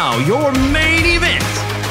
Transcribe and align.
Now, 0.00 0.16
your 0.18 0.52
main 0.70 1.04
event. 1.16 1.42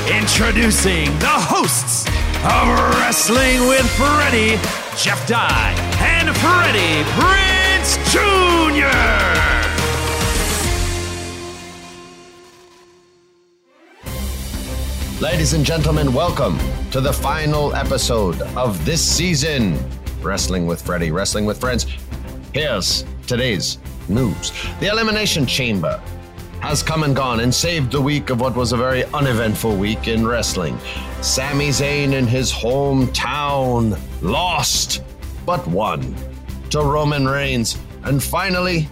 Introducing 0.09 1.07
the 1.19 1.27
hosts 1.27 2.05
of 2.45 2.69
Wrestling 3.01 3.67
with 3.67 3.85
Freddie, 3.97 4.55
Jeff 4.95 5.27
Dye, 5.27 5.75
and 5.99 6.33
Freddie 6.37 7.03
Prinze 7.17 7.97
Jr. 8.09 8.87
Ladies 15.21 15.51
and 15.51 15.65
gentlemen, 15.65 16.13
welcome 16.13 16.57
to 16.91 17.01
the 17.01 17.11
final 17.11 17.75
episode 17.75 18.41
of 18.55 18.85
this 18.85 19.05
season. 19.05 19.77
Wrestling 20.21 20.65
with 20.65 20.81
Freddie, 20.81 21.11
Wrestling 21.11 21.45
with 21.45 21.59
Friends. 21.59 21.85
Here's 22.53 23.03
today's 23.27 23.79
news. 24.07 24.53
The 24.79 24.87
Elimination 24.87 25.45
Chamber 25.45 26.01
has 26.67 26.83
come 26.83 27.03
and 27.03 27.15
gone 27.15 27.39
and 27.39 27.55
saved 27.55 27.93
the 27.93 28.01
week 28.01 28.29
of 28.29 28.41
what 28.41 28.53
was 28.53 28.73
a 28.73 28.77
very 28.77 29.05
uneventful 29.05 29.77
week 29.77 30.09
in 30.09 30.27
wrestling. 30.27 30.77
Sami 31.21 31.69
Zayn 31.69 32.11
in 32.11 32.27
his 32.27 32.51
hometown 32.51 33.97
lost, 34.21 35.01
but 35.45 35.65
won 35.67 36.13
to 36.69 36.79
Roman 36.81 37.25
Reigns. 37.25 37.77
And 38.03 38.21
finally, 38.21 38.89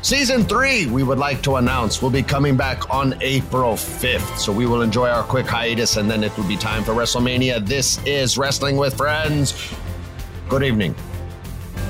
Season 0.00 0.42
three, 0.44 0.86
we 0.86 1.02
would 1.02 1.18
like 1.18 1.42
to 1.42 1.56
announce, 1.56 2.00
will 2.00 2.08
be 2.08 2.22
coming 2.22 2.56
back 2.56 2.88
on 2.88 3.14
April 3.20 3.74
5th. 3.74 4.38
So 4.38 4.50
we 4.50 4.64
will 4.64 4.80
enjoy 4.80 5.08
our 5.08 5.24
quick 5.24 5.44
hiatus 5.44 5.98
and 5.98 6.10
then 6.10 6.24
it 6.24 6.34
will 6.38 6.48
be 6.48 6.56
time 6.56 6.82
for 6.82 6.92
WrestleMania. 6.92 7.66
This 7.66 7.98
is 8.06 8.38
Wrestling 8.38 8.78
with 8.78 8.96
Friends. 8.96 9.74
Good 10.48 10.62
evening 10.62 10.94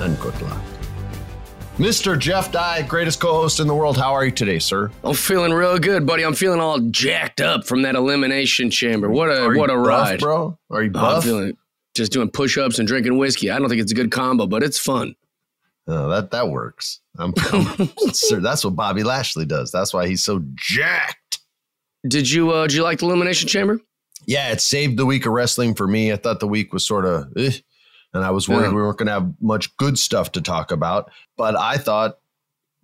and 0.01 0.19
good 0.19 0.41
luck. 0.43 0.78
Mr. 1.79 2.19
Jeff 2.19 2.51
Dye, 2.51 2.83
greatest 2.83 3.21
co 3.21 3.33
host 3.35 3.61
in 3.61 3.69
the 3.69 3.75
world. 3.75 3.97
How 3.97 4.13
are 4.13 4.25
you 4.25 4.33
today, 4.33 4.59
sir? 4.59 4.91
I'm 5.05 5.15
feeling 5.15 5.53
real 5.53 5.79
good, 5.79 6.05
buddy. 6.07 6.25
I'm 6.25 6.35
feeling 6.35 6.59
all 6.59 6.81
jacked 6.81 7.41
up 7.41 7.65
from 7.65 7.83
that 7.83 7.95
elimination 7.95 8.69
chamber. 8.71 9.09
What 9.09 9.29
a 9.31 9.43
Are 9.45 9.55
you 9.55 9.61
what 9.61 9.71
a 9.71 9.75
buff, 9.75 9.87
ride, 9.87 10.19
bro. 10.21 10.59
Are 10.71 10.83
you 10.83 10.91
Oh, 10.95 10.99
I'm 10.99 11.05
buff? 11.15 11.25
feeling 11.25 11.57
just 11.95 12.11
doing 12.13 12.31
push-ups 12.31 12.79
and 12.81 12.87
drinking 12.89 13.17
whiskey. 13.17 13.51
I 13.51 13.59
don't 13.61 13.69
think 13.69 13.81
it's 13.81 13.93
a 13.93 13.95
good 13.95 14.11
combo, 14.11 14.47
but 14.49 14.63
it's 14.65 14.79
fun. 14.79 15.15
Oh, 15.87 16.09
that 16.11 16.33
that 16.33 16.49
works. 16.49 17.01
I'm, 17.17 17.33
I'm- 17.53 17.89
sir, 18.13 18.41
that's 18.41 18.65
what 18.65 18.75
Bobby 18.75 19.05
Lashley 19.05 19.45
does. 19.47 19.71
That's 19.71 19.95
why 19.95 20.09
he's 20.09 20.23
so 20.23 20.43
jacked. 20.57 21.39
Did 22.09 22.29
you 22.29 22.51
uh, 22.51 22.67
did 22.67 22.75
you 22.75 22.83
like 22.83 22.99
the 22.99 23.07
elimination 23.07 23.49
chamber? 23.49 23.81
Yeah, 24.27 24.51
it 24.51 24.61
saved 24.61 24.99
the 24.99 25.07
week 25.07 25.27
of 25.27 25.33
wrestling 25.33 25.75
for 25.77 25.87
me. 25.87 26.13
I 26.13 26.17
thought 26.17 26.41
the 26.41 26.49
week 26.49 26.73
was 26.73 26.85
sort 26.85 27.07
of, 27.07 27.33
eh, 27.37 27.53
and 28.15 28.25
I 28.25 28.31
was 28.31 28.49
worried 28.49 28.67
Yeah. 28.67 28.69
we 28.71 28.83
weren't 28.83 28.99
going 28.99 29.07
to 29.07 29.13
have 29.13 29.33
much 29.41 29.77
good 29.77 29.99
stuff 29.99 30.33
to 30.33 30.41
talk 30.41 30.71
about. 30.73 31.11
But 31.37 31.57
I 31.59 31.77
thought 31.77 32.19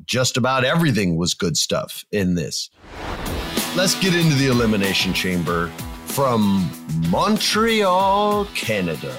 just 0.04 0.36
about 0.36 0.64
everything 0.64 1.16
was 1.16 1.34
good 1.34 1.56
stuff 1.56 2.04
in 2.12 2.34
this. 2.34 2.70
Let's 3.76 3.98
get 4.00 4.14
into 4.14 4.34
the 4.36 4.48
elimination 4.48 5.12
chamber 5.14 5.68
from 6.06 6.70
Montreal, 7.10 8.44
Canada, 8.54 9.12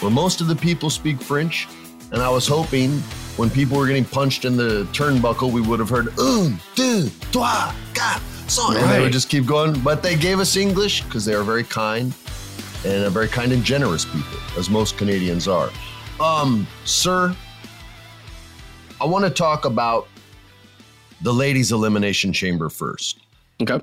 where 0.00 0.10
most 0.10 0.40
of 0.40 0.48
the 0.48 0.56
people 0.56 0.90
speak 0.90 1.20
French. 1.20 1.66
And 2.12 2.20
I 2.20 2.28
was 2.28 2.46
hoping 2.46 2.90
when 3.36 3.48
people 3.48 3.78
were 3.78 3.86
getting 3.86 4.04
punched 4.04 4.44
in 4.44 4.56
the 4.56 4.84
turnbuckle, 4.92 5.52
we 5.52 5.60
would 5.60 5.78
have 5.78 5.88
heard 5.88 6.08
un, 6.18 6.58
deux, 6.74 7.08
trois, 7.32 7.72
quatre, 7.94 8.20
cinq. 8.48 8.76
And 8.76 8.90
they 8.90 9.00
would 9.00 9.12
just 9.12 9.28
keep 9.30 9.46
going. 9.46 9.78
But 9.80 10.02
they 10.02 10.16
gave 10.16 10.40
us 10.40 10.56
English 10.56 11.02
because 11.04 11.24
they 11.24 11.34
were 11.36 11.44
very 11.44 11.64
kind 11.64 12.12
and 12.84 13.04
a 13.04 13.10
very 13.10 13.28
kind 13.28 13.52
and 13.52 13.64
generous 13.64 14.04
people, 14.04 14.38
as 14.56 14.70
most 14.70 14.96
Canadians 14.96 15.48
are. 15.48 15.70
Um, 16.18 16.66
sir, 16.84 17.34
I 19.00 19.04
want 19.04 19.24
to 19.24 19.30
talk 19.30 19.64
about 19.64 20.08
the 21.22 21.32
ladies' 21.32 21.72
elimination 21.72 22.32
chamber 22.32 22.68
first. 22.68 23.20
Okay. 23.60 23.80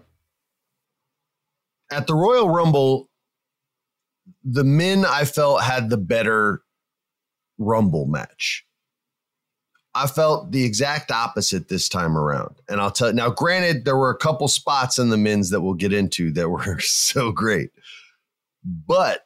At 1.92 2.08
the 2.08 2.16
Royal 2.16 2.50
Rumble, 2.50 3.10
the 4.44 4.64
men 4.64 5.06
I 5.06 5.26
felt 5.26 5.62
had 5.62 5.90
the 5.90 5.98
better 5.98 6.62
Rumble 7.58 8.06
match. 8.06 8.66
I 9.96 10.06
felt 10.06 10.52
the 10.52 10.64
exact 10.64 11.10
opposite 11.10 11.70
this 11.70 11.90
time 11.90 12.16
around. 12.16 12.56
And 12.70 12.80
I'll 12.80 12.92
tell 12.92 13.08
you 13.08 13.16
now, 13.16 13.32
granted, 13.32 13.84
there 13.84 13.98
were 13.98 14.12
a 14.12 14.18
couple 14.18 14.48
spots 14.48 15.00
in 15.00 15.10
the 15.10 15.18
men's 15.18 15.50
that 15.50 15.62
we'll 15.62 15.74
get 15.74 15.92
into 15.92 16.32
that 16.34 16.50
were 16.50 16.80
so 16.80 17.32
great. 17.32 17.72
But 18.64 19.26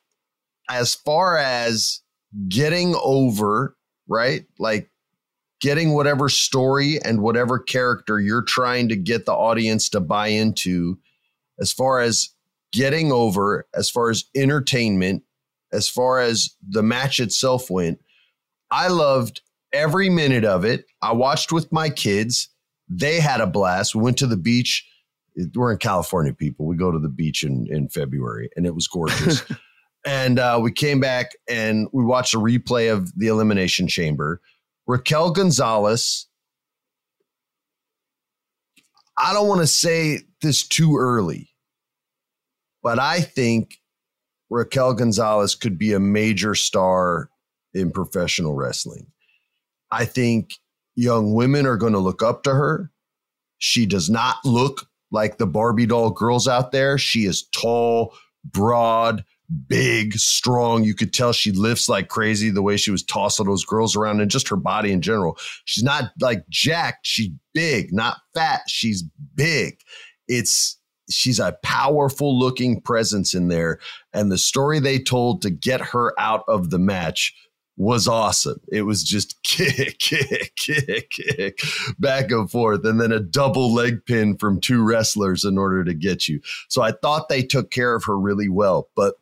as 0.69 0.95
far 0.95 1.37
as 1.37 2.01
getting 2.47 2.95
over, 3.03 3.75
right? 4.07 4.45
Like 4.59 4.89
getting 5.61 5.93
whatever 5.93 6.29
story 6.29 6.99
and 7.03 7.21
whatever 7.21 7.59
character 7.59 8.19
you're 8.19 8.43
trying 8.43 8.89
to 8.89 8.95
get 8.95 9.25
the 9.25 9.33
audience 9.33 9.89
to 9.89 9.99
buy 9.99 10.27
into, 10.27 10.97
as 11.59 11.71
far 11.71 11.99
as 11.99 12.29
getting 12.71 13.11
over, 13.11 13.67
as 13.75 13.89
far 13.89 14.09
as 14.09 14.25
entertainment, 14.35 15.23
as 15.71 15.87
far 15.87 16.19
as 16.19 16.55
the 16.67 16.83
match 16.83 17.19
itself 17.19 17.69
went, 17.69 17.99
I 18.71 18.87
loved 18.87 19.41
every 19.73 20.09
minute 20.09 20.45
of 20.45 20.65
it. 20.65 20.85
I 21.01 21.13
watched 21.13 21.51
with 21.51 21.71
my 21.71 21.89
kids. 21.89 22.49
They 22.89 23.19
had 23.19 23.41
a 23.41 23.47
blast. 23.47 23.95
We 23.95 24.01
went 24.01 24.17
to 24.17 24.27
the 24.27 24.37
beach. 24.37 24.87
We're 25.55 25.71
in 25.71 25.77
California, 25.77 26.33
people. 26.33 26.65
We 26.65 26.75
go 26.75 26.91
to 26.91 26.99
the 26.99 27.09
beach 27.09 27.43
in, 27.43 27.67
in 27.69 27.89
February, 27.89 28.49
and 28.55 28.65
it 28.65 28.75
was 28.75 28.87
gorgeous. 28.87 29.43
and 30.05 30.39
uh, 30.39 30.59
we 30.61 30.71
came 30.71 30.99
back 30.99 31.31
and 31.49 31.87
we 31.93 32.03
watched 32.03 32.33
a 32.33 32.39
replay 32.39 32.91
of 32.91 33.17
the 33.17 33.27
Elimination 33.27 33.87
Chamber. 33.87 34.41
Raquel 34.87 35.31
Gonzalez. 35.31 36.27
I 39.17 39.33
don't 39.33 39.47
want 39.47 39.61
to 39.61 39.67
say 39.67 40.19
this 40.41 40.67
too 40.67 40.97
early, 40.97 41.49
but 42.81 42.97
I 42.97 43.21
think 43.21 43.77
Raquel 44.49 44.93
Gonzalez 44.93 45.53
could 45.55 45.77
be 45.77 45.93
a 45.93 45.99
major 45.99 46.55
star 46.55 47.29
in 47.73 47.91
professional 47.91 48.55
wrestling. 48.55 49.07
I 49.91 50.05
think 50.05 50.55
young 50.95 51.33
women 51.33 51.65
are 51.65 51.77
going 51.77 51.93
to 51.93 51.99
look 51.99 52.23
up 52.23 52.43
to 52.43 52.53
her. 52.53 52.91
She 53.59 53.85
does 53.85 54.09
not 54.09 54.37
look 54.43 54.87
like 55.11 55.37
the 55.37 55.47
Barbie 55.47 55.85
doll 55.85 56.09
girls 56.09 56.47
out 56.47 56.71
there. 56.71 56.97
She 56.97 57.25
is 57.25 57.43
tall, 57.51 58.15
broad, 58.45 59.23
big, 59.67 60.15
strong. 60.15 60.83
You 60.83 60.95
could 60.95 61.13
tell 61.13 61.33
she 61.33 61.51
lifts 61.51 61.89
like 61.89 62.07
crazy 62.07 62.49
the 62.49 62.61
way 62.61 62.77
she 62.77 62.91
was 62.91 63.03
tossing 63.03 63.45
those 63.45 63.65
girls 63.65 63.95
around 63.95 64.21
and 64.21 64.31
just 64.31 64.47
her 64.47 64.55
body 64.55 64.91
in 64.91 65.01
general. 65.01 65.37
She's 65.65 65.83
not 65.83 66.11
like 66.19 66.47
jacked, 66.49 67.05
she's 67.05 67.29
big, 67.53 67.93
not 67.93 68.17
fat. 68.33 68.61
She's 68.67 69.03
big. 69.35 69.79
It's 70.27 70.77
she's 71.09 71.39
a 71.39 71.57
powerful 71.63 72.37
looking 72.37 72.81
presence 72.81 73.33
in 73.33 73.49
there. 73.49 73.79
And 74.13 74.31
the 74.31 74.37
story 74.37 74.79
they 74.79 74.99
told 74.99 75.41
to 75.41 75.49
get 75.49 75.81
her 75.81 76.13
out 76.19 76.43
of 76.47 76.69
the 76.69 76.79
match 76.79 77.35
was 77.77 78.07
awesome. 78.07 78.59
It 78.71 78.83
was 78.83 79.03
just 79.03 79.41
kick, 79.43 79.99
kick, 79.99 80.53
kick, 80.55 81.09
kick, 81.09 81.59
back 81.99 82.31
and 82.31 82.49
forth, 82.49 82.85
and 82.85 82.99
then 82.99 83.11
a 83.11 83.19
double 83.19 83.73
leg 83.73 84.05
pin 84.05 84.37
from 84.37 84.59
two 84.59 84.83
wrestlers 84.83 85.43
in 85.43 85.57
order 85.57 85.83
to 85.83 85.93
get 85.93 86.27
you. 86.27 86.41
So 86.69 86.81
I 86.81 86.91
thought 86.91 87.29
they 87.29 87.43
took 87.43 87.71
care 87.71 87.95
of 87.95 88.03
her 88.05 88.17
really 88.17 88.49
well. 88.49 88.89
But 88.95 89.15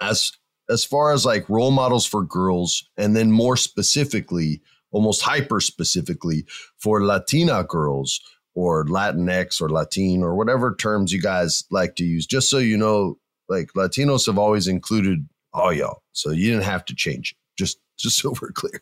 as 0.00 0.32
as 0.70 0.84
far 0.84 1.12
as 1.12 1.24
like 1.24 1.48
role 1.48 1.70
models 1.70 2.06
for 2.06 2.22
girls, 2.22 2.88
and 2.96 3.16
then 3.16 3.30
more 3.32 3.56
specifically, 3.56 4.60
almost 4.90 5.22
hyper 5.22 5.60
specifically 5.60 6.44
for 6.76 7.02
Latina 7.02 7.64
girls 7.64 8.20
or 8.54 8.84
Latinx 8.84 9.62
or 9.62 9.68
Latin 9.68 10.22
or 10.22 10.34
whatever 10.34 10.74
terms 10.74 11.12
you 11.12 11.20
guys 11.20 11.64
like 11.70 11.96
to 11.96 12.04
use, 12.04 12.26
just 12.26 12.50
so 12.50 12.58
you 12.58 12.76
know, 12.76 13.18
like 13.48 13.72
Latinos 13.74 14.26
have 14.26 14.38
always 14.38 14.68
included 14.68 15.26
all 15.52 15.72
y'all. 15.72 16.02
So 16.12 16.30
you 16.30 16.50
didn't 16.50 16.64
have 16.64 16.84
to 16.86 16.94
change 16.94 17.32
it. 17.32 17.38
Just 17.58 17.78
just 17.98 18.18
so 18.22 18.34
we're 18.40 18.52
clear. 18.52 18.80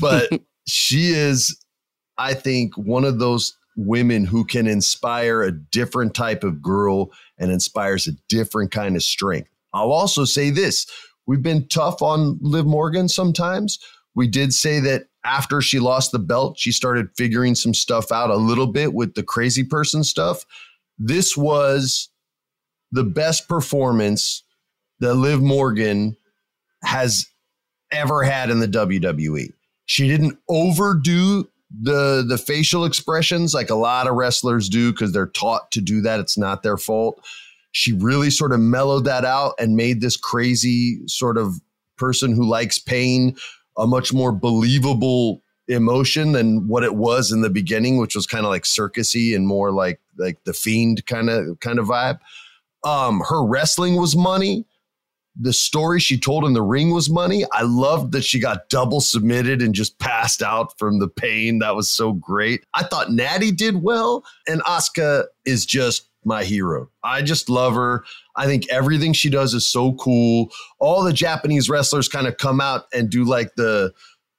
But 0.00 0.30
she 0.66 1.08
is, 1.08 1.58
I 2.18 2.34
think, 2.34 2.76
one 2.76 3.04
of 3.04 3.18
those 3.18 3.56
women 3.76 4.24
who 4.24 4.44
can 4.44 4.66
inspire 4.66 5.42
a 5.42 5.52
different 5.52 6.14
type 6.14 6.44
of 6.44 6.60
girl 6.60 7.10
and 7.38 7.50
inspires 7.50 8.06
a 8.06 8.12
different 8.28 8.72
kind 8.72 8.96
of 8.96 9.02
strength. 9.02 9.48
I'll 9.72 9.92
also 9.92 10.24
say 10.24 10.50
this. 10.50 10.86
We've 11.26 11.42
been 11.42 11.68
tough 11.68 12.02
on 12.02 12.38
Liv 12.42 12.66
Morgan 12.66 13.08
sometimes. 13.08 13.78
We 14.14 14.26
did 14.26 14.52
say 14.52 14.80
that 14.80 15.04
after 15.24 15.60
she 15.60 15.78
lost 15.78 16.12
the 16.12 16.18
belt, 16.18 16.58
she 16.58 16.72
started 16.72 17.08
figuring 17.16 17.54
some 17.54 17.74
stuff 17.74 18.10
out 18.10 18.30
a 18.30 18.36
little 18.36 18.66
bit 18.66 18.92
with 18.92 19.14
the 19.14 19.22
crazy 19.22 19.62
person 19.62 20.02
stuff. 20.02 20.44
This 20.98 21.36
was 21.36 22.08
the 22.90 23.04
best 23.04 23.48
performance 23.48 24.42
that 25.00 25.14
Liv 25.14 25.42
Morgan 25.42 26.16
has 26.82 27.26
ever 27.90 28.22
had 28.22 28.50
in 28.50 28.60
the 28.60 28.68
WWE. 28.68 29.52
She 29.86 30.08
didn't 30.08 30.38
overdo 30.48 31.48
the 31.82 32.24
the 32.26 32.38
facial 32.38 32.84
expressions 32.84 33.54
like 33.54 33.70
a 33.70 33.76
lot 33.76 34.08
of 34.08 34.14
wrestlers 34.14 34.68
do 34.68 34.90
because 34.92 35.12
they're 35.12 35.26
taught 35.26 35.70
to 35.72 35.80
do 35.80 36.00
that. 36.02 36.20
It's 36.20 36.38
not 36.38 36.62
their 36.62 36.76
fault. 36.76 37.24
She 37.72 37.92
really 37.92 38.30
sort 38.30 38.52
of 38.52 38.60
mellowed 38.60 39.04
that 39.04 39.24
out 39.24 39.54
and 39.58 39.76
made 39.76 40.00
this 40.00 40.16
crazy 40.16 41.06
sort 41.06 41.38
of 41.38 41.60
person 41.96 42.34
who 42.34 42.44
likes 42.44 42.78
pain 42.78 43.36
a 43.76 43.86
much 43.86 44.12
more 44.12 44.32
believable 44.32 45.42
emotion 45.68 46.32
than 46.32 46.66
what 46.66 46.82
it 46.82 46.96
was 46.96 47.30
in 47.30 47.42
the 47.42 47.50
beginning, 47.50 47.98
which 47.98 48.16
was 48.16 48.26
kind 48.26 48.44
of 48.44 48.50
like 48.50 48.64
circusy 48.64 49.36
and 49.36 49.46
more 49.46 49.70
like 49.70 50.00
like 50.18 50.42
the 50.44 50.52
fiend 50.52 51.06
kind 51.06 51.30
of 51.30 51.60
kind 51.60 51.78
of 51.78 51.86
vibe. 51.86 52.18
Um, 52.82 53.20
her 53.28 53.44
wrestling 53.44 53.96
was 53.96 54.16
money 54.16 54.64
the 55.38 55.52
story 55.52 56.00
she 56.00 56.18
told 56.18 56.44
in 56.44 56.52
the 56.52 56.62
ring 56.62 56.90
was 56.92 57.08
money. 57.08 57.44
I 57.52 57.62
loved 57.62 58.12
that 58.12 58.24
she 58.24 58.40
got 58.40 58.68
double 58.68 59.00
submitted 59.00 59.62
and 59.62 59.74
just 59.74 59.98
passed 59.98 60.42
out 60.42 60.76
from 60.78 60.98
the 60.98 61.08
pain. 61.08 61.60
That 61.60 61.76
was 61.76 61.88
so 61.88 62.12
great. 62.12 62.64
I 62.74 62.82
thought 62.82 63.12
Natty 63.12 63.52
did 63.52 63.82
well, 63.82 64.24
and 64.48 64.62
Asuka 64.62 65.24
is 65.44 65.64
just 65.64 66.08
my 66.24 66.44
hero. 66.44 66.90
I 67.02 67.22
just 67.22 67.48
love 67.48 67.74
her. 67.74 68.04
I 68.36 68.46
think 68.46 68.68
everything 68.70 69.12
she 69.12 69.30
does 69.30 69.54
is 69.54 69.66
so 69.66 69.94
cool. 69.94 70.50
All 70.78 71.02
the 71.02 71.12
Japanese 71.12 71.68
wrestlers 71.68 72.08
kind 72.08 72.26
of 72.26 72.36
come 72.36 72.60
out 72.60 72.86
and 72.92 73.08
do 73.08 73.24
like 73.24 73.54
the 73.56 73.92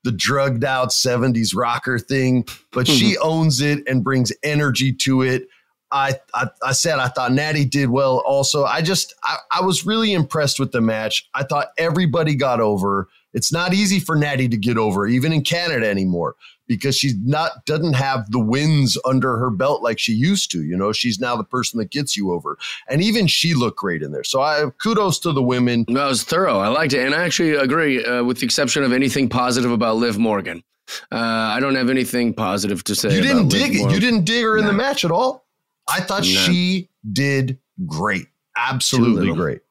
the 0.03 0.11
drugged 0.11 0.63
out 0.63 0.89
70s 0.89 1.55
rocker 1.55 1.99
thing, 1.99 2.45
but 2.71 2.87
she 2.87 3.13
mm-hmm. 3.13 3.21
owns 3.27 3.61
it 3.61 3.87
and 3.87 4.03
brings 4.03 4.31
energy 4.43 4.91
to 4.93 5.21
it. 5.21 5.47
I, 5.91 6.15
I, 6.33 6.47
I 6.63 6.71
said 6.71 6.99
I 6.99 7.07
thought 7.09 7.31
Natty 7.31 7.65
did 7.65 7.89
well. 7.89 8.23
Also, 8.25 8.63
I 8.65 8.81
just 8.81 9.13
I, 9.23 9.37
I 9.51 9.61
was 9.61 9.85
really 9.85 10.13
impressed 10.13 10.59
with 10.59 10.71
the 10.71 10.81
match. 10.81 11.29
I 11.33 11.43
thought 11.43 11.67
everybody 11.77 12.35
got 12.35 12.61
over. 12.61 13.09
It's 13.33 13.51
not 13.51 13.73
easy 13.73 13.99
for 13.99 14.15
Natty 14.15 14.49
to 14.49 14.57
get 14.57 14.77
over, 14.77 15.07
even 15.07 15.31
in 15.31 15.41
Canada 15.41 15.89
anymore, 15.89 16.35
because 16.67 16.97
she's 16.97 17.15
not 17.17 17.65
doesn't 17.65 17.93
have 17.93 18.29
the 18.31 18.39
wins 18.39 18.97
under 19.05 19.37
her 19.37 19.49
belt 19.49 19.81
like 19.81 19.99
she 19.99 20.13
used 20.13 20.51
to. 20.51 20.63
You 20.63 20.75
know, 20.75 20.91
she's 20.91 21.19
now 21.19 21.35
the 21.37 21.43
person 21.43 21.77
that 21.79 21.91
gets 21.91 22.17
you 22.17 22.31
over, 22.31 22.57
and 22.89 23.01
even 23.01 23.27
she 23.27 23.53
looked 23.53 23.77
great 23.77 24.01
in 24.01 24.11
there. 24.11 24.23
So 24.23 24.41
I 24.41 24.69
kudos 24.81 25.19
to 25.19 25.31
the 25.31 25.43
women. 25.43 25.85
That 25.89 26.07
was 26.07 26.23
thorough. 26.23 26.59
I 26.59 26.67
liked 26.67 26.93
it, 26.93 27.05
and 27.05 27.15
I 27.15 27.23
actually 27.23 27.55
agree, 27.55 28.03
uh, 28.03 28.23
with 28.23 28.39
the 28.39 28.45
exception 28.45 28.83
of 28.83 28.91
anything 28.91 29.29
positive 29.29 29.71
about 29.71 29.97
Liv 29.97 30.17
Morgan. 30.17 30.63
Uh, 31.11 31.17
I 31.17 31.59
don't 31.61 31.75
have 31.75 31.89
anything 31.89 32.33
positive 32.33 32.83
to 32.85 32.95
say. 32.95 33.13
You 33.13 33.21
didn't 33.21 33.47
dig 33.47 33.75
it. 33.75 33.91
You 33.91 33.99
didn't 33.99 34.25
dig 34.25 34.43
her 34.43 34.57
in 34.57 34.65
the 34.65 34.73
match 34.73 35.05
at 35.05 35.11
all. 35.11 35.45
I 35.87 36.01
thought 36.01 36.23
no. 36.23 36.29
she 36.29 36.89
did 37.11 37.59
great. 37.85 38.27
Absolutely 38.57 39.33
great. 39.33 39.61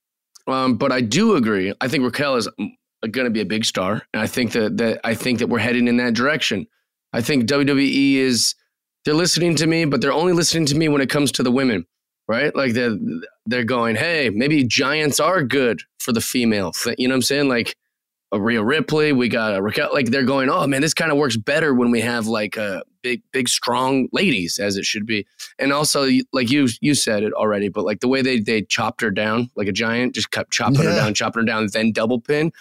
Um, 0.47 0.77
but 0.77 0.93
I 0.93 1.01
do 1.01 1.37
agree. 1.37 1.73
I 1.81 1.89
think 1.89 2.05
Raquel 2.05 2.37
is 2.37 2.49
going 3.11 3.25
to 3.25 3.31
be 3.31 3.41
a 3.41 3.47
big 3.47 3.65
star, 3.65 4.03
and 4.13 4.23
I 4.23 4.27
think 4.27 4.53
that 4.53 4.77
that 4.79 5.01
I 5.05 5.15
think 5.15 5.39
that 5.39 5.49
we're 5.49 5.59
heading 5.59 5.89
in 5.89 5.97
that 5.99 6.15
direction. 6.15 6.67
I 7.13 7.21
think 7.21 7.45
WWE 7.45 8.15
is 8.15 8.55
they're 9.05 9.15
listening 9.15 9.57
to 9.57 9.67
me, 9.67 9.85
but 9.85 10.01
they're 10.01 10.13
only 10.13 10.33
listening 10.33 10.67
to 10.67 10.77
me 10.77 10.89
when 10.89 11.01
it 11.01 11.11
comes 11.11 11.33
to 11.33 11.43
the 11.43 11.51
women, 11.51 11.87
right? 12.29 12.55
Like 12.55 12.73
they're 12.73 12.97
they're 13.47 13.65
going, 13.65 13.97
hey, 13.97 14.31
maybe 14.31 14.65
giants 14.65 15.21
are 15.21 15.43
good 15.43 15.83
for 15.99 16.13
the 16.13 16.21
female. 16.21 16.73
You 16.99 17.09
know 17.09 17.13
what 17.13 17.17
I'm 17.17 17.23
saying? 17.23 17.49
Like 17.49 17.77
a 18.33 18.41
Rhea 18.41 18.63
Ripley, 18.63 19.13
we 19.13 19.29
got 19.29 19.57
a 19.57 19.63
Raquel. 19.63 19.91
Like 19.93 20.07
they're 20.07 20.23
going, 20.23 20.49
oh 20.51 20.67
man, 20.67 20.83
this 20.83 20.95
kind 20.95 21.11
of 21.11 21.19
works 21.19 21.37
better 21.37 21.75
when 21.75 21.91
we 21.91 22.01
have 22.01 22.27
like 22.27 22.57
a 22.57 22.83
big, 23.03 23.23
big, 23.33 23.49
strong 23.49 24.09
ladies 24.13 24.59
as 24.59 24.77
it 24.77 24.85
should 24.85 25.07
be. 25.07 25.27
And 25.59 25.73
also, 25.73 26.09
like 26.33 26.51
you 26.51 26.69
you 26.81 26.95
said 26.95 27.23
it 27.23 27.33
already, 27.33 27.69
but 27.69 27.85
like 27.85 28.01
the 28.01 28.09
way 28.09 28.23
they 28.23 28.41
they 28.41 28.63
chopped 28.63 29.01
her 29.01 29.11
down 29.11 29.51
like 29.57 29.69
a 29.69 29.73
giant, 29.73 30.15
just 30.15 30.31
kept 30.31 30.51
chopping 30.53 30.83
yeah. 30.83 30.91
her 30.91 30.97
down, 30.97 31.15
chopping 31.15 31.43
her 31.43 31.47
down, 31.47 31.69
then 31.73 31.93
double 31.93 32.21
pin 32.21 32.53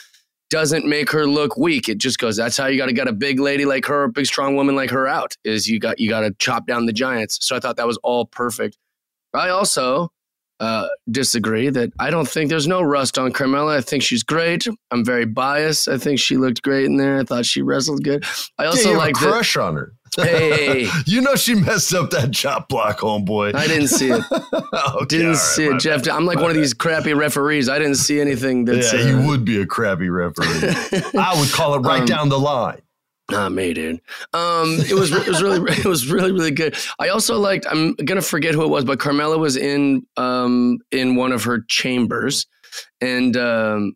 doesn't 0.49 0.85
make 0.85 1.11
her 1.11 1.27
look 1.27 1.57
weak. 1.57 1.87
It 1.89 1.99
just 1.99 2.17
goes. 2.17 2.35
That's 2.35 2.57
how 2.57 2.65
you 2.65 2.77
got 2.77 2.87
to 2.87 2.93
get 2.93 3.07
a 3.07 3.13
big 3.13 3.39
lady 3.39 3.65
like 3.65 3.85
her, 3.85 4.05
a 4.05 4.09
big 4.09 4.25
strong 4.25 4.55
woman 4.55 4.75
like 4.75 4.89
her 4.89 5.07
out. 5.07 5.37
Is 5.43 5.67
you 5.67 5.79
got 5.79 5.99
you 5.99 6.09
got 6.09 6.21
to 6.21 6.31
chop 6.39 6.65
down 6.65 6.85
the 6.85 6.93
giants. 6.93 7.39
So 7.41 7.55
I 7.55 7.59
thought 7.59 7.77
that 7.77 7.87
was 7.87 7.99
all 8.03 8.25
perfect. 8.25 8.77
I 9.33 9.49
also 9.49 10.11
uh, 10.59 10.87
disagree 11.09 11.69
that 11.69 11.91
I 11.99 12.09
don't 12.09 12.27
think 12.27 12.49
there's 12.49 12.67
no 12.67 12.81
rust 12.81 13.17
on 13.17 13.31
Carmella. 13.31 13.77
I 13.77 13.81
think 13.81 14.03
she's 14.03 14.23
great. 14.23 14.67
I'm 14.91 15.05
very 15.05 15.25
biased. 15.25 15.87
I 15.87 15.97
think 15.97 16.19
she 16.19 16.37
looked 16.37 16.61
great 16.61 16.85
in 16.85 16.97
there. 16.97 17.19
I 17.19 17.23
thought 17.23 17.45
she 17.45 17.61
wrestled 17.61 18.03
good. 18.03 18.25
I 18.57 18.65
also 18.65 18.91
yeah, 18.91 18.97
like 18.97 19.15
crush 19.15 19.55
on 19.55 19.75
her. 19.75 19.93
Hey, 20.23 20.87
you 21.05 21.21
know 21.21 21.35
she 21.35 21.55
messed 21.55 21.93
up 21.93 22.09
that 22.11 22.31
chop 22.31 22.69
block, 22.69 22.99
homeboy. 22.99 23.55
I 23.55 23.67
didn't 23.67 23.87
see 23.87 24.09
it. 24.09 24.23
okay, 24.31 25.05
didn't 25.07 25.27
right, 25.27 25.37
see 25.37 25.65
it, 25.65 25.79
Jeff. 25.79 26.03
Bad. 26.03 26.15
I'm 26.15 26.25
like 26.25 26.39
one 26.39 26.49
of 26.49 26.55
these 26.55 26.73
crappy 26.73 27.13
referees. 27.13 27.69
I 27.69 27.79
didn't 27.79 27.95
see 27.95 28.19
anything. 28.19 28.65
That's, 28.65 28.93
yeah, 28.93 28.99
uh, 28.99 29.07
you 29.07 29.27
would 29.27 29.45
be 29.45 29.61
a 29.61 29.65
crappy 29.65 30.09
referee. 30.09 30.45
I 31.19 31.35
would 31.39 31.51
call 31.51 31.75
it 31.75 31.79
right 31.79 32.01
um, 32.01 32.05
down 32.05 32.29
the 32.29 32.39
line. 32.39 32.81
Not 33.31 33.51
me, 33.51 33.73
dude. 33.73 34.01
Um, 34.33 34.79
it 34.79 34.93
was 34.93 35.11
it 35.11 35.27
was 35.27 35.41
really 35.41 35.71
it 35.71 35.85
was 35.85 36.09
really 36.09 36.31
really 36.31 36.51
good. 36.51 36.75
I 36.97 37.09
also 37.09 37.37
liked. 37.37 37.67
I'm 37.69 37.93
gonna 37.93 38.21
forget 38.21 38.55
who 38.55 38.63
it 38.63 38.69
was, 38.69 38.85
but 38.85 38.99
Carmella 38.99 39.37
was 39.37 39.55
in 39.55 40.05
um 40.17 40.79
in 40.91 41.15
one 41.15 41.31
of 41.31 41.43
her 41.43 41.61
chambers, 41.67 42.47
and 43.01 43.37
um, 43.37 43.93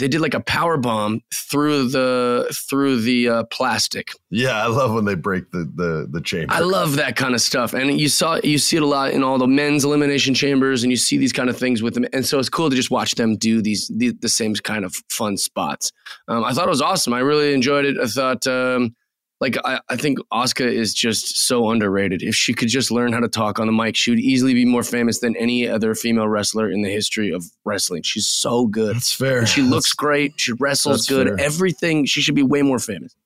they 0.00 0.08
did 0.08 0.20
like 0.20 0.34
a 0.34 0.40
power 0.40 0.76
bomb 0.76 1.20
through 1.32 1.88
the 1.88 2.52
through 2.68 3.02
the 3.02 3.28
uh, 3.28 3.44
plastic. 3.44 4.12
Yeah, 4.30 4.62
I 4.62 4.66
love 4.66 4.92
when 4.94 5.04
they 5.04 5.14
break 5.14 5.50
the 5.50 5.70
the 5.74 6.08
the 6.10 6.20
chamber. 6.20 6.52
I 6.52 6.60
love 6.60 6.96
that 6.96 7.16
kind 7.16 7.34
of 7.34 7.40
stuff, 7.40 7.74
and 7.74 8.00
you 8.00 8.08
saw 8.08 8.40
you 8.42 8.58
see 8.58 8.78
it 8.78 8.82
a 8.82 8.86
lot 8.86 9.12
in 9.12 9.22
all 9.22 9.38
the 9.38 9.46
men's 9.46 9.84
elimination 9.84 10.34
chambers, 10.34 10.82
and 10.82 10.90
you 10.90 10.96
see 10.96 11.18
these 11.18 11.32
kind 11.32 11.50
of 11.50 11.56
things 11.56 11.82
with 11.82 11.94
them, 11.94 12.06
and 12.12 12.24
so 12.26 12.38
it's 12.38 12.48
cool 12.48 12.70
to 12.70 12.76
just 12.76 12.90
watch 12.90 13.14
them 13.14 13.36
do 13.36 13.62
these 13.62 13.90
the, 13.94 14.10
the 14.20 14.28
same 14.28 14.54
kind 14.54 14.84
of 14.84 14.94
fun 15.10 15.36
spots. 15.36 15.92
Um, 16.28 16.44
I 16.44 16.52
thought 16.52 16.66
it 16.66 16.70
was 16.70 16.82
awesome. 16.82 17.12
I 17.12 17.20
really 17.20 17.52
enjoyed 17.52 17.84
it. 17.84 17.96
I 17.98 18.06
thought. 18.06 18.46
Um, 18.46 18.96
like 19.40 19.56
I, 19.64 19.80
I 19.88 19.96
think 19.96 20.18
Asuka 20.32 20.70
is 20.70 20.92
just 20.92 21.38
so 21.38 21.70
underrated. 21.70 22.22
If 22.22 22.34
she 22.34 22.52
could 22.52 22.68
just 22.68 22.90
learn 22.90 23.12
how 23.12 23.20
to 23.20 23.28
talk 23.28 23.58
on 23.58 23.66
the 23.66 23.72
mic, 23.72 23.96
she 23.96 24.10
would 24.10 24.20
easily 24.20 24.52
be 24.52 24.66
more 24.66 24.82
famous 24.82 25.20
than 25.20 25.34
any 25.36 25.66
other 25.66 25.94
female 25.94 26.28
wrestler 26.28 26.70
in 26.70 26.82
the 26.82 26.90
history 26.90 27.32
of 27.32 27.46
wrestling. 27.64 28.02
She's 28.02 28.26
so 28.26 28.66
good. 28.66 28.96
That's 28.96 29.12
fair. 29.12 29.40
And 29.40 29.48
she 29.48 29.62
looks 29.62 29.94
great. 29.94 30.34
She 30.36 30.52
wrestles 30.52 31.06
good. 31.06 31.26
Fair. 31.28 31.40
Everything. 31.40 32.04
She 32.04 32.20
should 32.20 32.34
be 32.34 32.42
way 32.42 32.60
more 32.60 32.78
famous. 32.78 33.16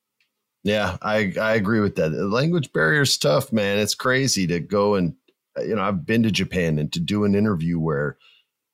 Yeah, 0.63 0.97
I 1.03 1.35
I 1.39 1.55
agree 1.55 1.81
with 1.81 1.97
that. 1.97 2.11
The 2.11 2.27
language 2.27 2.73
barrier 2.73 3.03
is 3.03 3.19
tough, 3.19 3.53
man. 3.53 3.79
It's 3.79 3.95
crazy 3.95 4.47
to 4.47 4.61
go 4.61 4.95
and 4.95 5.15
you 5.59 5.75
know 5.75 5.83
I've 5.83 6.07
been 6.07 6.23
to 6.23 6.31
Japan 6.31 6.79
and 6.79 6.93
to 6.93 7.01
do 7.01 7.25
an 7.25 7.35
interview 7.35 7.79
where 7.79 8.17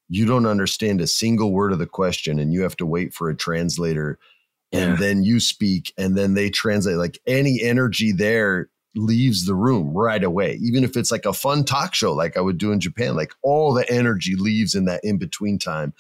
you 0.09 0.27
don't 0.27 0.47
understand 0.47 1.01
a 1.01 1.07
single 1.07 1.53
word 1.53 1.73
of 1.73 1.79
the 1.79 1.87
question 1.87 2.39
and 2.39 2.53
you 2.53 2.63
have 2.63 2.77
to 2.77 2.87
wait 2.87 3.15
for 3.15 3.31
a 3.31 3.37
translator 3.37 4.19
and 4.73 4.91
yeah. 4.91 4.97
then 4.97 5.25
you 5.25 5.41
speak 5.41 5.93
and 5.99 6.17
then 6.17 6.35
they 6.35 6.51
translate 6.51 6.97
like 6.97 7.19
any 7.27 7.63
energy 7.63 8.13
there 8.13 8.69
leaves 8.97 9.47
the 9.47 9.55
room 9.55 9.93
right 9.97 10.25
away 10.25 10.59
even 10.63 10.83
if 10.83 10.97
it's 10.97 11.13
like 11.13 11.25
a 11.25 11.33
fun 11.33 11.65
talk 11.65 11.95
show 11.95 12.13
like 12.13 12.37
i 12.37 12.41
would 12.41 12.59
do 12.59 12.73
in 12.73 12.81
japan 12.81 13.15
like 13.15 13.33
all 13.43 13.73
the 13.73 13.89
energy 13.91 14.35
leaves 14.37 14.75
in 14.75 14.85
that 14.85 15.01
in 15.05 15.17
between 15.17 15.59
time 15.59 15.93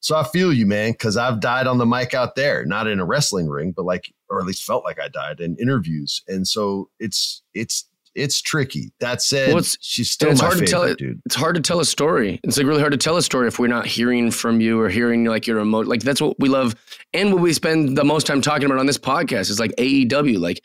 So 0.00 0.14
I 0.16 0.22
feel 0.24 0.52
you, 0.52 0.66
man, 0.66 0.92
because 0.92 1.16
I've 1.16 1.40
died 1.40 1.66
on 1.66 1.78
the 1.78 1.86
mic 1.86 2.14
out 2.14 2.36
there, 2.36 2.64
not 2.64 2.86
in 2.86 3.00
a 3.00 3.04
wrestling 3.04 3.48
ring, 3.48 3.72
but 3.72 3.84
like, 3.84 4.14
or 4.28 4.38
at 4.38 4.46
least 4.46 4.62
felt 4.62 4.84
like 4.84 5.00
I 5.00 5.08
died 5.08 5.40
in 5.40 5.56
interviews. 5.56 6.22
And 6.28 6.46
so 6.46 6.90
it's 7.00 7.42
it's 7.54 7.88
it's 8.16 8.40
tricky. 8.40 8.90
That 9.00 9.22
said, 9.22 9.48
Well, 9.48 9.58
it's- 9.58 9.76
she's 9.80 10.10
still 10.10 10.30
it's 10.30 10.40
my 10.40 10.46
hard 10.48 10.58
to 10.58 10.64
favorite, 10.66 10.70
tell 10.70 10.82
it. 10.84 10.98
dude. 10.98 11.22
It's 11.26 11.34
hard 11.34 11.54
to 11.56 11.62
tell 11.62 11.80
a 11.80 11.84
story. 11.84 12.40
It's 12.42 12.56
like 12.56 12.66
really 12.66 12.80
hard 12.80 12.92
to 12.92 12.98
tell 12.98 13.16
a 13.16 13.22
story 13.22 13.46
if 13.48 13.58
we're 13.58 13.66
not 13.68 13.86
hearing 13.86 14.30
from 14.30 14.60
you 14.60 14.80
or 14.80 14.88
hearing 14.88 15.24
like 15.24 15.46
your 15.46 15.58
emotion. 15.58 15.88
Like 15.88 16.02
that's 16.02 16.20
what 16.20 16.38
we 16.40 16.48
love, 16.48 16.74
and 17.14 17.32
what 17.32 17.42
we 17.42 17.52
spend 17.52 17.96
the 17.96 18.04
most 18.04 18.26
time 18.26 18.40
talking 18.40 18.66
about 18.66 18.78
on 18.78 18.86
this 18.86 18.98
podcast 18.98 19.50
is 19.50 19.60
like 19.60 19.72
AEW, 19.78 20.38
like 20.38 20.60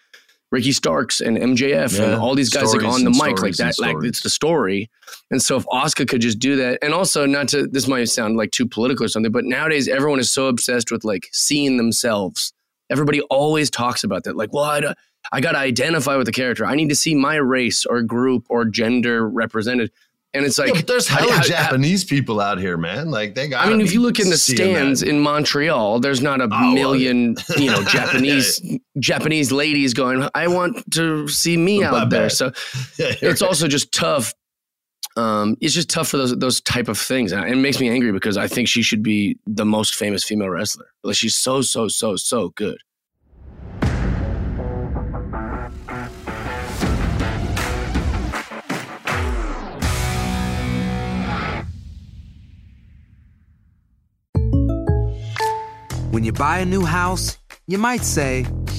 Ricky 0.52 0.72
Starks 0.74 1.22
and 1.22 1.38
MJF 1.38 1.98
Yeah, 1.98 2.04
and 2.06 2.16
all 2.16 2.36
these 2.36 2.50
guys 2.50 2.74
like 2.74 2.84
on 2.84 3.04
the 3.06 3.10
mic, 3.12 3.42
like 3.42 3.54
stories 3.54 3.58
that. 3.58 3.80
Like 3.80 3.96
it's 4.04 4.22
the 4.22 4.30
story. 4.30 4.90
And 5.30 5.42
so 5.42 5.56
if 5.56 5.66
Asuka 5.68 6.08
could 6.08 6.20
just 6.22 6.40
do 6.40 6.58
that, 6.58 6.80
and 6.82 6.94
also 6.94 7.26
not 7.26 7.48
to 7.50 7.68
this 7.68 7.88
might 7.88 8.06
sound 8.06 8.36
like 8.36 8.52
too 8.52 8.66
political 8.68 9.06
or 9.06 9.08
something, 9.08 9.32
but 9.32 9.46
nowadays 9.46 9.88
everyone 9.88 10.20
is 10.20 10.30
so 10.32 10.48
obsessed 10.48 10.92
with 10.92 11.04
like 11.06 11.28
seeing 11.32 11.78
themselves. 11.78 12.52
Everybody 12.92 13.22
always 13.22 13.70
talks 13.70 14.04
about 14.04 14.26
that. 14.26 14.36
Like, 14.36 14.54
well, 14.54 14.66
I, 14.66 14.94
I 15.32 15.42
got 15.42 15.54
to 15.54 15.58
identify 15.58 16.16
with 16.18 16.26
the 16.26 16.32
character. 16.32 16.66
I 16.66 16.76
need 16.76 16.90
to 16.90 16.96
see 16.96 17.16
my 17.16 17.36
race 17.36 17.86
or 17.86 18.02
group 18.02 18.46
or 18.50 18.66
gender 18.66 19.28
represented. 19.28 19.92
And 20.34 20.46
it's 20.46 20.58
like, 20.58 20.74
yeah, 20.74 20.82
there's 20.82 21.10
hella 21.10 21.34
how- 21.34 21.42
Japanese 21.42 22.06
people 22.06 22.40
out 22.40 22.58
here, 22.58 22.78
man. 22.78 23.12
Like 23.12 23.36
they 23.36 23.50
got. 23.50 23.66
I 23.66 23.70
mean, 23.70 23.82
if 23.82 23.92
you 23.92 24.02
look 24.02 24.18
in 24.20 24.30
the 24.30 24.38
stands 24.38 25.04
in 25.04 25.20
Montreal, 25.20 26.00
there's 26.00 26.22
not 26.22 26.40
a 26.40 26.46
oh, 26.46 26.48
well, 26.50 26.74
million, 26.74 27.36
you 27.58 27.70
know, 27.70 27.84
Japanese 27.90 28.62
Japanese 28.98 29.52
ladies 29.52 29.94
going. 29.94 30.28
I 30.34 30.48
want 30.48 30.90
to 30.94 31.28
see 31.28 31.58
me 31.58 31.84
out 31.84 32.10
there. 32.10 32.30
So 32.30 32.54
it's 32.98 33.42
also 33.42 33.68
just 33.68 33.92
tough. 33.92 34.34
Um, 35.18 35.58
it's 35.60 35.74
just 35.74 35.90
tough 35.90 36.08
for 36.10 36.18
those 36.18 36.38
those 36.38 36.62
type 36.62 36.88
of 36.88 36.98
things, 36.98 37.32
and 37.32 37.48
it 37.50 37.58
makes 37.58 37.80
me 37.80 37.90
angry 37.90 38.12
because 38.12 38.38
I 38.38 38.48
think 38.48 38.68
she 38.68 38.82
should 38.82 39.04
be 39.04 39.38
the 39.46 39.66
most 39.66 39.96
famous 39.96 40.24
female 40.24 40.50
wrestler. 40.50 40.86
Like 41.04 41.16
she's 41.16 41.36
so 41.36 41.62
so 41.62 41.88
so 41.88 42.16
so 42.16 42.50
good. 42.50 42.78
When 56.12 56.26
you 56.26 56.34
buy 56.34 56.60
a 56.60 56.66
new 56.66 56.86
house, 56.86 57.38
you 57.68 57.78
might 57.78 58.04
say, 58.04 58.46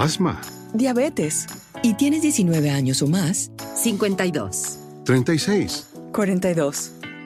Asma. 0.00 0.40
diabetes 0.72 1.46
y 1.82 1.92
tienes 1.92 2.22
19 2.22 2.70
años 2.70 3.02
o 3.02 3.06
más, 3.06 3.50
52. 3.76 4.78
36. 5.04 5.88
42. 6.14 6.92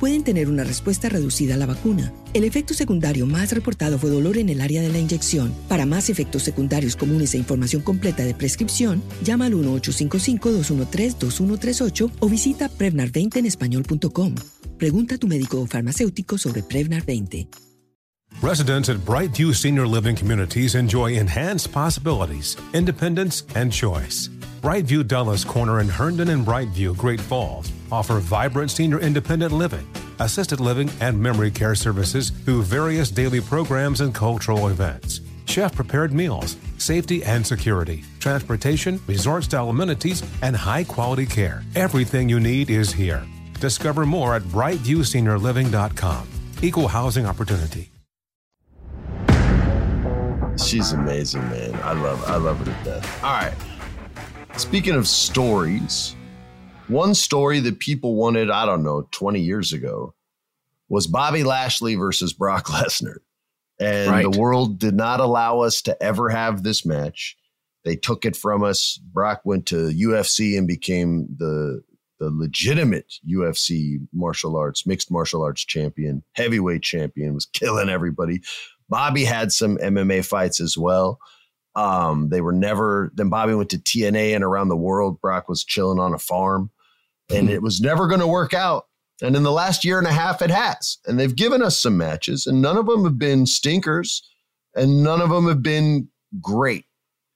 pueden 0.00 0.24
tener 0.24 0.48
una 0.48 0.64
respuesta 0.64 1.08
reducida 1.08 1.54
a 1.54 1.56
la 1.56 1.66
vacuna. 1.66 2.12
El 2.34 2.42
efecto 2.44 2.74
secundario 2.74 3.26
más 3.26 3.52
reportado 3.52 3.98
fue 3.98 4.10
dolor 4.10 4.36
en 4.38 4.48
el 4.48 4.60
área 4.60 4.82
de 4.82 4.90
la 4.90 4.98
inyección. 4.98 5.54
Para 5.68 5.86
más 5.86 6.10
efectos 6.10 6.42
secundarios 6.42 6.96
comunes 6.96 7.34
e 7.34 7.38
información 7.38 7.82
completa 7.82 8.24
de 8.24 8.34
prescripción, 8.34 9.02
llama 9.22 9.46
al 9.46 9.54
1-855-213-2138 9.54 12.10
o 12.20 12.28
visita 12.28 12.68
Prevnar20 12.70 13.36
en 13.38 13.46
español.com. 13.46 14.34
Pregunta 14.78 15.14
a 15.14 15.18
tu 15.18 15.26
médico 15.26 15.58
o 15.60 15.66
farmacéutico 15.66 16.36
sobre 16.38 16.62
Prevnar 16.62 17.04
20. 17.06 17.48
Residents 18.42 18.90
at 18.90 18.98
Brightview 18.98 19.54
Senior 19.54 19.86
Living 19.86 20.14
Communities 20.14 20.74
enjoy 20.74 21.16
enhanced 21.16 21.72
possibilities, 21.72 22.56
independence, 22.74 23.44
and 23.54 23.72
choice. 23.72 24.28
Brightview 24.60 25.06
Dulles 25.06 25.44
Corner 25.44 25.80
in 25.80 25.88
Herndon 25.88 26.28
and 26.28 26.44
Brightview, 26.44 26.96
Great 26.96 27.20
Falls, 27.20 27.70
offer 27.90 28.18
vibrant 28.18 28.70
senior 28.70 28.98
independent 29.00 29.52
living, 29.52 29.86
assisted 30.18 30.60
living, 30.60 30.90
and 31.00 31.18
memory 31.18 31.50
care 31.50 31.74
services 31.74 32.30
through 32.30 32.62
various 32.62 33.10
daily 33.10 33.40
programs 33.40 34.00
and 34.00 34.14
cultural 34.14 34.68
events. 34.68 35.20
Chef 35.46 35.74
prepared 35.74 36.12
meals, 36.12 36.56
safety 36.78 37.22
and 37.24 37.46
security, 37.46 38.04
transportation, 38.18 39.00
resort 39.06 39.44
style 39.44 39.70
amenities, 39.70 40.22
and 40.42 40.56
high 40.56 40.84
quality 40.84 41.26
care. 41.26 41.62
Everything 41.74 42.28
you 42.28 42.40
need 42.40 42.70
is 42.70 42.92
here. 42.92 43.24
Discover 43.60 44.06
more 44.06 44.34
at 44.34 44.42
brightviewseniorliving.com. 44.42 46.28
Equal 46.62 46.88
housing 46.88 47.26
opportunity. 47.26 47.90
She's 50.58 50.92
amazing, 50.92 51.42
man. 51.50 51.74
I 51.82 51.92
love 51.92 52.24
I 52.24 52.36
love 52.36 52.58
her 52.58 52.64
to 52.64 52.84
death. 52.84 53.24
All 53.24 53.30
right. 53.30 53.54
Speaking 54.56 54.94
of 54.94 55.06
stories, 55.06 56.16
one 56.88 57.14
story 57.14 57.60
that 57.60 57.78
people 57.78 58.14
wanted, 58.14 58.50
I 58.50 58.66
don't 58.66 58.82
know, 58.82 59.08
20 59.12 59.40
years 59.40 59.72
ago 59.72 60.14
was 60.88 61.06
Bobby 61.06 61.44
Lashley 61.44 61.94
versus 61.94 62.32
Brock 62.32 62.66
Lesnar. 62.68 63.16
And 63.78 64.10
Right. 64.10 64.22
the 64.30 64.38
world 64.38 64.78
did 64.78 64.94
not 64.94 65.20
allow 65.20 65.60
us 65.60 65.82
to 65.82 66.02
ever 66.02 66.28
have 66.30 66.62
this 66.62 66.86
match. 66.86 67.36
They 67.84 67.96
took 67.96 68.24
it 68.24 68.34
from 68.36 68.64
us. 68.64 68.98
Brock 69.12 69.42
went 69.44 69.66
to 69.66 69.88
UFC 69.90 70.56
and 70.58 70.66
became 70.66 71.28
the 71.36 71.82
the 72.18 72.30
legitimate 72.30 73.12
UFC 73.28 73.98
martial 74.14 74.56
arts, 74.56 74.86
mixed 74.86 75.10
martial 75.10 75.42
arts 75.42 75.62
champion, 75.62 76.22
heavyweight 76.32 76.82
champion, 76.82 77.34
was 77.34 77.44
killing 77.44 77.90
everybody. 77.90 78.40
Bobby 78.88 79.22
had 79.22 79.52
some 79.52 79.76
MMA 79.76 80.24
fights 80.24 80.58
as 80.58 80.78
well. 80.78 81.18
Um, 81.74 82.30
they 82.30 82.40
were 82.40 82.54
never, 82.54 83.12
then 83.14 83.28
Bobby 83.28 83.52
went 83.52 83.68
to 83.68 83.78
TNA 83.78 84.34
and 84.34 84.42
around 84.42 84.68
the 84.70 84.76
world. 84.78 85.20
Brock 85.20 85.46
was 85.46 85.62
chilling 85.62 85.98
on 85.98 86.14
a 86.14 86.18
farm 86.18 86.70
and 87.30 87.50
it 87.50 87.62
was 87.62 87.80
never 87.80 88.06
going 88.06 88.20
to 88.20 88.26
work 88.26 88.54
out. 88.54 88.86
And 89.22 89.34
in 89.34 89.42
the 89.42 89.52
last 89.52 89.84
year 89.84 89.98
and 89.98 90.06
a 90.06 90.12
half, 90.12 90.42
it 90.42 90.50
has. 90.50 90.98
And 91.06 91.18
they've 91.18 91.34
given 91.34 91.62
us 91.62 91.80
some 91.80 91.96
matches, 91.96 92.46
and 92.46 92.60
none 92.60 92.76
of 92.76 92.86
them 92.86 93.04
have 93.04 93.18
been 93.18 93.46
stinkers, 93.46 94.22
and 94.74 95.02
none 95.02 95.20
of 95.20 95.30
them 95.30 95.48
have 95.48 95.62
been 95.62 96.08
great. 96.40 96.84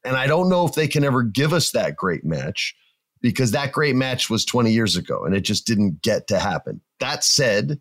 And 0.04 0.16
I 0.16 0.26
don't 0.26 0.48
know 0.48 0.66
if 0.66 0.74
they 0.74 0.88
can 0.88 1.04
ever 1.04 1.22
give 1.22 1.52
us 1.52 1.72
that 1.72 1.96
great 1.96 2.24
match 2.24 2.74
because 3.20 3.50
that 3.50 3.72
great 3.72 3.96
match 3.96 4.30
was 4.30 4.44
20 4.44 4.72
years 4.72 4.96
ago 4.96 5.24
and 5.24 5.34
it 5.34 5.42
just 5.42 5.66
didn't 5.66 6.02
get 6.02 6.26
to 6.28 6.38
happen. 6.38 6.80
That 7.00 7.22
said, 7.22 7.80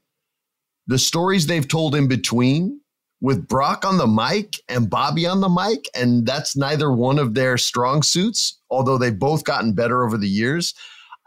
the 0.87 0.97
stories 0.97 1.47
they've 1.47 1.67
told 1.67 1.95
in 1.95 2.07
between 2.07 2.81
with 3.21 3.47
Brock 3.47 3.85
on 3.85 3.97
the 3.97 4.07
mic 4.07 4.55
and 4.67 4.89
Bobby 4.89 5.25
on 5.25 5.41
the 5.41 5.49
mic, 5.49 5.85
and 5.93 6.25
that's 6.25 6.55
neither 6.55 6.91
one 6.91 7.19
of 7.19 7.33
their 7.33 7.57
strong 7.57 8.01
suits, 8.01 8.59
although 8.69 8.97
they've 8.97 9.17
both 9.17 9.43
gotten 9.43 9.73
better 9.73 10.05
over 10.05 10.17
the 10.17 10.27
years, 10.27 10.73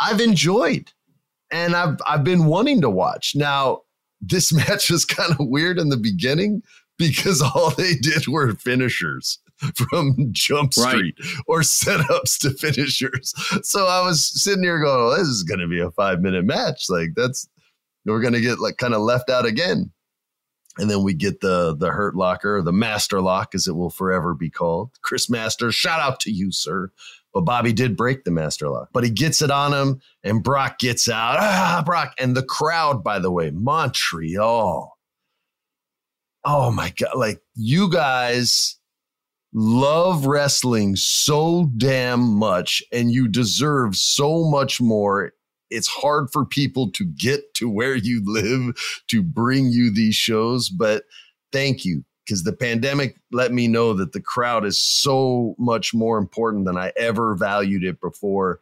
I've 0.00 0.20
enjoyed 0.20 0.90
and 1.52 1.76
I've 1.76 1.98
I've 2.06 2.24
been 2.24 2.46
wanting 2.46 2.80
to 2.80 2.90
watch. 2.90 3.36
Now, 3.36 3.82
this 4.20 4.52
match 4.68 4.90
was 4.90 5.04
kind 5.04 5.32
of 5.32 5.46
weird 5.46 5.78
in 5.78 5.90
the 5.90 5.96
beginning 5.96 6.62
because 6.98 7.42
all 7.54 7.70
they 7.70 7.94
did 7.94 8.26
were 8.26 8.52
finishers 8.54 9.38
from 9.76 10.16
Jump 10.32 10.72
Right. 10.76 10.90
Street 10.90 11.18
or 11.46 11.60
setups 11.60 12.38
to 12.40 12.50
finishers. 12.50 13.32
So 13.62 13.86
I 13.86 14.04
was 14.04 14.24
sitting 14.24 14.64
here 14.64 14.80
going, 14.80 15.16
"This 15.18 15.28
is 15.28 15.44
going 15.44 15.60
to 15.60 15.68
be 15.68 15.80
a 15.80 15.90
five 15.90 16.20
minute 16.20 16.44
match. 16.44 16.86
Like 16.88 17.10
that's 17.14 17.48
we're 18.04 18.20
going 18.20 18.34
to 18.34 18.40
get 18.40 18.58
like 18.58 18.78
kind 18.78 18.94
of 18.94 19.02
left 19.02 19.30
out 19.30 19.46
again." 19.46 19.92
And 20.78 20.90
then 20.90 21.02
we 21.02 21.12
get 21.12 21.40
the 21.42 21.76
the 21.76 21.90
Hurt 21.90 22.16
Locker, 22.16 22.62
the 22.62 22.72
Master 22.72 23.20
Lock, 23.20 23.54
as 23.54 23.68
it 23.68 23.76
will 23.76 23.90
forever 23.90 24.34
be 24.34 24.48
called. 24.48 24.90
Chris 25.02 25.28
Masters, 25.28 25.74
shout 25.74 26.00
out 26.00 26.18
to 26.20 26.30
you, 26.30 26.50
sir. 26.50 26.90
But 27.34 27.42
Bobby 27.42 27.72
did 27.72 27.96
break 27.96 28.24
the 28.24 28.30
Master 28.30 28.68
Lock. 28.68 28.90
But 28.92 29.04
he 29.04 29.10
gets 29.10 29.40
it 29.42 29.50
on 29.50 29.72
him, 29.72 30.00
and 30.22 30.42
Brock 30.42 30.78
gets 30.78 31.08
out. 31.08 31.36
Ah, 31.40 31.82
Brock. 31.84 32.14
And 32.18 32.36
the 32.36 32.42
crowd, 32.42 33.02
by 33.02 33.18
the 33.18 33.30
way, 33.30 33.50
Montreal. 33.50 34.96
oh 36.44 36.70
my 36.70 36.92
god, 36.98 37.16
like 37.16 37.40
you 37.54 37.90
guys 37.90 38.76
love 39.52 40.26
wrestling 40.26 40.96
so 40.96 41.70
damn 41.76 42.20
much 42.20 42.82
and 42.92 43.12
you 43.12 43.28
deserve 43.28 43.96
so 43.96 44.44
much 44.44 44.80
more. 44.80 45.32
It's 45.70 45.88
hard 45.88 46.30
for 46.32 46.44
people 46.44 46.90
to 46.92 47.04
get 47.04 47.54
to 47.54 47.68
where 47.68 47.94
you 47.94 48.22
live 48.26 48.74
to 49.08 49.22
bring 49.22 49.68
you 49.68 49.90
these 49.92 50.14
shows, 50.14 50.68
but 50.68 51.04
thank 51.52 51.84
you 51.84 52.04
because 52.24 52.44
the 52.44 52.52
pandemic 52.52 53.16
let 53.32 53.52
me 53.52 53.68
know 53.68 53.94
that 53.94 54.12
the 54.12 54.20
crowd 54.20 54.64
is 54.64 54.78
so 54.78 55.54
much 55.58 55.92
more 55.92 56.18
important 56.18 56.64
than 56.64 56.76
I 56.76 56.92
ever 56.96 57.34
valued 57.34 57.84
it 57.84 58.00
before. 58.00 58.60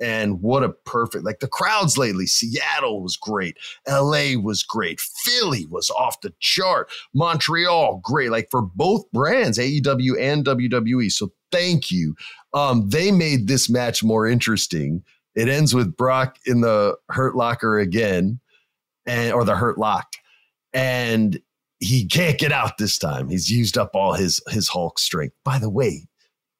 And 0.00 0.42
what 0.42 0.64
a 0.64 0.70
perfect, 0.70 1.24
like 1.24 1.38
the 1.38 1.48
crowds 1.48 1.96
lately. 1.96 2.26
Seattle 2.26 3.02
was 3.02 3.16
great. 3.16 3.56
LA 3.86 4.32
was 4.40 4.64
great. 4.64 5.00
Philly 5.00 5.66
was 5.66 5.90
off 5.90 6.20
the 6.22 6.34
chart. 6.40 6.90
Montreal, 7.14 8.00
great. 8.02 8.30
Like 8.30 8.48
for 8.50 8.62
both 8.62 9.10
brands, 9.12 9.58
AEW 9.58 10.20
and 10.20 10.44
WWE. 10.44 11.10
So 11.12 11.32
thank 11.52 11.92
you. 11.92 12.16
Um, 12.52 12.88
they 12.88 13.12
made 13.12 13.46
this 13.46 13.70
match 13.70 14.02
more 14.02 14.26
interesting. 14.26 15.04
It 15.36 15.48
ends 15.48 15.72
with 15.72 15.96
Brock 15.96 16.36
in 16.46 16.62
the 16.62 16.96
hurt 17.08 17.36
locker 17.36 17.78
again, 17.78 18.40
and 19.06 19.32
or 19.32 19.44
the 19.44 19.54
hurt 19.54 19.78
lock. 19.78 20.12
And 20.74 21.40
he 21.82 22.06
can't 22.06 22.38
get 22.38 22.52
out 22.52 22.78
this 22.78 22.96
time. 22.96 23.28
He's 23.28 23.50
used 23.50 23.76
up 23.76 23.90
all 23.94 24.14
his 24.14 24.40
his 24.48 24.68
Hulk 24.68 24.98
strength. 24.98 25.34
By 25.44 25.58
the 25.58 25.70
way, 25.70 26.06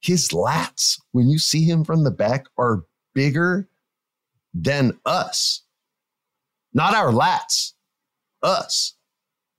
his 0.01 0.29
lats, 0.31 1.01
when 1.13 1.29
you 1.29 1.39
see 1.39 1.65
him 1.65 1.85
from 1.85 2.03
the 2.03 2.11
back, 2.11 2.47
are 2.59 2.85
bigger 3.15 3.69
than 4.53 4.99
us. 5.07 5.63
Not 6.75 6.95
our 6.95 7.13
lats, 7.13 7.73
us. 8.43 8.95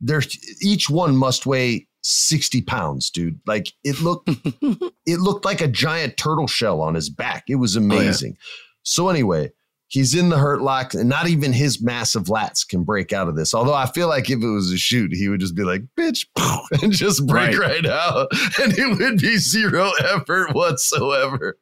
They're 0.01 0.23
each 0.61 0.89
one 0.89 1.15
must 1.15 1.45
weigh 1.45 1.87
60 2.01 2.61
pounds, 2.63 3.09
dude. 3.09 3.39
Like 3.47 3.71
it 3.85 4.01
looked 4.01 4.29
it 5.05 5.19
looked 5.19 5.45
like 5.45 5.61
a 5.61 5.67
giant 5.67 6.17
turtle 6.17 6.47
shell 6.47 6.81
on 6.81 6.93
his 6.93 7.09
back. 7.09 7.45
It 7.47 7.55
was 7.55 7.77
amazing. 7.77 8.33
Oh, 8.35 8.41
yeah. 8.41 8.79
So 8.83 9.09
anyway, 9.09 9.51
he's 9.93 10.13
in 10.13 10.29
the 10.29 10.37
hurt 10.37 10.61
lock, 10.61 10.93
and 10.93 11.07
not 11.07 11.27
even 11.27 11.53
his 11.53 11.81
massive 11.81 12.23
lats 12.23 12.67
can 12.67 12.83
break 12.83 13.13
out 13.13 13.27
of 13.27 13.35
this. 13.35 13.53
Although 13.53 13.73
I 13.73 13.85
feel 13.85 14.07
like 14.07 14.29
if 14.29 14.41
it 14.41 14.47
was 14.47 14.71
a 14.71 14.77
shoot, 14.77 15.13
he 15.13 15.29
would 15.29 15.39
just 15.39 15.55
be 15.55 15.63
like, 15.63 15.83
bitch, 15.97 16.25
and 16.83 16.91
just 16.91 17.25
break 17.25 17.57
right, 17.57 17.83
right 17.83 17.85
out. 17.85 18.27
And 18.61 18.77
it 18.77 18.99
would 18.99 19.19
be 19.19 19.37
zero 19.37 19.91
effort 19.99 20.53
whatsoever. 20.53 21.57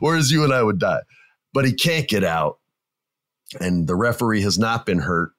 Whereas 0.00 0.30
you 0.30 0.44
and 0.44 0.52
I 0.52 0.62
would 0.62 0.78
die 0.78 1.00
but 1.54 1.64
he 1.64 1.72
can't 1.72 2.08
get 2.08 2.24
out. 2.24 2.58
And 3.60 3.86
the 3.86 3.94
referee 3.94 4.42
has 4.42 4.58
not 4.58 4.84
been 4.84 4.98
hurt. 4.98 5.30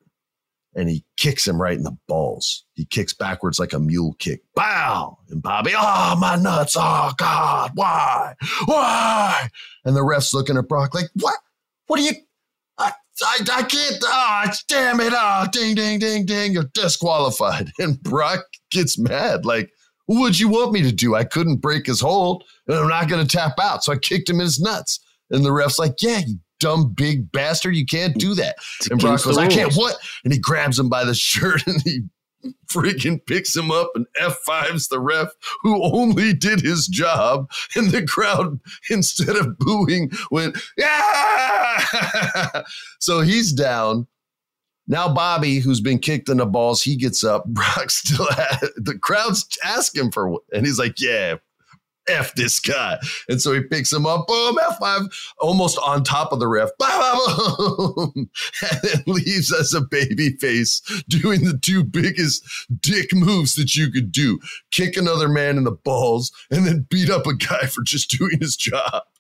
And 0.77 0.89
he 0.89 1.05
kicks 1.15 1.47
him 1.47 1.61
right 1.61 1.77
in 1.77 1.83
the 1.83 1.97
balls. 2.07 2.65
He 2.73 2.83
kicks 2.83 3.13
backwards 3.13 3.59
like 3.59 3.71
a 3.71 3.79
mule 3.79 4.13
kick. 4.19 4.41
Bow! 4.55 5.17
And 5.29 5.41
Bobby, 5.41 5.71
oh, 5.73 6.17
my 6.19 6.35
nuts. 6.35 6.75
Oh, 6.77 7.13
God. 7.17 7.71
Why? 7.75 8.35
Why? 8.65 9.49
And 9.85 9.95
the 9.95 10.03
ref's 10.03 10.33
looking 10.33 10.57
at 10.57 10.67
Brock 10.67 10.93
like, 10.93 11.09
what? 11.13 11.35
What 11.87 11.99
are 11.99 12.03
you? 12.03 12.11
I, 13.23 13.39
I, 13.51 13.63
can't. 13.63 13.95
Oh, 14.03 14.45
damn 14.67 14.99
it. 14.99 15.13
Oh, 15.15 15.45
ding, 15.51 15.75
ding, 15.75 15.99
ding, 15.99 16.25
ding. 16.25 16.51
You're 16.53 16.69
disqualified. 16.73 17.71
And 17.79 18.01
Brock 18.03 18.45
gets 18.71 18.97
mad. 18.97 19.45
Like, 19.45 19.71
what 20.07 20.19
would 20.19 20.39
you 20.39 20.49
want 20.49 20.73
me 20.73 20.81
to 20.83 20.91
do? 20.91 21.15
I 21.15 21.23
couldn't 21.23 21.57
break 21.57 21.87
his 21.87 22.01
hold 22.01 22.43
and 22.67 22.77
I'm 22.77 22.87
not 22.87 23.09
going 23.09 23.25
to 23.25 23.37
tap 23.37 23.53
out. 23.61 23.83
So 23.83 23.93
I 23.93 23.97
kicked 23.97 24.29
him 24.29 24.35
in 24.35 24.41
his 24.41 24.59
nuts. 24.59 24.99
And 25.31 25.43
the 25.43 25.51
ref's 25.51 25.79
like, 25.79 25.95
yeah, 26.01 26.19
you 26.25 26.35
dumb 26.59 26.93
big 26.95 27.31
bastard. 27.31 27.75
You 27.75 27.85
can't 27.85 28.15
do 28.15 28.33
that. 28.35 28.55
and 28.89 28.99
Brock 28.99 29.23
goes, 29.23 29.37
I 29.37 29.47
can't 29.47 29.73
what? 29.73 29.97
And 30.23 30.33
he 30.33 30.39
grabs 30.39 30.77
him 30.77 30.89
by 30.89 31.03
the 31.03 31.15
shirt 31.15 31.65
and 31.67 31.81
he 31.83 32.01
freaking 32.67 33.25
picks 33.25 33.55
him 33.55 33.71
up 33.71 33.91
and 33.95 34.05
F5s 34.21 34.89
the 34.89 34.99
ref 34.99 35.29
who 35.61 35.83
only 35.83 36.33
did 36.33 36.61
his 36.61 36.87
job. 36.87 37.49
And 37.75 37.91
the 37.91 38.05
crowd, 38.05 38.59
instead 38.89 39.35
of 39.35 39.57
booing, 39.57 40.11
went, 40.31 40.57
yeah. 40.77 42.63
so 42.99 43.21
he's 43.21 43.53
down. 43.53 44.07
Now 44.87 45.11
Bobby, 45.11 45.59
who's 45.59 45.81
been 45.81 45.97
kicked 45.97 46.29
in 46.29 46.37
the 46.37 46.45
balls, 46.45 46.83
he 46.83 46.95
gets 46.95 47.23
up. 47.23 47.45
Brock 47.45 47.89
still 47.89 48.27
had 48.31 48.69
the 48.75 48.97
crowd's 48.99 49.47
asking 49.63 50.11
for, 50.11 50.39
and 50.53 50.63
he's 50.63 50.77
like, 50.77 51.01
"Yeah, 51.01 51.37
F 52.07 52.35
this 52.35 52.59
guy. 52.59 52.97
And 53.29 53.41
so 53.41 53.53
he 53.53 53.61
picks 53.61 53.91
him 53.91 54.05
up, 54.05 54.27
boom, 54.27 54.57
F5, 54.57 55.07
almost 55.39 55.77
on 55.79 56.03
top 56.03 56.31
of 56.31 56.39
the 56.39 56.47
ref, 56.47 56.69
boom, 56.77 58.11
and 58.71 58.79
then 58.83 59.03
leaves 59.05 59.51
as 59.53 59.73
a 59.73 59.81
baby 59.81 60.31
face 60.37 60.81
doing 61.07 61.43
the 61.43 61.57
two 61.57 61.83
biggest 61.83 62.43
dick 62.81 63.13
moves 63.13 63.55
that 63.55 63.75
you 63.75 63.91
could 63.91 64.11
do 64.11 64.39
kick 64.71 64.97
another 64.97 65.29
man 65.29 65.57
in 65.57 65.63
the 65.63 65.71
balls 65.71 66.31
and 66.51 66.65
then 66.65 66.85
beat 66.89 67.09
up 67.09 67.25
a 67.25 67.35
guy 67.35 67.65
for 67.65 67.81
just 67.83 68.09
doing 68.11 68.37
his 68.39 68.55
job. 68.55 69.03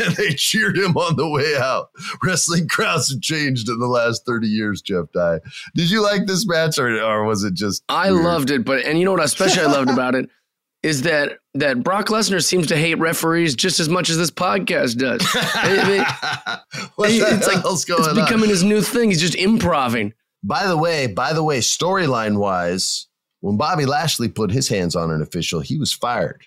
And 0.00 0.16
they 0.16 0.30
cheered 0.30 0.76
him 0.76 0.96
on 0.96 1.14
the 1.14 1.28
way 1.28 1.56
out. 1.56 1.90
Wrestling 2.24 2.66
crowds 2.66 3.08
have 3.12 3.20
changed 3.20 3.68
in 3.68 3.78
the 3.78 3.86
last 3.86 4.26
30 4.26 4.48
years, 4.48 4.82
Jeff 4.82 5.06
Dye. 5.14 5.38
Did 5.76 5.90
you 5.92 6.02
like 6.02 6.26
this 6.26 6.44
match 6.44 6.76
or, 6.76 7.00
or 7.00 7.24
was 7.24 7.44
it 7.44 7.54
just. 7.54 7.84
I 7.88 8.10
weird? 8.10 8.24
loved 8.24 8.50
it, 8.50 8.64
but, 8.64 8.84
and 8.84 8.98
you 8.98 9.04
know 9.04 9.12
what 9.12 9.22
especially 9.22 9.62
I 9.62 9.66
loved 9.66 9.88
about 9.88 10.16
it? 10.16 10.28
is 10.82 11.02
that 11.02 11.38
that 11.54 11.82
Brock 11.82 12.06
Lesnar 12.06 12.42
seems 12.42 12.66
to 12.68 12.76
hate 12.76 12.98
referees 12.98 13.54
just 13.54 13.80
as 13.80 13.88
much 13.88 14.08
as 14.08 14.16
this 14.16 14.30
podcast 14.30 14.96
does. 14.96 15.22
it, 15.34 16.00
it, 16.00 16.88
what 16.94 17.10
it's 17.10 17.46
like 17.46 17.64
it's 17.64 17.84
becoming 17.84 18.44
on? 18.44 18.48
his 18.48 18.62
new 18.62 18.80
thing. 18.80 19.10
He's 19.10 19.20
just 19.20 19.34
improving. 19.34 20.14
By 20.42 20.66
the 20.66 20.76
way, 20.76 21.06
by 21.06 21.32
the 21.32 21.42
way, 21.42 21.58
storyline 21.58 22.38
wise, 22.38 23.08
when 23.40 23.56
Bobby 23.56 23.84
Lashley 23.84 24.28
put 24.28 24.50
his 24.50 24.68
hands 24.68 24.96
on 24.96 25.10
an 25.10 25.20
official, 25.20 25.60
he 25.60 25.76
was 25.76 25.92
fired 25.92 26.46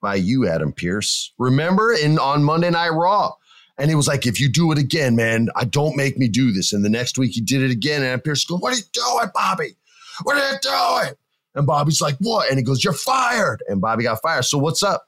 by 0.00 0.14
you, 0.14 0.48
Adam 0.48 0.72
Pearce. 0.72 1.32
Remember 1.38 1.92
in 1.92 2.18
on 2.18 2.44
Monday 2.44 2.70
Night 2.70 2.90
Raw. 2.90 3.32
And 3.80 3.88
he 3.90 3.94
was 3.94 4.08
like, 4.08 4.26
if 4.26 4.40
you 4.40 4.48
do 4.48 4.72
it 4.72 4.78
again, 4.78 5.14
man, 5.14 5.50
I 5.54 5.64
don't 5.64 5.96
make 5.96 6.18
me 6.18 6.26
do 6.26 6.50
this. 6.50 6.72
And 6.72 6.84
the 6.84 6.88
next 6.88 7.16
week 7.16 7.32
he 7.32 7.40
did 7.40 7.62
it 7.62 7.70
again. 7.70 8.02
And 8.02 8.22
Pearce 8.22 8.44
goes, 8.44 8.60
What 8.60 8.72
are 8.72 8.76
you 8.76 8.82
doing, 8.92 9.30
Bobby? 9.32 9.76
What 10.24 10.36
are 10.36 10.52
you 10.52 10.58
doing? 10.60 11.14
And 11.58 11.66
Bobby's 11.66 12.00
like, 12.00 12.16
what? 12.20 12.48
And 12.48 12.58
he 12.58 12.64
goes, 12.64 12.84
you're 12.84 12.92
fired. 12.92 13.62
And 13.68 13.80
Bobby 13.80 14.04
got 14.04 14.22
fired. 14.22 14.44
So 14.44 14.56
what's 14.58 14.82
up? 14.82 15.04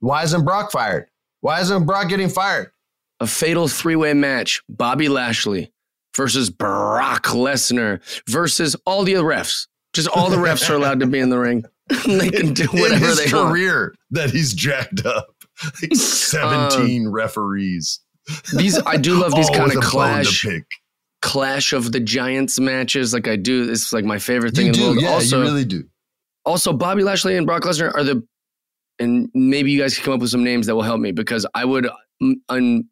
Why 0.00 0.22
isn't 0.22 0.44
Brock 0.44 0.70
fired? 0.70 1.06
Why 1.40 1.60
isn't 1.60 1.86
Brock 1.86 2.08
getting 2.08 2.28
fired? 2.28 2.70
A 3.18 3.26
fatal 3.26 3.66
three 3.66 3.96
way 3.96 4.12
match 4.12 4.62
Bobby 4.68 5.08
Lashley 5.08 5.72
versus 6.14 6.50
Brock 6.50 7.24
Lesnar 7.28 8.00
versus 8.28 8.76
all 8.84 9.04
the 9.04 9.14
refs. 9.14 9.66
Just 9.94 10.08
all 10.08 10.28
the 10.28 10.36
refs 10.36 10.68
are 10.68 10.74
allowed 10.74 11.00
to 11.00 11.06
be 11.06 11.18
in 11.18 11.30
the 11.30 11.38
ring. 11.38 11.64
they 12.06 12.30
can 12.30 12.52
do 12.52 12.66
whatever 12.66 12.94
in 12.94 13.00
his 13.00 13.24
they 13.24 13.30
career 13.30 13.84
want. 13.84 13.96
that 14.10 14.30
he's 14.30 14.52
jacked 14.52 15.06
up. 15.06 15.34
Like 15.80 15.94
17 15.94 17.06
uh, 17.06 17.10
referees. 17.10 18.00
These 18.54 18.78
I 18.84 18.98
do 18.98 19.14
love 19.14 19.34
these 19.34 19.48
kind 19.54 19.74
of 19.74 19.82
clash 19.82 20.44
Clash 21.26 21.72
of 21.72 21.90
the 21.90 21.98
Giants 21.98 22.60
matches. 22.60 23.12
Like 23.12 23.26
I 23.26 23.34
do, 23.34 23.68
it's 23.68 23.92
like 23.92 24.04
my 24.04 24.18
favorite 24.18 24.54
thing 24.54 24.66
you 24.66 24.72
in 24.72 24.74
do, 24.74 24.80
the 24.80 24.86
world. 24.90 25.02
Yeah, 25.02 25.08
also, 25.10 25.38
you 25.38 25.42
really 25.42 25.64
do. 25.64 25.82
Also, 26.44 26.72
Bobby 26.72 27.02
Lashley 27.02 27.36
and 27.36 27.44
Brock 27.44 27.64
Lesnar 27.64 27.92
are 27.94 28.04
the, 28.04 28.24
and 29.00 29.28
maybe 29.34 29.72
you 29.72 29.80
guys 29.80 29.96
can 29.96 30.04
come 30.04 30.14
up 30.14 30.20
with 30.20 30.30
some 30.30 30.44
names 30.44 30.68
that 30.68 30.76
will 30.76 30.82
help 30.82 31.00
me 31.00 31.10
because 31.10 31.44
I 31.52 31.64
would, 31.64 31.88
un, 32.48 32.84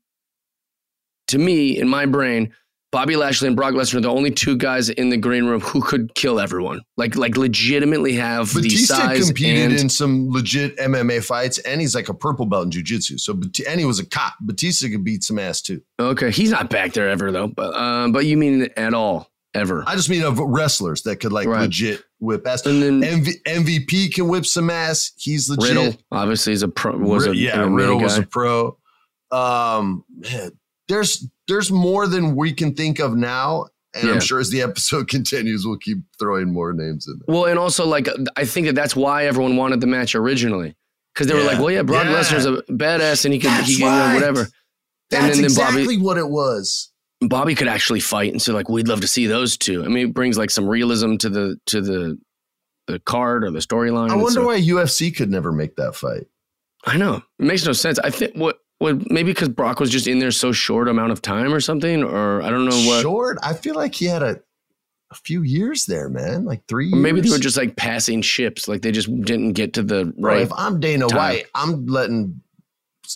to 1.28 1.38
me 1.38 1.78
in 1.78 1.88
my 1.88 2.06
brain, 2.06 2.52
Bobby 2.94 3.16
Lashley 3.16 3.48
and 3.48 3.56
Brock 3.56 3.74
Lesnar 3.74 3.96
are 3.96 4.00
the 4.02 4.08
only 4.08 4.30
two 4.30 4.56
guys 4.56 4.88
in 4.88 5.08
the 5.08 5.16
green 5.16 5.46
room 5.46 5.60
who 5.60 5.82
could 5.82 6.14
kill 6.14 6.38
everyone. 6.38 6.80
Like, 6.96 7.16
like 7.16 7.36
legitimately 7.36 8.12
have 8.12 8.54
Batista 8.54 8.94
the 9.08 9.16
size. 9.16 9.26
competed 9.26 9.72
and, 9.72 9.80
in 9.80 9.88
some 9.88 10.30
legit 10.30 10.76
MMA 10.78 11.24
fights, 11.24 11.58
and 11.58 11.80
he's 11.80 11.92
like 11.96 12.08
a 12.08 12.14
purple 12.14 12.46
belt 12.46 12.66
in 12.66 12.70
jujitsu. 12.70 13.18
So, 13.18 13.32
and 13.68 13.80
he 13.80 13.84
was 13.84 13.98
a 13.98 14.06
cop. 14.06 14.34
Batista 14.42 14.88
could 14.88 15.02
beat 15.02 15.24
some 15.24 15.40
ass 15.40 15.60
too. 15.60 15.82
Okay, 15.98 16.30
he's 16.30 16.52
not 16.52 16.70
back 16.70 16.92
there 16.92 17.08
ever 17.08 17.32
though. 17.32 17.48
But, 17.48 17.70
uh, 17.74 18.10
but 18.10 18.26
you 18.26 18.36
mean 18.36 18.68
at 18.76 18.94
all? 18.94 19.28
Ever? 19.54 19.82
I 19.88 19.96
just 19.96 20.08
mean 20.08 20.22
of 20.22 20.38
wrestlers 20.38 21.02
that 21.02 21.16
could 21.16 21.32
like 21.32 21.48
Right. 21.48 21.62
legit 21.62 22.04
whip 22.20 22.46
ass. 22.46 22.64
And 22.64 22.80
then- 22.80 23.02
MV, 23.02 23.28
MVP 23.44 24.14
can 24.14 24.28
whip 24.28 24.46
some 24.46 24.70
ass. 24.70 25.10
He's 25.16 25.48
legit. 25.48 25.76
Riddle 25.76 26.00
obviously 26.12 26.52
is 26.52 26.62
a 26.62 26.68
pro. 26.68 26.96
Was 26.96 27.26
a 27.26 27.34
yeah, 27.36 27.58
Riddle 27.68 27.98
guy. 27.98 28.04
was 28.04 28.18
a 28.18 28.22
pro. 28.22 28.78
Um, 29.32 30.04
man, 30.16 30.52
there's 30.88 31.26
there's 31.48 31.70
more 31.70 32.06
than 32.06 32.36
we 32.36 32.52
can 32.52 32.74
think 32.74 32.98
of 32.98 33.16
now, 33.16 33.66
and 33.94 34.08
Yeah. 34.08 34.14
I'm 34.14 34.20
sure 34.20 34.40
as 34.40 34.50
the 34.50 34.62
episode 34.62 35.08
continues, 35.16 35.66
we'll 35.66 35.78
keep 35.78 35.98
throwing 36.18 36.52
more 36.52 36.72
names 36.72 37.06
in 37.06 37.18
there. 37.26 37.34
Well, 37.34 37.46
and 37.46 37.58
also 37.58 37.86
like 37.86 38.08
I 38.36 38.44
think 38.44 38.66
that 38.66 38.74
that's 38.74 38.94
why 38.96 39.26
everyone 39.26 39.56
wanted 39.56 39.80
the 39.80 39.86
match 39.86 40.14
originally 40.14 40.74
because 41.14 41.26
they 41.28 41.34
were 41.34 41.42
like, 41.44 41.58
well, 41.58 41.70
yeah, 41.70 41.82
Brock 41.82 42.04
Yeah. 42.06 42.14
Lesnar's 42.14 42.46
a 42.46 42.62
badass 42.72 43.24
and 43.24 43.32
he 43.34 43.40
can 43.40 43.50
That's 43.56 43.68
he 43.68 43.76
can 43.78 43.84
you 43.84 43.90
know, 43.90 43.98
right. 44.06 44.14
whatever. 44.14 44.48
That's 45.10 45.22
and 45.22 45.30
then, 45.32 45.36
then 45.36 45.44
exactly 45.44 45.84
Bobby 45.84 45.98
what 45.98 46.18
it 46.18 46.28
was. 46.28 46.90
Bobby 47.20 47.54
could 47.54 47.68
actually 47.68 48.00
fight, 48.00 48.32
and 48.32 48.42
so 48.42 48.52
like 48.52 48.68
we'd 48.68 48.88
love 48.88 49.00
to 49.02 49.06
see 49.08 49.26
those 49.26 49.56
two. 49.56 49.84
I 49.84 49.88
mean, 49.88 50.08
it 50.08 50.14
brings 50.14 50.36
like 50.36 50.50
some 50.50 50.66
realism 50.68 51.16
to 51.18 51.28
the 51.30 51.56
to 51.66 51.80
the 51.80 52.18
the 52.86 52.98
card 53.00 53.44
or 53.44 53.50
the 53.50 53.60
storyline. 53.60 54.10
I 54.10 54.16
wonder 54.16 54.30
so- 54.40 54.46
why 54.46 54.60
UFC 54.60 55.14
could 55.14 55.30
never 55.30 55.50
make 55.52 55.76
that 55.76 55.94
fight. 55.94 56.26
I 56.86 56.98
know 56.98 57.22
it 57.38 57.44
makes 57.44 57.64
no 57.64 57.72
sense. 57.72 57.98
I 58.00 58.10
think 58.10 58.34
what 58.34 58.58
what 58.84 59.10
maybe 59.10 59.32
because 59.32 59.48
Brock 59.48 59.80
was 59.80 59.90
just 59.90 60.06
in 60.06 60.18
there 60.18 60.30
so 60.30 60.52
short 60.52 60.88
amount 60.88 61.12
of 61.12 61.20
time 61.22 61.52
or 61.52 61.60
something, 61.60 62.02
or 62.04 62.42
I 62.42 62.50
don't 62.50 62.64
know 62.68 62.86
what. 62.86 63.02
Short? 63.02 63.38
I 63.42 63.52
feel 63.54 63.74
like 63.74 63.94
he 63.94 64.04
had 64.06 64.22
a. 64.22 64.40
a 65.10 65.14
few 65.14 65.42
years 65.42 65.86
there, 65.86 66.08
man, 66.08 66.44
like 66.44 66.66
three. 66.66 66.92
Or 66.92 66.96
maybe 66.96 67.20
they 67.20 67.30
were 67.30 67.38
just 67.38 67.56
like 67.56 67.76
passing 67.76 68.20
ships, 68.22 68.66
like 68.66 68.82
they 68.82 68.90
just 68.92 69.06
didn't 69.22 69.52
get 69.52 69.72
to 69.74 69.82
the 69.82 70.06
Bro, 70.18 70.32
right. 70.32 70.42
if 70.42 70.52
I'm 70.56 70.80
Dana 70.80 71.06
time. 71.06 71.16
White, 71.18 71.46
I'm 71.54 71.86
letting 71.86 72.40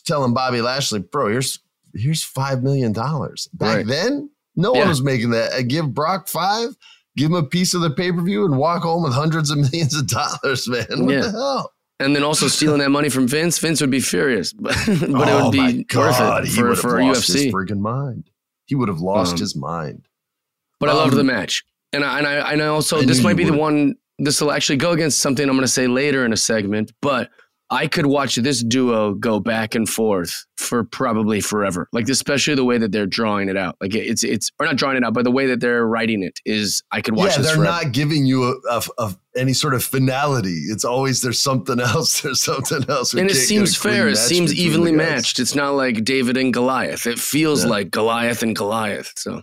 telling 0.05 0.33
Bobby 0.35 0.61
Lashley, 0.61 1.01
bro, 1.01 1.29
here's 1.29 1.59
here's 1.95 2.23
five 2.23 2.63
million 2.63 2.93
dollars. 2.93 3.49
Back 3.53 3.77
Right. 3.79 3.87
then, 3.87 4.31
no 4.55 4.73
one 4.73 4.87
was 4.89 5.03
making 5.03 5.31
that. 5.31 5.53
I 5.55 5.63
give 5.63 5.93
Brock 5.95 6.29
five, 6.29 6.77
give 7.17 7.31
him 7.31 7.35
a 7.37 7.43
piece 7.43 7.75
of 7.75 7.81
the 7.81 7.91
pay 7.91 8.13
per 8.13 8.21
view, 8.23 8.45
and 8.45 8.59
walk 8.59 8.83
home 8.83 9.03
with 9.03 9.13
hundreds 9.15 9.51
of 9.51 9.59
millions 9.73 9.97
of 9.97 10.07
dollars, 10.07 10.69
man. 10.69 10.87
What 11.05 11.15
Yeah. 11.15 11.21
the 11.23 11.31
hell? 11.33 11.73
And 12.01 12.15
then 12.15 12.23
also 12.23 12.47
stealing 12.49 12.79
that 12.81 12.91
money 12.91 13.09
from 13.09 13.27
Vince, 13.27 13.59
Vince 13.59 13.81
would 13.81 13.91
be 13.91 14.01
furious, 14.01 14.53
but, 14.59 14.75
but 14.87 14.93
it 14.93 15.13
oh 15.13 15.47
would 15.51 15.57
my 15.57 15.73
be 15.73 15.85
god, 15.85 16.43
worth 16.43 16.45
it 16.45 16.49
he 16.49 16.61
for, 16.61 16.69
would 16.69 16.79
for 16.79 17.03
lost 17.03 17.27
his 17.27 17.37
UFC. 17.47 17.53
friggin' 17.53 17.79
mind. 17.81 18.31
He 18.67 18.75
would 18.75 18.89
have 18.89 19.01
lost 19.01 19.35
Um, 19.35 19.39
his 19.41 19.57
mind. 19.57 20.07
But 20.81 20.91
I 20.91 20.93
loved 20.93 21.13
Um, 21.13 21.19
the 21.19 21.25
match, 21.25 21.65
and 21.93 22.05
I 22.05 22.19
and 22.19 22.27
I, 22.27 22.53
and 22.53 22.63
I 22.63 22.67
also 22.67 23.03
this 23.03 23.23
might 23.23 23.37
be 23.37 23.45
the 23.45 23.53
one. 23.53 23.97
This 24.21 24.41
will 24.41 24.53
actually 24.53 24.77
go 24.79 24.91
against 24.93 25.21
something 25.21 25.49
I'm 25.49 25.55
going 25.57 25.63
to 25.63 25.69
say 25.69 25.87
later 25.87 26.25
in 26.25 26.33
a 26.33 26.37
segment, 26.37 26.93
but 27.03 27.31
I 27.71 27.87
could 27.87 28.07
watch 28.07 28.37
this 28.37 28.63
duo 28.65 29.13
go 29.13 29.41
back 29.41 29.75
and 29.75 29.87
forth 29.87 30.47
for 30.57 30.85
probably 30.85 31.41
forever. 31.43 31.87
Like 31.93 32.09
especially 32.09 32.55
the 32.55 32.65
way 32.65 32.79
that 32.79 32.93
they're 32.93 33.07
drawing 33.07 33.51
it 33.51 33.57
out. 33.59 33.77
Like 33.81 33.95
it's 33.95 34.25
it's 34.25 34.51
or 34.59 34.65
not 34.67 34.77
drawing 34.77 34.97
it 34.97 35.05
out, 35.05 35.13
but 35.13 35.25
the 35.25 35.31
way 35.31 35.47
that 35.49 35.61
they're 35.61 35.87
writing 35.87 36.23
it 36.23 36.41
is 36.47 36.83
I 36.91 37.03
could 37.03 37.15
watch 37.15 37.33
yeah, 37.37 37.43
they're 37.43 37.57
forever. 37.57 37.65
not 37.85 37.93
giving 37.93 38.25
you 38.25 38.45
a, 38.45 38.55
a, 38.71 38.83
a- 38.99 39.17
any 39.37 39.53
sort 39.53 39.75
of 39.75 39.85
finality. 39.85 40.63
It's 40.71 40.85
always 40.85 41.21
there's 41.21 41.41
something 41.43 41.79
else. 41.95 42.23
There's 42.23 42.41
something 42.41 42.85
else. 42.89 43.13
We 43.13 43.21
and 43.21 43.31
it 43.31 43.35
seems 43.35 43.77
fair. 43.77 44.09
It 44.09 44.17
seems 44.17 44.55
evenly 44.55 44.93
matched. 44.93 45.39
It's 45.39 45.55
not 45.55 45.73
like 45.75 46.05
David 46.05 46.37
and 46.39 46.53
Goliath. 46.55 47.07
It 47.07 47.19
feels 47.19 47.65
Yeah. 47.65 47.71
like 47.71 47.91
Goliath 47.91 48.43
and 48.43 48.57
Goliath. 48.57 49.13
So 49.17 49.43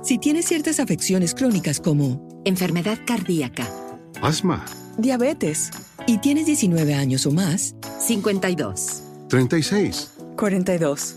Si 0.00 0.18
tienes 0.18 0.46
ciertas 0.46 0.80
afecciones 0.80 1.34
crónicas 1.34 1.78
como 1.78 2.26
Enfermedad 2.44 2.98
cardíaca. 3.06 3.68
Asma. 4.20 4.64
diabetes 4.96 5.70
y 6.06 6.18
tienes 6.18 6.46
19 6.46 6.94
años 6.94 7.26
o 7.26 7.30
más, 7.30 7.76
52. 8.00 9.02
36. 9.28 10.10
42. 10.36 11.16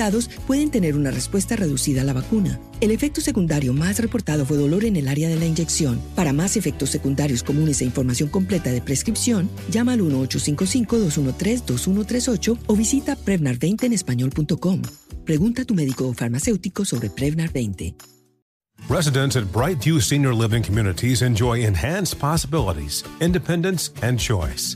pueden 0.47 0.71
tener 0.71 0.95
una 0.95 1.11
respuesta 1.11 1.55
reducida 1.55 2.01
a 2.01 2.03
la 2.03 2.13
vacuna. 2.13 2.59
El 2.79 2.89
efecto 2.91 3.21
secundario 3.21 3.73
más 3.73 3.99
reportado 3.99 4.43
fue 4.45 4.57
dolor 4.57 4.85
en 4.85 4.95
el 4.95 5.07
área 5.07 5.29
de 5.29 5.37
la 5.37 5.45
inyección. 5.45 6.01
Para 6.15 6.33
más 6.33 6.57
efectos 6.57 6.89
secundarios 6.89 7.43
comunes 7.43 7.81
e 7.81 7.85
información 7.85 8.29
completa 8.29 8.71
de 8.71 8.81
prescripción, 8.81 9.47
llama 9.69 9.93
al 9.93 10.01
1-855-213-2138 10.01 12.57
o 12.65 12.75
visita 12.75 13.15
Prevnar20 13.15 13.83
en 13.83 13.93
español.com. 13.93 14.81
Pregunta 15.25 15.61
a 15.61 15.65
tu 15.65 15.75
médico 15.75 16.07
o 16.07 16.13
farmacéutico 16.13 16.85
sobre 16.85 17.09
Prevnar 17.09 17.51
20. 17.51 17.95
Residents 18.89 19.37
at 19.37 19.43
Brightview 19.53 20.01
Senior 20.01 20.33
Living 20.33 20.63
Communities 20.63 21.21
enjoy 21.21 21.65
enhanced 21.65 22.19
possibilities, 22.19 23.03
independence, 23.21 23.91
and 24.01 24.19
choice. 24.19 24.75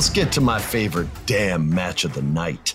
let's 0.00 0.08
get 0.08 0.32
to 0.32 0.40
my 0.40 0.58
favorite 0.58 1.08
damn 1.26 1.68
match 1.68 2.04
of 2.04 2.14
the 2.14 2.22
night. 2.22 2.74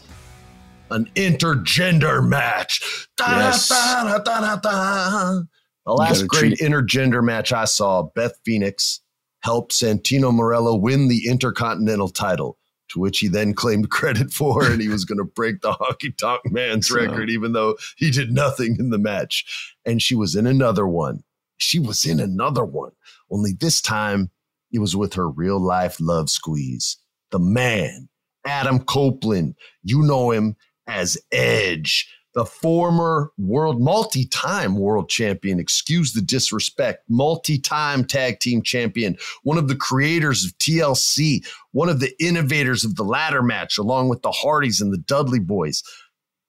An 0.91 1.09
intergender 1.15 2.23
match. 2.23 3.07
Yes. 3.19 3.67
da, 3.67 4.03
da, 4.03 4.19
da, 4.19 4.41
da, 4.41 4.55
da. 4.57 5.41
The 5.87 5.91
last 5.91 6.27
great 6.27 6.55
treat- 6.55 6.59
intergender 6.59 7.23
match 7.23 7.51
I 7.51 7.65
saw, 7.65 8.03
Beth 8.13 8.37
Phoenix 8.45 8.99
helped 9.39 9.71
Santino 9.71 10.31
Marella 10.31 10.79
win 10.79 11.07
the 11.07 11.27
Intercontinental 11.27 12.09
title, 12.09 12.59
to 12.89 12.99
which 12.99 13.17
he 13.21 13.27
then 13.27 13.55
claimed 13.55 13.89
credit 13.89 14.31
for, 14.31 14.63
and 14.63 14.79
he 14.79 14.87
was 14.87 15.03
going 15.03 15.17
to 15.17 15.23
break 15.23 15.61
the 15.61 15.71
Honky 15.71 16.15
Tonk 16.15 16.41
Man's 16.51 16.89
So- 16.89 16.97
record, 16.97 17.31
even 17.31 17.53
though 17.53 17.75
he 17.97 18.11
did 18.11 18.31
nothing 18.33 18.75
in 18.77 18.91
the 18.91 18.99
match. 18.99 19.73
And 19.83 19.99
she 19.99 20.13
was 20.13 20.35
in 20.35 20.45
another 20.45 20.85
one. 20.85 21.23
She 21.57 21.79
was 21.79 22.05
in 22.05 22.19
another 22.19 22.63
one. 22.65 22.91
Only 23.31 23.53
this 23.53 23.81
time, 23.81 24.29
it 24.71 24.77
was 24.77 24.95
with 24.95 25.15
her 25.15 25.27
real 25.27 25.59
life 25.59 25.97
love 25.99 26.29
squeeze. 26.29 26.97
The 27.31 27.39
man, 27.39 28.09
Adam 28.45 28.79
Copeland. 28.79 29.55
You 29.83 30.01
know 30.01 30.31
him 30.31 30.55
as 30.87 31.17
Edge, 31.31 32.07
the 32.35 32.45
former 32.45 33.31
world, 33.37 33.81
multi 33.81 34.25
time 34.25 34.75
world 34.77 35.09
champion. 35.09 35.59
Excuse 35.59 36.13
the 36.13 36.21
disrespect, 36.21 37.03
multi 37.09 37.57
time 37.57 38.05
tag 38.05 38.39
team 38.39 38.61
champion, 38.61 39.17
one 39.43 39.57
of 39.57 39.67
the 39.67 39.75
creators 39.75 40.45
of 40.45 40.57
TLC, 40.57 41.45
one 41.71 41.89
of 41.89 41.99
the 41.99 42.13
innovators 42.23 42.83
of 42.83 42.95
the 42.95 43.03
ladder 43.03 43.41
match, 43.41 43.77
along 43.77 44.09
with 44.09 44.21
the 44.21 44.31
Hardys 44.31 44.81
and 44.81 44.93
the 44.93 44.97
Dudley 44.97 45.39
Boyz. 45.39 45.81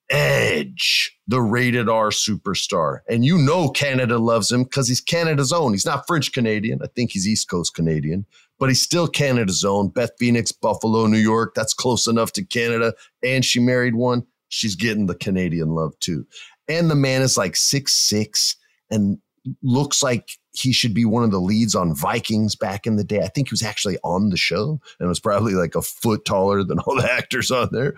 Edge, 0.09 1.19
the 1.27 1.41
rated 1.41 1.89
R 1.89 2.11
superstar. 2.11 3.01
And 3.09 3.25
you 3.25 3.39
know 3.39 3.69
Canada 3.69 4.19
loves 4.19 4.53
him 4.53 4.63
because 4.63 4.87
he's 4.87 5.01
Canada's 5.01 5.53
own. 5.53 5.73
He's 5.73 5.87
not 5.87 6.07
French 6.07 6.33
Canadian. 6.33 6.79
I 6.83 6.87
think 6.95 7.11
he's 7.11 7.27
East 7.27 7.51
Coast 7.51 7.75
Canadian, 7.75 8.25
but 8.59 8.69
he's 8.69 8.83
still 8.83 9.09
Canada's 9.09 9.65
own. 9.65 9.89
Beth 9.89 10.11
Phoenix, 10.19 10.53
Buffalo, 10.53 11.07
New 11.07 11.19
York. 11.19 11.55
That's 11.55 11.75
close 11.75 12.07
enough 12.07 12.33
to 12.33 12.45
Canada. 12.45 12.95
And 13.23 13.45
she 13.45 13.61
married 13.61 13.95
one. 13.95 14.27
She's 14.49 14.77
getting 14.77 15.07
the 15.07 15.15
Canadian 15.15 15.71
love 15.71 15.99
too. 16.01 16.27
And 16.69 16.91
the 16.91 16.95
man 16.95 17.23
is 17.23 17.37
like 17.37 17.57
six 17.57 17.93
six 17.95 18.57
and 18.91 19.19
looks 19.63 20.03
like 20.03 20.31
he 20.53 20.73
should 20.73 20.95
be 20.95 21.05
one 21.05 21.23
of 21.23 21.31
the 21.31 21.41
leads 21.41 21.75
on 21.75 21.95
Vikings 21.95 22.57
back 22.57 22.87
in 22.87 22.97
the 22.97 23.05
day. 23.05 23.21
I 23.21 23.29
think 23.29 23.49
he 23.49 23.53
was 23.53 23.63
actually 23.63 23.99
on 24.03 24.31
the 24.31 24.37
show 24.37 24.81
and 24.99 25.09
was 25.09 25.21
probably 25.21 25.55
like 25.55 25.75
a 25.75 25.83
foot 25.83 26.25
taller 26.25 26.65
than 26.65 26.79
all 26.81 26.97
the 26.97 27.11
actors 27.11 27.51
on 27.51 27.69
there. 27.73 27.95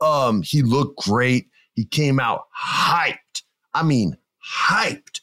Um, 0.00 0.42
he 0.42 0.62
looked 0.62 1.04
great. 1.04 1.48
He 1.74 1.84
came 1.84 2.20
out 2.20 2.44
hyped. 2.58 3.42
I 3.74 3.82
mean, 3.82 4.16
hyped. 4.48 5.20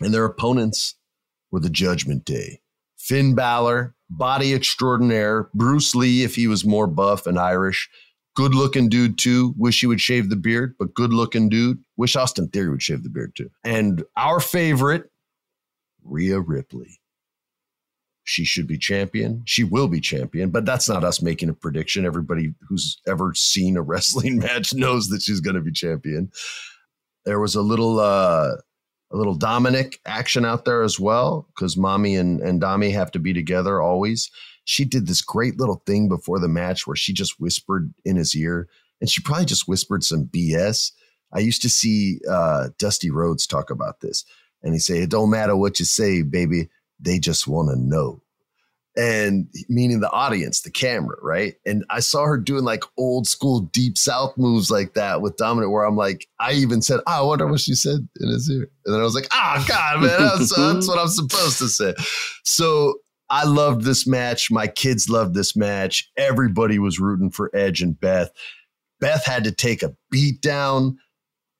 And 0.00 0.12
their 0.12 0.24
opponents 0.24 0.96
were 1.50 1.60
the 1.60 1.70
Judgment 1.70 2.24
Day. 2.24 2.60
Finn 3.04 3.34
Balor, 3.34 3.94
body 4.08 4.54
extraordinaire. 4.54 5.50
Bruce 5.52 5.94
Lee, 5.94 6.24
if 6.24 6.34
he 6.36 6.46
was 6.46 6.64
more 6.64 6.86
buff 6.86 7.26
and 7.26 7.38
Irish. 7.38 7.90
Good 8.34 8.54
looking 8.54 8.88
dude, 8.88 9.18
too. 9.18 9.54
Wish 9.58 9.80
he 9.80 9.86
would 9.86 10.00
shave 10.00 10.30
the 10.30 10.36
beard, 10.36 10.74
but 10.78 10.94
good 10.94 11.12
looking 11.12 11.50
dude. 11.50 11.78
Wish 11.98 12.16
Austin 12.16 12.48
Theory 12.48 12.70
would 12.70 12.82
shave 12.82 13.02
the 13.02 13.10
beard, 13.10 13.36
too. 13.36 13.50
And 13.62 14.02
our 14.16 14.40
favorite, 14.40 15.10
Rhea 16.02 16.40
Ripley. 16.40 16.98
she 18.24 18.44
should 18.44 18.66
be 18.66 18.78
champion. 18.78 19.42
She 19.44 19.64
will 19.64 19.86
be 19.86 20.00
champion, 20.00 20.48
but 20.50 20.64
that's 20.64 20.88
not 20.88 21.04
us 21.04 21.20
making 21.20 21.50
a 21.50 21.54
prediction. 21.54 22.06
Everybody 22.06 22.54
who's 22.68 23.00
ever 23.06 23.34
seen 23.34 23.76
a 23.76 23.82
wrestling 23.90 24.38
match 24.38 24.72
knows 24.72 25.08
that 25.08 25.20
she's 25.22 25.40
going 25.40 25.56
to 25.56 25.60
be 25.62 25.72
champion. 25.72 26.30
There 27.26 27.38
was 27.38 27.54
a 27.54 27.62
little 27.62 28.00
uh 28.00 28.56
a 29.14 29.16
little 29.16 29.36
Dominic 29.36 30.00
action 30.04 30.44
out 30.44 30.64
there 30.64 30.82
as 30.82 30.98
well 30.98 31.46
because 31.54 31.76
mommy 31.76 32.16
and, 32.16 32.40
and 32.40 32.60
Dami 32.60 32.92
have 32.92 33.12
to 33.12 33.20
be 33.20 33.32
together 33.32 33.80
always. 33.80 34.28
She 34.64 34.84
did 34.84 35.06
this 35.06 35.22
great 35.22 35.58
little 35.58 35.82
thing 35.86 36.08
before 36.08 36.40
the 36.40 36.48
match 36.48 36.84
where 36.84 36.96
she 36.96 37.12
just 37.12 37.40
whispered 37.40 37.94
in 38.04 38.16
his 38.16 38.34
ear 38.34 38.68
and 39.00 39.08
she 39.08 39.22
probably 39.22 39.44
just 39.44 39.68
whispered 39.68 40.02
some 40.02 40.26
BS. 40.26 40.90
I 41.32 41.38
used 41.38 41.62
to 41.62 41.70
see 41.70 42.18
uh, 42.28 42.70
Dusty 42.78 43.10
Rhodes 43.10 43.46
talk 43.46 43.70
about 43.70 44.00
this 44.00 44.24
and 44.64 44.72
he 44.72 44.80
say, 44.80 44.98
It 44.98 45.10
don't 45.10 45.30
matter 45.30 45.54
what 45.54 45.78
you 45.78 45.84
say, 45.84 46.22
baby. 46.22 46.68
They 46.98 47.20
just 47.20 47.46
want 47.46 47.70
to 47.70 47.76
know 47.76 48.20
and 48.96 49.48
meaning 49.68 50.00
the 50.00 50.10
audience, 50.10 50.60
the 50.60 50.70
camera, 50.70 51.16
right? 51.20 51.54
And 51.66 51.84
I 51.90 52.00
saw 52.00 52.24
her 52.24 52.38
doing 52.38 52.64
like 52.64 52.84
old 52.96 53.26
school 53.26 53.60
deep 53.60 53.98
south 53.98 54.36
moves 54.36 54.70
like 54.70 54.94
that 54.94 55.20
with 55.20 55.36
Dominic, 55.36 55.70
where 55.70 55.84
I'm 55.84 55.96
like, 55.96 56.28
I 56.38 56.52
even 56.52 56.80
said, 56.80 57.00
oh, 57.06 57.12
I 57.12 57.20
wonder 57.22 57.46
what 57.46 57.60
she 57.60 57.74
said 57.74 58.08
in 58.20 58.28
his 58.28 58.48
ear. 58.50 58.70
And 58.84 58.94
then 58.94 59.00
I 59.00 59.04
was 59.04 59.14
like, 59.14 59.28
oh, 59.32 59.64
God, 59.68 60.00
man, 60.00 60.20
that's, 60.20 60.54
that's 60.56 60.88
what 60.88 60.98
I'm 60.98 61.08
supposed 61.08 61.58
to 61.58 61.68
say. 61.68 61.94
So 62.44 62.94
I 63.30 63.44
loved 63.44 63.82
this 63.82 64.06
match. 64.06 64.50
My 64.50 64.66
kids 64.66 65.08
loved 65.08 65.34
this 65.34 65.56
match. 65.56 66.10
Everybody 66.16 66.78
was 66.78 67.00
rooting 67.00 67.30
for 67.30 67.50
Edge 67.54 67.82
and 67.82 67.98
Beth. 67.98 68.30
Beth 69.00 69.24
had 69.24 69.44
to 69.44 69.52
take 69.52 69.82
a 69.82 69.94
beat 70.10 70.40
down 70.40 70.98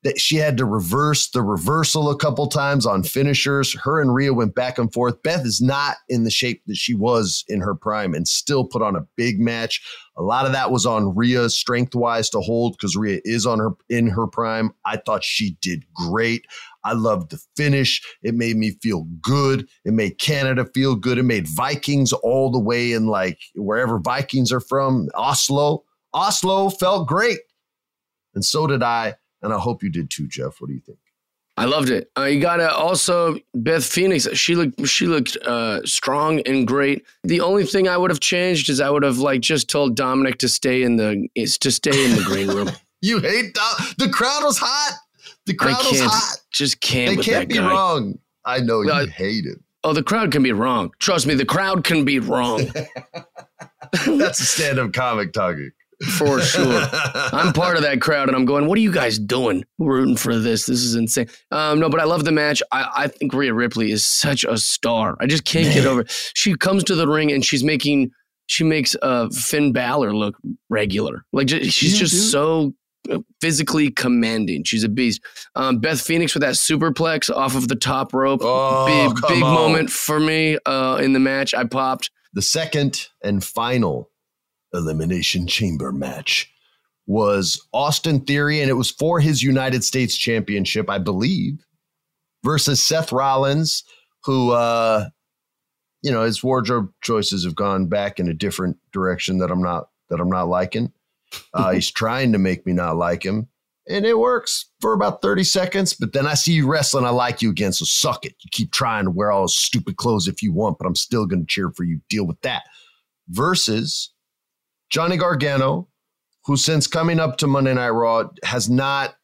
that 0.05 0.21
she 0.21 0.37
had 0.37 0.59
to 0.59 0.67
reverse 0.67 1.31
the 1.31 1.43
reversal 1.43 2.11
a 2.11 2.17
couple 2.17 2.47
times 2.47 2.85
on 2.85 3.03
finishers. 3.03 3.75
Her 3.83 4.01
and 4.01 4.15
Rhea 4.15 4.35
went 4.35 4.55
back 4.55 4.79
and 4.79 4.93
forth. 4.93 5.23
Beth 5.23 5.47
is 5.47 5.63
not 5.63 5.97
in 6.11 6.25
the 6.25 6.31
shape 6.31 6.63
that 6.67 6.77
she 6.77 6.95
was 6.95 7.43
in 7.49 7.61
her 7.63 7.75
prime 7.75 8.15
and 8.15 8.29
still 8.29 8.67
put 8.67 8.83
on 8.83 8.97
a 8.97 9.07
big 9.17 9.41
match. 9.41 9.83
A 10.17 10.23
lot 10.23 10.45
of 10.45 10.53
that 10.53 10.71
was 10.71 10.85
on 10.85 11.17
Rhea 11.17 11.49
strength 11.49 11.95
wise 11.95 12.29
to 12.31 12.41
hold 12.41 12.75
because 12.75 12.95
Rhea 12.95 13.21
is 13.25 13.47
on 13.47 13.59
her 13.59 13.71
in 13.89 14.07
her 14.09 14.27
prime. 14.27 14.73
I 14.85 14.99
thought 14.99 15.25
she 15.25 15.57
did 15.63 15.85
great. 15.95 16.47
I 16.85 16.93
loved 16.93 17.31
the 17.31 17.41
finish. 17.57 18.03
It 18.23 18.35
made 18.35 18.57
me 18.57 18.73
feel 18.83 19.07
good. 19.23 19.67
It 19.87 19.95
made 19.95 20.19
Canada 20.19 20.67
feel 20.75 20.97
good. 20.97 21.17
It 21.17 21.25
made 21.25 21.49
Vikings 21.49 22.13
all 22.13 22.51
the 22.51 22.61
way 22.61 22.93
in 22.93 23.07
like 23.07 23.39
wherever 23.55 23.99
Vikings 23.99 24.53
are 24.53 24.61
from, 24.61 25.09
Oslo. 25.15 25.85
Oslo 26.13 26.69
felt 26.69 27.09
great. 27.09 27.39
And 28.35 28.45
so 28.45 28.67
did 28.67 28.83
I 28.83 29.15
and 29.45 29.53
I 29.53 29.59
hope 29.59 29.83
you 29.83 29.91
did 29.91 30.11
too, 30.11 30.27
Jeff. 30.27 30.61
What 30.61 30.69
do 30.69 30.75
you 30.75 30.81
think? 30.81 30.99
I 31.57 31.67
loved 31.67 31.91
it. 31.91 32.11
Uh, 32.19 32.25
you 32.25 32.41
gotta 32.41 32.75
also 32.75 33.37
Beth 33.55 33.85
Phoenix. 33.85 34.27
She 34.33 34.57
looked 34.57 34.89
she 34.89 35.07
looked 35.07 35.37
uh, 35.37 35.85
strong 35.85 36.41
and 36.41 36.67
great. 36.67 37.05
The 37.23 37.41
only 37.41 37.65
thing 37.65 37.87
I 37.87 37.97
would 37.97 38.11
have 38.11 38.19
changed 38.19 38.69
is 38.69 38.81
I 38.81 38.91
would 38.91 39.05
have 39.05 39.19
like 39.19 39.41
just 39.41 39.71
told 39.71 39.95
Dominic 39.95 40.39
to 40.39 40.49
stay 40.49 40.83
in 40.83 40.97
the 40.97 41.29
is 41.37 41.57
to 41.59 41.71
stay 41.71 42.05
in 42.05 42.17
the 42.17 42.25
green 42.25 42.49
room. 42.49 42.71
you 43.03 43.21
hate 43.21 43.55
Dom- 43.55 43.89
the 43.99 44.09
crowd 44.09 44.43
was 44.43 44.59
hot. 44.59 44.99
The 45.47 45.55
crowd 45.55 45.85
was 45.85 46.01
hot. 46.01 46.39
Just 46.51 46.81
can't. 46.81 47.17
They 47.17 47.23
can't 47.23 47.49
be 47.49 47.57
guy. 47.57 47.71
wrong. 47.71 48.19
I 48.45 48.59
know 48.59 48.81
you 48.81 48.91
uh, 48.91 49.07
hate 49.07 49.47
it. 49.47 49.59
Oh, 49.85 49.93
the 49.93 50.03
crowd 50.03 50.33
can 50.33 50.43
be 50.43 50.53
wrong. 50.53 50.91
Trust 50.99 51.27
me, 51.27 51.35
the 51.35 51.45
crowd 51.45 51.85
can 51.85 52.05
be 52.05 52.19
wrong. 52.19 52.67
That's 54.07 54.41
a 54.41 54.45
stand-up 54.47 54.95
comic 54.95 55.35
talking 55.35 55.71
for 56.05 56.41
sure. 56.43 56.83
I'm 56.93 57.53
part 57.53 57.77
of 57.77 57.83
that 57.83 58.01
crowd, 58.01 58.29
and 58.29 58.37
I'm 58.37 58.45
going, 58.45 58.67
"What 58.67 58.79
are 58.79 58.83
you 58.83 58.93
guys 58.93 59.19
doing? 59.19 59.65
Rooting 59.79 60.17
for 60.17 60.39
this? 60.39 60.67
This 60.67 60.81
is 60.81 60.95
insane." 60.95 61.29
Um, 61.51 61.81
no, 61.81 61.89
but 61.89 62.01
I 62.01 62.05
love 62.05 62.25
the 62.25 62.33
match. 62.33 62.63
I, 62.73 62.89
I 62.97 63.09
think 63.09 63.33
Rhea 63.33 63.55
Ripley 63.55 63.91
is 63.91 64.05
such 64.05 64.45
a 64.45 64.57
star. 64.59 65.17
I 65.21 65.27
just 65.27 65.45
can't 65.45 65.73
get 65.73 65.87
over. 65.87 66.03
It. 66.03 66.31
She 66.35 66.55
comes 66.57 66.85
to 66.85 66.95
the 66.95 67.09
ring 67.09 67.33
and 67.33 67.45
she's 67.45 67.65
making 67.65 68.11
she 68.47 68.65
makes 68.65 68.95
uh, 69.03 69.29
Finn 69.31 69.73
Balor 69.73 70.15
look 70.15 70.37
regular. 70.69 71.25
Like 71.33 71.49
she's 71.49 71.95
yeah, 71.95 71.99
just 71.99 72.15
dude. 72.15 72.31
so 72.31 72.75
uh, 73.11 73.19
physically 73.41 73.91
commanding. 73.91 74.65
She's 74.65 74.85
a 74.85 74.89
beast. 74.89 75.21
Um, 75.55 75.79
Beth 75.79 76.01
Phoenix 76.01 76.35
with 76.35 76.43
that 76.43 76.55
superplex 76.55 77.35
off 77.35 77.55
of 77.55 77.69
the 77.69 77.77
top 77.77 78.13
rope. 78.13 78.41
Oh, 78.43 78.87
big 78.87 79.23
big 79.29 79.43
on. 79.43 79.55
moment 79.55 79.91
for 79.91 80.21
me 80.21 80.59
uh, 80.67 80.99
in 81.03 81.13
the 81.13 81.21
match. 81.21 81.55
I 81.55 81.65
popped. 81.65 82.11
The 82.35 82.43
second 82.43 83.09
and 83.23 83.45
final 83.45 84.11
Elimination 84.75 85.47
Chamber 85.47 85.93
match 85.93 86.51
was 87.07 87.67
Austin 87.73 88.21
Theory, 88.21 88.61
and 88.61 88.71
it 88.71 88.75
was 88.75 88.91
for 88.91 89.21
his 89.21 89.43
United 89.43 89.85
States 89.85 90.17
Championship, 90.17 90.89
I 90.89 90.99
believe, 90.99 91.65
versus 92.43 92.83
Seth 92.83 93.13
Rollins, 93.13 93.85
who, 94.25 94.51
uh, 94.53 95.09
you 96.03 96.11
know, 96.11 96.23
his 96.23 96.43
wardrobe 96.43 96.91
choices 97.03 97.45
have 97.45 97.55
gone 97.55 97.87
back 97.87 98.19
in 98.19 98.29
a 98.29 98.35
different 98.35 98.77
direction 98.93 99.39
that 99.39 99.51
I'm 99.51 99.63
not 99.63 99.89
that 100.11 100.21
I'm 100.21 100.31
not 100.31 100.49
liking. 100.49 100.93
Uh, 101.53 101.71
he's 101.75 101.91
trying 101.91 102.33
to 102.33 102.39
make 102.39 102.67
me 102.67 102.73
not 102.73 102.97
like 102.97 103.23
him, 103.23 103.49
and 103.89 104.07
it 104.07 104.19
works 104.19 104.67
for 104.81 104.95
about 104.95 105.21
30 105.21 105.45
seconds. 105.45 105.93
But 105.93 106.15
then 106.15 106.27
I 106.27 106.35
see 106.35 106.53
you 106.53 106.67
wrestling, 106.67 107.05
I 107.05 107.11
like 107.11 107.43
you 107.43 107.51
again, 107.51 107.73
so 107.73 107.85
suck 107.85 108.25
it. 108.25 108.35
You 108.41 108.49
keep 108.51 108.73
trying 108.73 109.05
to 109.05 109.11
wear 109.11 109.31
all 109.31 109.43
those 109.43 109.57
stupid 109.57 109.99
clothes 109.99 110.27
if 110.27 110.43
you 110.43 110.53
want, 110.55 110.79
but 110.79 110.87
I'm 110.87 110.97
still 110.97 111.27
going 111.27 111.41
to 111.41 111.47
cheer 111.47 111.71
for 111.71 111.85
you. 111.85 112.01
Deal 112.09 112.27
with 112.27 112.41
that. 112.43 112.63
Versus 113.29 114.14
Johnny 114.91 115.17
Gargano, 115.17 115.89
who 116.45 116.57
since 116.57 116.87
coming 116.87 117.21
up 117.21 117.39
to 117.39 117.47
Monday 117.47 117.75
Night 117.75 117.91
Raw 117.91 118.25
has 118.45 118.69
not 118.69 119.17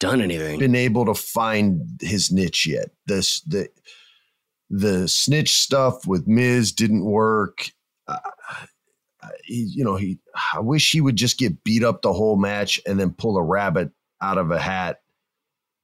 done 0.00 0.20
anything, 0.20 0.58
been 0.58 0.74
able 0.74 1.06
to 1.06 1.14
find 1.14 1.82
his 2.00 2.32
niche 2.32 2.66
yet. 2.66 2.90
This 3.06 3.40
the 3.42 3.68
the 4.70 5.06
snitch 5.06 5.52
stuff 5.52 6.06
with 6.06 6.26
Miz 6.26 6.72
didn't 6.72 7.04
work. 7.04 7.70
Uh, 8.08 8.18
he, 9.44 9.70
you 9.74 9.84
know, 9.84 9.96
he. 9.96 10.18
I 10.54 10.60
wish 10.60 10.90
he 10.90 11.00
would 11.00 11.16
just 11.16 11.38
get 11.38 11.62
beat 11.62 11.84
up 11.84 12.02
the 12.02 12.12
whole 12.12 12.36
match 12.36 12.80
and 12.86 12.98
then 12.98 13.12
pull 13.12 13.36
a 13.36 13.42
rabbit 13.42 13.90
out 14.20 14.38
of 14.38 14.50
a 14.50 14.58
hat 14.58 15.00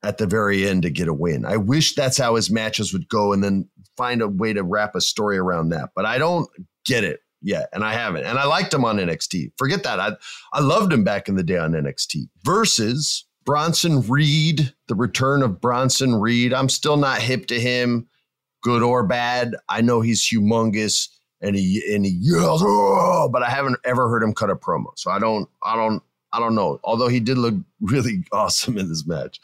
at 0.02 0.18
the 0.18 0.26
very 0.26 0.66
end 0.66 0.82
to 0.82 0.90
get 0.90 1.08
a 1.08 1.14
win. 1.14 1.44
I 1.44 1.56
wish 1.56 1.94
that's 1.94 2.18
how 2.18 2.36
his 2.36 2.50
matches 2.50 2.92
would 2.92 3.08
go, 3.08 3.32
and 3.32 3.44
then 3.44 3.68
find 3.96 4.22
a 4.22 4.28
way 4.28 4.52
to 4.52 4.62
wrap 4.62 4.94
a 4.94 5.00
story 5.00 5.38
around 5.38 5.68
that. 5.70 5.90
But 5.94 6.06
I 6.06 6.18
don't 6.18 6.48
get 6.84 7.04
it 7.04 7.20
yet, 7.40 7.68
and 7.72 7.84
I 7.84 7.92
haven't. 7.92 8.24
And 8.24 8.38
I 8.38 8.44
liked 8.44 8.72
him 8.72 8.84
on 8.84 8.96
NXT. 8.96 9.52
Forget 9.56 9.82
that. 9.84 10.00
I 10.00 10.12
I 10.52 10.60
loved 10.60 10.92
him 10.92 11.04
back 11.04 11.28
in 11.28 11.36
the 11.36 11.42
day 11.42 11.58
on 11.58 11.72
NXT. 11.72 12.28
Versus 12.44 13.24
Bronson 13.44 14.02
Reed, 14.02 14.74
the 14.88 14.94
return 14.94 15.42
of 15.42 15.60
Bronson 15.60 16.16
Reed. 16.16 16.52
I'm 16.52 16.68
still 16.68 16.96
not 16.96 17.20
hip 17.20 17.46
to 17.46 17.58
him, 17.58 18.06
good 18.62 18.82
or 18.82 19.06
bad. 19.06 19.56
I 19.68 19.80
know 19.80 20.00
he's 20.00 20.22
humongous 20.22 21.08
and 21.40 21.56
he 21.56 21.82
and 21.94 22.04
he 22.04 22.12
yells, 22.20 22.62
but 23.32 23.42
I 23.42 23.50
haven't 23.50 23.78
ever 23.84 24.08
heard 24.08 24.22
him 24.22 24.34
cut 24.34 24.50
a 24.50 24.56
promo. 24.56 24.90
So 24.96 25.10
I 25.10 25.18
don't 25.18 25.48
I 25.62 25.76
don't 25.76 26.02
I 26.32 26.40
don't 26.40 26.54
know. 26.54 26.78
Although 26.84 27.08
he 27.08 27.20
did 27.20 27.38
look 27.38 27.54
really 27.80 28.24
awesome 28.32 28.78
in 28.78 28.88
this 28.88 29.06
match. 29.06 29.40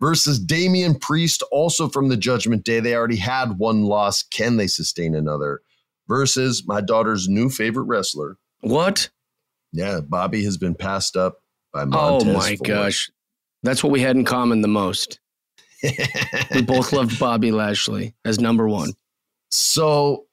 Versus 0.00 0.38
Damian 0.38 0.94
Priest, 0.94 1.42
also 1.50 1.88
from 1.88 2.08
the 2.08 2.16
Judgment 2.16 2.64
Day. 2.64 2.78
They 2.78 2.94
already 2.94 3.16
had 3.16 3.58
one 3.58 3.82
loss. 3.82 4.22
Can 4.22 4.56
they 4.56 4.68
sustain 4.68 5.12
another? 5.14 5.60
Versus 6.08 6.64
my 6.66 6.80
daughter's 6.80 7.28
new 7.28 7.48
favorite 7.50 7.84
wrestler. 7.84 8.36
What? 8.60 9.10
Yeah, 9.72 10.00
Bobby 10.00 10.42
has 10.44 10.56
been 10.56 10.74
passed 10.74 11.16
up 11.16 11.42
by 11.72 11.82
oh 11.82 11.86
Montez. 11.86 12.28
Oh 12.28 12.38
my 12.38 12.56
Ford. 12.56 12.68
gosh. 12.68 13.10
That's 13.62 13.84
what 13.84 13.92
we 13.92 14.00
had 14.00 14.16
in 14.16 14.24
common 14.24 14.62
the 14.62 14.68
most. 14.68 15.20
we 16.54 16.62
both 16.62 16.92
loved 16.92 17.18
Bobby 17.18 17.52
Lashley 17.52 18.14
as 18.24 18.40
number 18.40 18.68
one. 18.68 18.92
So 19.50 20.26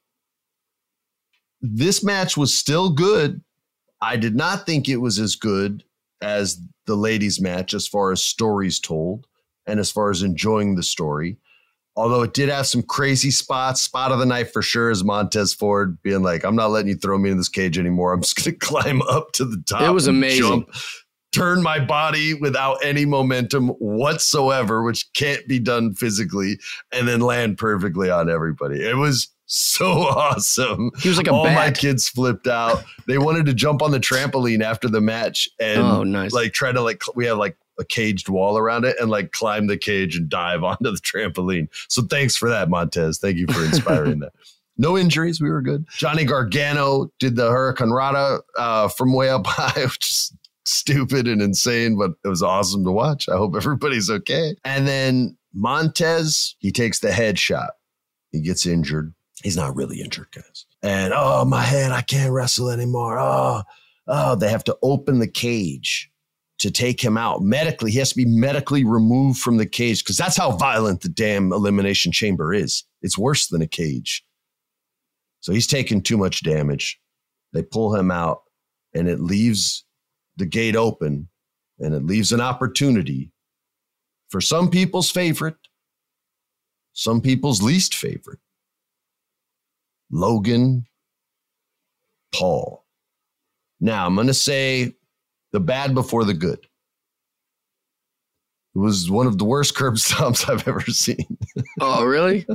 this 1.62 2.04
match 2.04 2.38
was 2.38 2.54
still 2.58 2.90
good. 2.90 3.42
I 4.02 4.18
did 4.18 4.36
not 4.36 4.66
think 4.66 4.88
it 4.88 4.98
was 4.98 5.20
as 5.20 5.36
good 5.36 5.84
as 6.22 6.60
the 6.86 6.96
ladies' 6.96 7.42
match 7.42 7.74
as 7.74 7.88
far 7.88 8.12
as 8.12 8.24
stories 8.24 8.80
told 8.80 9.28
and 9.66 9.80
as 9.80 9.92
far 9.92 10.10
as 10.10 10.22
enjoying 10.22 10.76
the 10.76 10.84
story. 10.84 11.38
Although 11.98 12.24
it 12.24 12.34
did 12.34 12.50
have 12.50 12.68
some 12.68 12.84
crazy 12.84 13.32
spots. 13.32 13.82
Spot 13.82 14.12
of 14.12 14.20
the 14.20 14.26
night 14.26 14.52
for 14.52 14.62
sure 14.62 14.92
is 14.92 15.04
Montez 15.04 15.54
Ford 15.54 16.02
being 16.02 16.24
like, 16.24 16.44
I'm 16.44 16.56
not 16.56 16.72
letting 16.72 16.90
you 16.90 16.96
throw 16.96 17.18
me 17.18 17.30
in 17.32 17.38
this 17.38 17.50
cage 17.50 17.78
anymore. 17.78 18.12
I'm 18.14 18.22
just 18.22 18.36
going 18.36 18.52
to 18.60 18.66
climb 18.66 19.02
up 19.04 19.32
to 19.34 19.46
the 19.46 19.64
top. 19.66 19.82
It 19.82 19.92
was 19.92 20.08
amazing. 20.08 20.44
Jump, 20.44 20.70
turn 21.32 21.62
my 21.62 21.80
body 21.80 22.34
without 22.34 22.84
any 22.84 23.06
momentum 23.06 23.70
whatsoever, 23.80 24.84
which 24.84 25.12
can't 25.14 25.46
be 25.48 25.60
done 25.60 25.94
physically, 25.94 26.60
and 26.92 27.08
then 27.08 27.22
land 27.22 27.58
perfectly 27.58 28.10
on 28.10 28.30
everybody. 28.30 28.82
It 28.82 28.96
was 28.96 29.30
so 29.46 29.86
awesome. 29.92 30.92
He 31.00 31.10
was 31.10 31.18
like 31.18 31.28
a 31.28 31.34
all 31.34 31.44
bat. 31.44 31.56
my 31.56 31.72
kids 31.72 32.08
flipped 32.10 32.48
out. 32.48 32.84
They 33.08 33.18
wanted 33.18 33.46
to 33.48 33.54
jump 33.54 33.82
on 33.82 33.92
the 33.92 34.00
trampoline 34.00 34.64
after 34.64 34.88
the 34.88 35.02
match 35.02 35.50
and 35.60 35.82
oh, 35.82 36.04
nice. 36.04 36.34
like 36.34 36.54
try 36.54 36.72
to 36.72 36.82
like 36.82 37.02
we 37.16 37.26
have 37.26 37.38
like 37.38 37.58
a 37.80 37.86
caged 37.86 38.30
wall 38.30 38.58
around 38.58 38.86
it 38.86 38.96
and 39.00 39.10
like 39.10 39.32
climb 39.32 39.68
the 39.68 39.78
cage 39.78 40.16
and 40.16 40.30
dive 40.30 40.64
onto 40.64 40.92
the 40.92 41.00
trampoline. 41.00 41.68
So 41.90 42.04
thanks 42.04 42.36
for 42.36 42.50
that, 42.50 42.70
Montez. 42.70 43.18
Thank 43.18 43.38
you 43.38 43.48
for 43.48 43.64
inspiring 43.64 44.20
that. 44.20 44.34
No 44.78 44.98
injuries. 44.98 45.40
We 45.40 45.50
were 45.50 45.62
good. 45.62 45.86
Johnny 45.96 46.26
Gargano 46.26 47.10
did 47.18 47.38
the 47.38 47.50
Hurricanrana 47.50 48.42
uh, 48.58 48.90
from 48.90 49.14
way 49.14 49.30
up 49.30 49.48
high, 49.48 49.86
which 49.86 50.12
is 50.12 50.38
stupid 50.66 51.28
and 51.28 51.42
insane, 51.42 51.98
but 51.98 52.12
it 52.26 52.28
was 52.28 52.44
awesome 52.44 52.84
to 52.84 52.92
watch. 52.92 53.30
I 53.30 53.38
hope 53.38 53.56
everybody's 53.56 54.10
okay. 54.10 54.56
And 54.66 54.86
then 54.86 55.38
Montez, 55.54 56.56
he 56.60 56.72
takes 56.72 57.00
the 57.00 57.08
headshot. 57.08 57.70
He 58.34 58.42
gets 58.42 58.66
injured. 58.66 59.14
He's 59.44 59.56
not 59.56 59.76
really 59.76 60.02
injured, 60.02 60.28
guys. 60.34 60.66
And 60.82 61.14
oh, 61.16 61.46
my 61.46 61.62
head, 61.62 61.92
I 61.92 62.02
can't 62.02 62.34
wrestle 62.34 62.70
anymore. 62.70 63.18
Oh, 63.18 63.64
oh, 64.08 64.36
they 64.36 64.50
have 64.50 64.64
to 64.66 64.78
open 64.82 65.20
the 65.20 65.28
cage 65.28 66.12
to 66.60 66.72
take 66.72 67.04
him 67.04 67.18
out 67.18 67.42
medically. 67.42 67.92
He 67.92 68.00
has 68.00 68.10
to 68.10 68.16
be 68.16 68.26
medically 68.26 68.84
removed 68.84 69.40
from 69.40 69.58
the 69.58 69.66
cage 69.66 70.04
because 70.04 70.18
that's 70.18 70.38
how 70.38 70.52
violent 70.52 71.02
the 71.02 71.10
damn 71.10 71.52
elimination 71.52 72.12
chamber 72.12 72.54
is. 72.54 72.84
It's 73.02 73.18
worse 73.18 73.48
than 73.48 73.62
a 73.62 73.68
cage. 73.68 74.24
So 75.42 75.54
he's 75.54 75.68
taking 75.68 76.02
too 76.02 76.18
much 76.18 76.44
damage. 76.44 77.00
They 77.54 77.62
pull 77.62 77.96
him 77.96 78.10
out, 78.10 78.42
and 78.94 79.08
it 79.08 79.20
leaves 79.20 79.86
the 80.38 80.46
gate 80.46 80.76
open, 80.76 81.30
and 81.80 81.94
it 81.94 82.06
leaves 82.06 82.32
an 82.32 82.42
opportunity 82.42 83.32
for 84.30 84.42
some 84.42 84.70
people's 84.70 85.12
favorite, 85.12 85.58
some 86.94 87.22
people's 87.22 87.62
least 87.62 87.94
favorite 87.94 88.40
Logan 90.10 90.86
Paul. 92.34 92.86
Now, 93.80 94.06
I'm 94.06 94.16
going 94.16 94.28
to 94.28 94.34
say 94.34 94.94
the 95.56 95.60
bad 95.62 95.96
before 95.96 96.26
the 96.26 96.34
good. 96.34 96.60
It 98.76 98.80
was 98.80 99.10
one 99.10 99.26
of 99.26 99.38
the 99.38 99.46
worst 99.46 99.74
curb 99.78 99.96
stomps 99.96 100.50
I've 100.50 100.68
ever 100.68 100.82
seen. 100.82 101.38
Oh, 101.80 102.04
really? 102.04 102.46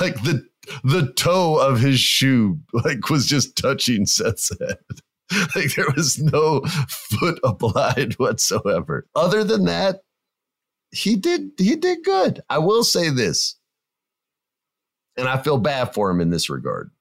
like 0.00 0.14
the 0.22 0.46
the 0.84 1.12
toe 1.16 1.58
of 1.58 1.80
his 1.80 1.98
shoe 1.98 2.60
like 2.72 3.10
was 3.10 3.26
just 3.26 3.56
touching 3.56 4.06
Seth's 4.06 4.52
head. 4.60 4.78
like 5.56 5.74
there 5.74 5.90
was 5.96 6.20
no 6.20 6.60
foot 6.88 7.40
applied 7.42 8.14
whatsoever. 8.14 9.08
Other 9.16 9.42
than 9.42 9.64
that, 9.64 10.02
he 10.92 11.16
did 11.16 11.50
he 11.58 11.74
did 11.74 12.04
good. 12.04 12.42
I 12.48 12.58
will 12.58 12.84
say 12.84 13.10
this. 13.10 13.56
And 15.16 15.26
I 15.28 15.42
feel 15.42 15.58
bad 15.58 15.94
for 15.94 16.10
him 16.10 16.20
in 16.20 16.30
this 16.30 16.48
regard. 16.48 16.92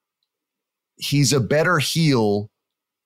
He's 0.96 1.34
a 1.34 1.40
better 1.40 1.78
heel 1.78 2.50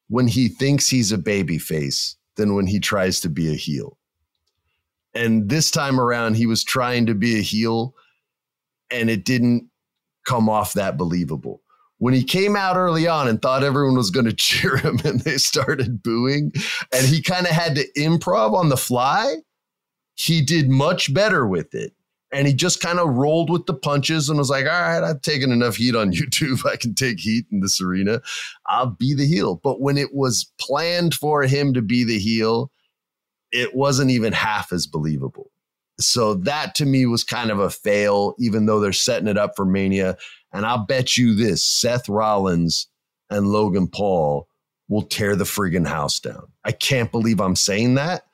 when 0.10 0.28
he 0.28 0.48
thinks 0.48 0.90
he's 0.90 1.12
a 1.12 1.18
baby 1.18 1.58
face 1.58 2.16
than 2.36 2.56
when 2.56 2.68
he 2.68 2.80
tries 2.80 3.20
to 3.22 3.30
be 3.30 3.52
a 3.52 3.56
heel. 3.56 3.98
And 5.14 5.50
this 5.50 5.72
time 5.72 6.00
around, 6.00 6.36
he 6.36 6.46
was 6.46 6.64
trying 6.64 7.08
to 7.08 7.16
be 7.16 7.40
a 7.40 7.42
heel 7.42 7.96
and 8.92 9.10
it 9.10 9.26
didn't 9.26 9.70
come 10.26 10.50
off 10.50 10.74
that 10.74 10.98
believable. 10.98 11.62
When 12.00 12.14
he 12.14 12.24
came 12.24 12.56
out 12.56 12.78
early 12.78 13.08
on 13.08 13.28
and 13.28 13.42
thought 13.42 13.64
everyone 13.64 13.96
was 13.96 14.12
going 14.12 14.26
to 14.28 14.34
cheer 14.34 14.78
him 14.78 15.00
and 15.04 15.22
they 15.22 15.38
started 15.38 16.04
booing, 16.04 16.52
and 16.94 17.06
he 17.06 17.22
kind 17.22 17.46
of 17.46 17.52
had 17.52 17.76
to 17.76 17.92
improv 17.98 18.54
on 18.54 18.70
the 18.70 18.78
fly, 18.78 19.38
he 20.14 20.42
did 20.42 20.70
much 20.70 21.14
better 21.14 21.46
with 21.48 21.74
it. 21.74 21.94
And 22.38 22.46
he 22.46 22.54
just 22.54 22.82
kind 22.82 23.00
of 23.00 23.16
rolled 23.16 23.50
with 23.50 23.66
the 23.66 23.74
punches 23.74 24.30
and 24.30 24.38
was 24.38 24.52
like, 24.52 24.66
all 24.66 24.72
right, 24.72 25.04
I've 25.04 25.24
taken 25.24 25.52
enough 25.52 25.78
heat 25.78 25.96
on 25.96 26.12
YouTube. 26.14 26.64
I 26.72 26.76
can 26.76 26.94
take 26.94 27.20
heat 27.20 27.48
in 27.52 27.62
this 27.62 27.82
arena. 27.82 28.22
I'll 28.68 28.92
be 28.92 29.16
the 29.16 29.26
heel. 29.26 29.60
But 29.64 29.82
when 29.82 29.98
it 29.98 30.14
was 30.14 30.52
planned 30.62 31.16
for 31.16 31.42
him 31.42 31.74
to 31.74 31.82
be 31.82 32.04
the 32.04 32.20
heel, 32.20 32.72
it 33.52 33.76
wasn't 33.76 34.12
even 34.12 34.34
half 34.34 34.72
as 34.72 34.86
believable. 34.86 35.50
So 36.00 36.36
that 36.36 36.76
to 36.76 36.86
me 36.86 37.08
was 37.08 37.24
kind 37.24 37.50
of 37.50 37.58
a 37.58 37.72
fail, 37.72 38.36
even 38.38 38.68
though 38.68 38.80
they're 38.80 38.94
setting 38.94 39.28
it 39.28 39.38
up 39.40 39.54
for 39.56 39.66
Mania. 39.66 40.16
And 40.54 40.64
I'll 40.64 40.86
bet 40.86 41.18
you 41.18 41.34
this 41.34 41.64
Seth 41.64 42.08
Rollins 42.08 42.88
and 43.32 43.48
Logan 43.48 43.88
Paul 43.88 44.48
will 44.90 45.02
tear 45.02 45.36
the 45.36 45.44
friggin' 45.44 45.88
house 45.88 46.20
down. 46.20 46.44
I 46.64 46.72
can't 46.72 47.12
believe 47.12 47.42
I'm 47.42 47.56
saying 47.56 47.96
that, 47.96 48.27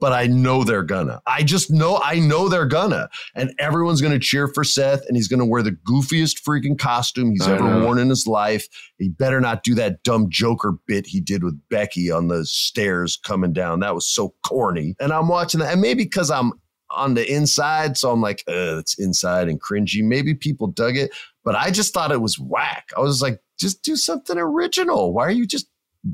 but 0.00 0.12
I 0.12 0.26
know 0.26 0.64
they're 0.64 0.82
gonna. 0.82 1.20
I 1.26 1.42
just 1.42 1.70
know, 1.70 2.00
I 2.02 2.18
know 2.18 2.48
they're 2.48 2.66
gonna. 2.66 3.08
And 3.34 3.52
everyone's 3.58 4.00
gonna 4.00 4.18
cheer 4.18 4.48
for 4.48 4.64
Seth, 4.64 5.04
and 5.06 5.16
he's 5.16 5.28
gonna 5.28 5.46
wear 5.46 5.62
the 5.62 5.72
goofiest 5.72 6.42
freaking 6.42 6.78
costume 6.78 7.30
he's 7.30 7.46
I 7.46 7.54
ever 7.54 7.64
know. 7.64 7.84
worn 7.84 7.98
in 7.98 8.08
his 8.08 8.26
life. 8.26 8.66
He 8.98 9.08
better 9.08 9.40
not 9.40 9.62
do 9.62 9.74
that 9.74 10.02
dumb 10.02 10.28
Joker 10.30 10.74
bit 10.86 11.06
he 11.06 11.20
did 11.20 11.42
with 11.44 11.58
Becky 11.68 12.10
on 12.10 12.28
the 12.28 12.44
stairs 12.44 13.18
coming 13.24 13.52
down. 13.52 13.80
That 13.80 13.94
was 13.94 14.06
so 14.06 14.34
corny. 14.46 14.94
And 15.00 15.12
I'm 15.12 15.28
watching 15.28 15.60
that, 15.60 15.72
and 15.72 15.80
maybe 15.80 16.04
because 16.04 16.30
I'm 16.30 16.52
on 16.90 17.14
the 17.14 17.30
inside, 17.30 17.96
so 17.98 18.10
I'm 18.10 18.20
like, 18.20 18.42
it's 18.46 18.98
inside 18.98 19.48
and 19.48 19.60
cringy. 19.60 20.02
Maybe 20.02 20.34
people 20.34 20.68
dug 20.68 20.96
it, 20.96 21.10
but 21.44 21.54
I 21.54 21.70
just 21.70 21.92
thought 21.92 22.12
it 22.12 22.22
was 22.22 22.38
whack. 22.38 22.90
I 22.96 23.00
was 23.00 23.20
like, 23.20 23.40
just 23.58 23.82
do 23.82 23.96
something 23.96 24.38
original. 24.38 25.12
Why 25.12 25.24
are 25.26 25.30
you 25.30 25.46
just 25.46 25.68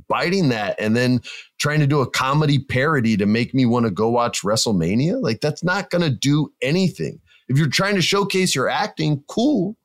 biting 0.08 0.48
that 0.50 0.76
and 0.78 0.96
then 0.96 1.20
trying 1.58 1.80
to 1.80 1.86
do 1.86 2.00
a 2.00 2.10
comedy 2.10 2.58
parody 2.58 3.16
to 3.16 3.26
make 3.26 3.54
me 3.54 3.66
want 3.66 3.84
to 3.84 3.90
go 3.90 4.08
watch 4.08 4.42
WrestleMania? 4.42 5.22
Like, 5.22 5.40
that's 5.40 5.64
not 5.64 5.90
going 5.90 6.02
to 6.02 6.10
do 6.10 6.52
anything. 6.62 7.20
If 7.48 7.58
you're 7.58 7.68
trying 7.68 7.94
to 7.96 8.02
showcase 8.02 8.54
your 8.54 8.68
acting, 8.68 9.22
cool, 9.28 9.76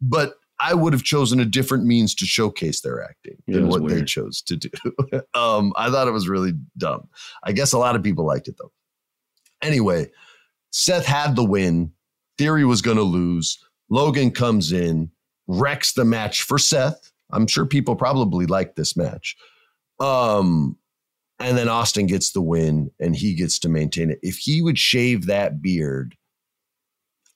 but 0.00 0.34
I 0.58 0.74
would 0.74 0.92
have 0.92 1.02
chosen 1.02 1.40
a 1.40 1.44
different 1.44 1.84
means 1.84 2.14
to 2.16 2.26
showcase 2.26 2.80
their 2.80 3.02
acting 3.02 3.36
Yeah, 3.46 3.56
than 3.56 3.68
what 3.68 3.86
they 3.88 4.02
chose 4.02 4.40
to 4.42 4.56
do. 4.56 4.70
um, 5.34 5.72
I 5.76 5.90
thought 5.90 6.08
it 6.08 6.12
was 6.12 6.28
really 6.28 6.52
dumb. 6.78 7.08
I 7.44 7.52
guess 7.52 7.72
a 7.72 7.78
lot 7.78 7.96
of 7.96 8.02
people 8.02 8.24
liked 8.24 8.48
it 8.48 8.56
though. 8.58 8.72
Anyway, 9.62 10.10
Seth 10.70 11.06
had 11.06 11.36
the 11.36 11.44
win. 11.44 11.92
Theory 12.38 12.64
was 12.64 12.82
going 12.82 12.96
to 12.96 13.02
lose. 13.02 13.58
Logan 13.88 14.30
comes 14.30 14.72
in, 14.72 15.10
wrecks 15.46 15.92
the 15.92 16.04
match 16.04 16.42
for 16.42 16.58
Seth. 16.58 17.12
I'm 17.30 17.46
sure 17.46 17.66
people 17.66 17.96
probably 17.96 18.46
like 18.46 18.76
this 18.76 18.96
match. 18.96 19.36
Um, 19.98 20.76
and 21.38 21.58
then 21.58 21.68
Austin 21.68 22.06
gets 22.06 22.32
the 22.32 22.40
win 22.40 22.90
and 22.98 23.14
he 23.14 23.34
gets 23.34 23.58
to 23.60 23.68
maintain 23.68 24.10
it. 24.10 24.18
If 24.22 24.36
he 24.36 24.62
would 24.62 24.78
shave 24.78 25.26
that 25.26 25.60
beard, 25.60 26.16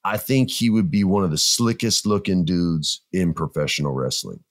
I 0.05 0.17
think 0.17 0.51
he 0.51 0.71
would 0.71 0.91
be 0.91 1.05
one 1.05 1.25
of 1.25 1.31
the 1.31 1.39
slickest 1.39 2.07
looking 2.07 2.45
dudes 2.45 3.03
in 3.13 3.35
professional 3.35 3.93
wrestling. 3.93 4.43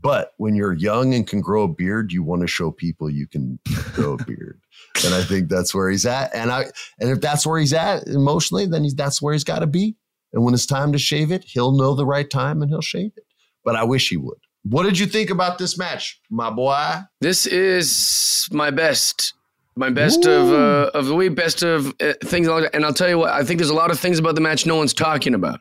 But 0.00 0.32
when 0.36 0.54
you're 0.54 0.72
young 0.72 1.14
and 1.14 1.26
can 1.26 1.40
grow 1.40 1.64
a 1.64 1.68
beard, 1.68 2.12
you 2.12 2.22
want 2.22 2.42
to 2.42 2.48
show 2.48 2.70
people 2.70 3.10
you 3.10 3.26
can 3.26 3.58
grow 3.92 4.14
a 4.14 4.24
beard. 4.24 4.60
And 5.04 5.14
I 5.14 5.22
think 5.22 5.48
that's 5.48 5.74
where 5.74 5.88
he's 5.90 6.04
at. 6.06 6.34
And 6.34 6.52
I 6.52 6.66
and 7.00 7.10
if 7.10 7.20
that's 7.20 7.46
where 7.46 7.58
he's 7.58 7.72
at 7.72 8.06
emotionally, 8.06 8.66
then 8.66 8.84
he's 8.84 8.94
that's 8.94 9.22
where 9.22 9.32
he's 9.32 9.42
got 9.42 9.60
to 9.60 9.66
be. 9.66 9.96
And 10.32 10.44
when 10.44 10.54
it's 10.54 10.66
time 10.66 10.92
to 10.92 10.98
shave 10.98 11.32
it, 11.32 11.44
he'll 11.44 11.72
know 11.72 11.94
the 11.94 12.06
right 12.06 12.28
time 12.28 12.62
and 12.62 12.70
he'll 12.70 12.82
shave 12.82 13.12
it. 13.16 13.24
But 13.64 13.74
I 13.74 13.84
wish 13.84 14.10
he 14.10 14.16
would. 14.16 14.38
What 14.64 14.84
did 14.84 14.98
you 14.98 15.06
think 15.06 15.30
about 15.30 15.58
this 15.58 15.76
match, 15.76 16.20
my 16.30 16.50
boy? 16.50 17.00
This 17.20 17.46
is 17.46 18.48
my 18.52 18.70
best, 18.70 19.34
my 19.74 19.90
best 19.90 20.24
of 20.24 20.52
uh, 20.52 20.90
of 20.94 21.06
the 21.06 21.14
week, 21.14 21.34
best 21.34 21.62
of 21.62 21.94
uh, 22.00 22.14
things. 22.24 22.46
Like 22.46 22.64
that. 22.64 22.74
And 22.74 22.84
I'll 22.84 22.94
tell 22.94 23.08
you 23.08 23.18
what, 23.18 23.30
I 23.30 23.42
think 23.42 23.58
there's 23.58 23.70
a 23.70 23.74
lot 23.74 23.90
of 23.90 23.98
things 23.98 24.18
about 24.18 24.36
the 24.36 24.40
match 24.40 24.64
no 24.64 24.76
one's 24.76 24.94
talking 24.94 25.34
about. 25.34 25.60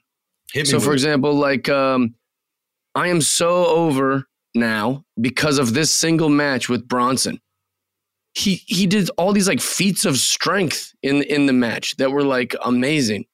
Hit 0.53 0.67
me 0.67 0.71
so, 0.71 0.79
for 0.79 0.91
it. 0.91 0.95
example, 0.95 1.33
like 1.33 1.67
um, 1.67 2.13
I 2.93 3.07
am 3.07 3.21
so 3.21 3.65
over 3.65 4.25
now 4.53 5.03
because 5.19 5.57
of 5.57 5.73
this 5.73 5.91
single 5.91 6.29
match 6.29 6.69
with 6.69 6.87
Bronson. 6.87 7.39
He 8.33 8.61
he 8.67 8.85
did 8.85 9.09
all 9.17 9.33
these 9.33 9.47
like 9.47 9.61
feats 9.61 10.05
of 10.05 10.17
strength 10.17 10.93
in 11.01 11.23
in 11.23 11.47
the 11.47 11.53
match 11.53 11.95
that 11.97 12.11
were 12.11 12.23
like 12.23 12.55
amazing. 12.63 13.25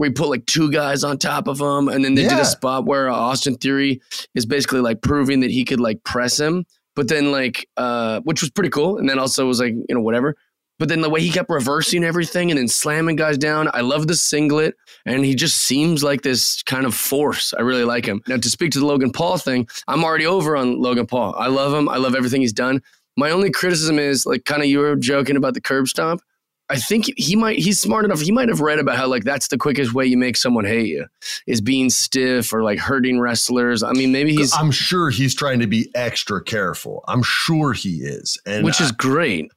Where 0.00 0.08
he 0.08 0.14
put 0.14 0.30
like 0.30 0.46
two 0.46 0.72
guys 0.72 1.04
on 1.04 1.18
top 1.18 1.46
of 1.46 1.60
him, 1.60 1.88
and 1.88 2.02
then 2.02 2.14
they 2.14 2.22
did 2.22 2.38
a 2.38 2.44
spot 2.46 2.86
where 2.86 3.10
uh, 3.10 3.14
Austin 3.14 3.56
Theory 3.56 4.00
is 4.34 4.46
basically 4.46 4.80
like 4.80 5.02
proving 5.02 5.40
that 5.40 5.50
he 5.50 5.62
could 5.62 5.78
like 5.78 6.02
press 6.04 6.40
him, 6.40 6.64
but 6.96 7.08
then 7.08 7.30
like 7.30 7.68
uh, 7.76 8.20
which 8.20 8.40
was 8.40 8.48
pretty 8.48 8.70
cool, 8.70 8.96
and 8.96 9.06
then 9.10 9.18
also 9.18 9.44
was 9.46 9.60
like 9.60 9.74
you 9.74 9.94
know 9.94 10.00
whatever. 10.00 10.36
But 10.78 10.88
then 10.88 11.02
the 11.02 11.10
way 11.10 11.20
he 11.20 11.30
kept 11.30 11.50
reversing 11.50 12.02
everything 12.02 12.50
and 12.50 12.56
then 12.56 12.66
slamming 12.66 13.16
guys 13.16 13.36
down, 13.36 13.68
I 13.74 13.82
love 13.82 14.06
the 14.06 14.16
singlet, 14.16 14.74
and 15.04 15.22
he 15.22 15.34
just 15.34 15.58
seems 15.58 16.02
like 16.02 16.22
this 16.22 16.62
kind 16.62 16.86
of 16.86 16.94
force. 16.94 17.52
I 17.52 17.60
really 17.60 17.84
like 17.84 18.06
him. 18.06 18.22
Now 18.26 18.38
to 18.38 18.48
speak 18.48 18.72
to 18.72 18.80
the 18.80 18.86
Logan 18.86 19.12
Paul 19.12 19.36
thing, 19.36 19.68
I'm 19.86 20.02
already 20.02 20.24
over 20.24 20.56
on 20.56 20.80
Logan 20.80 21.06
Paul. 21.06 21.34
I 21.36 21.48
love 21.48 21.74
him. 21.74 21.90
I 21.90 21.98
love 21.98 22.14
everything 22.14 22.40
he's 22.40 22.54
done. 22.54 22.80
My 23.18 23.32
only 23.32 23.50
criticism 23.50 23.98
is 23.98 24.24
like 24.24 24.46
kind 24.46 24.62
of 24.62 24.68
you 24.68 24.78
were 24.78 24.96
joking 24.96 25.36
about 25.36 25.52
the 25.52 25.60
curb 25.60 25.88
stomp. 25.88 26.22
I 26.70 26.76
think 26.76 27.06
he 27.16 27.36
might 27.36 27.58
he's 27.58 27.80
smart 27.80 28.04
enough. 28.04 28.20
He 28.20 28.32
might 28.32 28.48
have 28.48 28.60
read 28.60 28.78
about 28.78 28.96
how 28.96 29.06
like 29.08 29.24
that's 29.24 29.48
the 29.48 29.58
quickest 29.58 29.92
way 29.92 30.06
you 30.06 30.16
make 30.16 30.36
someone 30.36 30.64
hate 30.64 30.86
you 30.88 31.06
is 31.46 31.60
being 31.60 31.90
stiff 31.90 32.52
or 32.52 32.62
like 32.62 32.78
hurting 32.78 33.20
wrestlers. 33.20 33.82
I 33.82 33.92
mean, 33.92 34.12
maybe 34.12 34.34
he's 34.34 34.52
I'm 34.54 34.70
sure 34.70 35.10
he's 35.10 35.34
trying 35.34 35.60
to 35.60 35.66
be 35.66 35.90
extra 35.94 36.42
careful. 36.42 37.04
I'm 37.08 37.22
sure 37.22 37.72
he 37.72 37.96
is. 37.98 38.38
And 38.46 38.64
which 38.64 38.80
is 38.80 38.90
I- 38.92 38.94
great. 38.98 39.50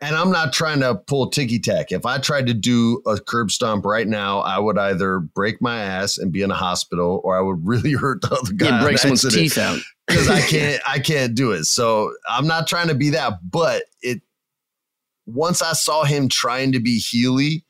and 0.00 0.14
I'm 0.14 0.30
not 0.30 0.52
trying 0.52 0.80
to 0.80 0.94
pull 0.94 1.30
ticky 1.30 1.58
tack. 1.58 1.90
If 1.90 2.06
I 2.06 2.18
tried 2.18 2.46
to 2.46 2.54
do 2.54 3.02
a 3.06 3.18
curb 3.18 3.50
stomp 3.50 3.84
right 3.84 4.06
now, 4.06 4.40
I 4.40 4.58
would 4.58 4.78
either 4.78 5.18
break 5.18 5.60
my 5.60 5.80
ass 5.80 6.18
and 6.18 6.30
be 6.30 6.42
in 6.42 6.50
a 6.52 6.54
hospital, 6.54 7.20
or 7.24 7.36
I 7.36 7.40
would 7.40 7.66
really 7.66 7.92
hurt 8.04 8.20
the 8.22 8.30
other 8.32 8.52
guy. 8.52 8.66
Yeah, 8.68 8.82
break 8.82 8.98
someone's 8.98 9.22
teeth 9.34 9.58
out. 9.58 9.80
because 10.06 10.28
I 10.30 10.40
can't 10.48 10.82
I 10.86 10.98
can't 11.00 11.34
do 11.34 11.50
it. 11.52 11.64
So 11.64 12.12
I'm 12.28 12.46
not 12.46 12.66
trying 12.68 12.88
to 12.88 12.94
be 12.94 13.10
that, 13.10 13.38
but 13.50 13.82
it 14.02 14.22
once 15.28 15.62
I 15.62 15.72
saw 15.74 16.04
him 16.04 16.28
trying 16.28 16.72
to 16.72 16.80
be 16.80 16.98
Healy 16.98 17.64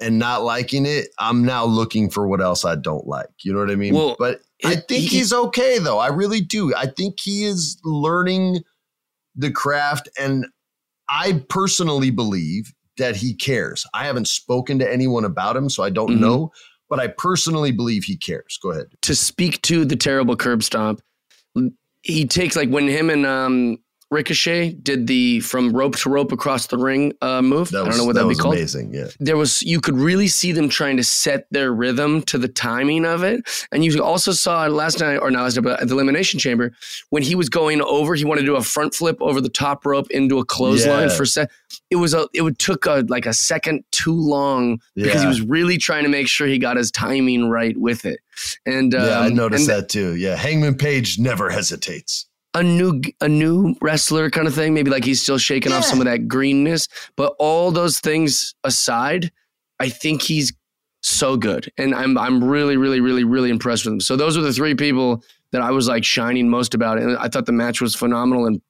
and 0.00 0.18
not 0.18 0.42
liking 0.42 0.86
it, 0.86 1.08
I'm 1.18 1.44
now 1.44 1.64
looking 1.64 2.10
for 2.10 2.28
what 2.28 2.40
else 2.40 2.64
I 2.64 2.76
don't 2.76 3.06
like. 3.06 3.28
You 3.42 3.52
know 3.52 3.60
what 3.60 3.70
I 3.70 3.74
mean? 3.76 3.94
Well, 3.94 4.14
but 4.18 4.42
I 4.64 4.76
think 4.76 5.02
he- 5.02 5.18
he's 5.18 5.32
okay 5.32 5.78
though. 5.78 5.98
I 5.98 6.08
really 6.08 6.40
do. 6.40 6.74
I 6.74 6.86
think 6.86 7.16
he 7.20 7.44
is 7.44 7.78
learning 7.84 8.60
the 9.34 9.50
craft 9.50 10.08
and 10.18 10.46
I 11.08 11.42
personally 11.48 12.10
believe 12.10 12.72
that 12.98 13.16
he 13.16 13.32
cares. 13.34 13.86
I 13.94 14.04
haven't 14.04 14.28
spoken 14.28 14.78
to 14.80 14.92
anyone 14.92 15.24
about 15.24 15.56
him, 15.56 15.70
so 15.70 15.82
I 15.82 15.90
don't 15.90 16.16
Mhm. 16.16 16.20
know. 16.20 16.52
but 16.90 16.98
I 16.98 17.06
personally 17.08 17.70
believe 17.70 18.04
he 18.04 18.16
cares. 18.16 18.58
Go 18.62 18.70
ahead. 18.70 18.86
To 19.02 19.14
speak 19.14 19.60
to 19.60 19.84
the 19.84 19.94
terrible 19.94 20.36
curb 20.36 20.62
stomp, 20.62 21.02
he 22.00 22.24
takes 22.26 22.56
like 22.56 22.70
when 22.70 22.88
him 22.88 23.10
and 23.10 23.26
um, 23.26 23.76
Ricochet 24.10 24.72
did 24.82 25.06
the 25.06 25.40
from 25.40 25.70
rope 25.72 25.94
to 25.96 26.08
rope 26.08 26.32
across 26.32 26.66
the 26.68 26.78
ring 26.78 27.12
uh, 27.20 27.42
move. 27.42 27.70
Was, 27.72 27.74
I 27.74 27.84
don't 27.88 27.98
know 27.98 28.04
what 28.04 28.14
that 28.14 28.20
that'd 28.22 28.28
was 28.28 28.38
be 28.38 28.42
called. 28.42 28.54
amazing. 28.54 28.94
Yeah. 28.94 29.08
There 29.20 29.36
was 29.36 29.62
you 29.62 29.80
could 29.82 29.96
really 29.96 30.28
see 30.28 30.52
them 30.52 30.68
trying 30.70 30.96
to 30.96 31.04
Seth 31.04 31.42
their 31.50 31.72
rhythm 31.74 32.22
to 32.22 32.38
the 32.38 32.48
timing 32.48 33.04
of 33.04 33.22
it, 33.22 33.42
and 33.70 33.84
you 33.84 34.02
also 34.02 34.32
saw 34.32 34.66
last 34.66 35.00
night 35.00 35.18
or 35.18 35.30
not 35.30 35.42
last 35.42 35.56
night, 35.56 35.64
but 35.64 35.80
at 35.82 35.88
the 35.88 35.94
elimination 35.94 36.40
chamber 36.40 36.72
when 37.10 37.22
he 37.22 37.34
was 37.34 37.48
going 37.50 37.82
over, 37.82 38.14
he 38.14 38.24
wanted 38.24 38.40
to 38.42 38.46
do 38.46 38.56
a 38.56 38.62
front 38.62 38.94
flip 38.94 39.18
over 39.20 39.40
the 39.42 39.48
top 39.50 39.84
rope 39.84 40.10
into 40.10 40.38
a 40.38 40.44
clothesline 40.44 41.08
Yeah. 41.08 41.14
for 41.14 41.26
set. 41.26 41.50
It 41.90 41.96
was 41.96 42.14
a 42.14 42.28
it 42.32 42.40
would 42.42 42.58
took 42.58 42.86
a 42.86 43.04
like 43.08 43.26
a 43.26 43.34
second 43.34 43.84
too 43.90 44.14
long 44.14 44.80
because 44.94 45.20
he 45.20 45.26
was 45.28 45.42
really 45.42 45.76
trying 45.76 46.04
to 46.04 46.08
make 46.08 46.28
sure 46.28 46.46
he 46.46 46.58
got 46.58 46.76
his 46.78 46.90
timing 46.90 47.50
right 47.50 47.76
with 47.76 48.06
it. 48.06 48.20
And 48.64 48.94
um, 48.94 49.04
yeah, 49.04 49.20
I 49.20 49.28
noticed 49.28 49.68
and 49.68 49.78
that 49.78 49.88
too. 49.88 50.14
Yeah. 50.16 50.36
Hangman 50.36 50.76
Page 50.76 51.18
never 51.18 51.50
hesitates. 51.50 52.24
A 52.54 52.62
new 52.62 53.00
a 53.20 53.28
new 53.28 53.74
wrestler 53.80 54.30
kind 54.30 54.46
of 54.46 54.54
thing. 54.54 54.74
Maybe 54.74 54.90
like 54.90 55.04
he's 55.04 55.22
still 55.22 55.38
shaking 55.38 55.72
off 55.72 55.84
some 55.84 56.00
of 56.00 56.06
that 56.06 56.28
greenness. 56.28 56.88
But 57.16 57.34
all 57.38 57.70
those 57.70 58.00
things 58.00 58.54
aside, 58.64 59.30
I 59.80 59.88
think 59.88 60.22
he's 60.22 60.52
so 61.02 61.36
good, 61.36 61.70
and 61.78 61.94
I'm 61.94 62.18
I'm 62.18 62.42
really 62.42 62.76
really 62.76 63.00
really 63.00 63.24
really 63.24 63.50
impressed 63.50 63.84
with 63.84 63.94
him. 63.94 64.00
So 64.00 64.16
those 64.16 64.36
are 64.36 64.42
the 64.42 64.52
three 64.52 64.74
people 64.74 65.22
that 65.52 65.62
I 65.62 65.70
was 65.70 65.88
like 65.88 66.04
shining 66.04 66.48
most 66.48 66.74
about, 66.74 66.98
and 66.98 67.16
I 67.18 67.28
thought 67.28 67.46
the 67.46 67.52
match 67.52 67.80
was 67.80 67.94
phenomenal, 67.94 68.46
and 68.46 68.60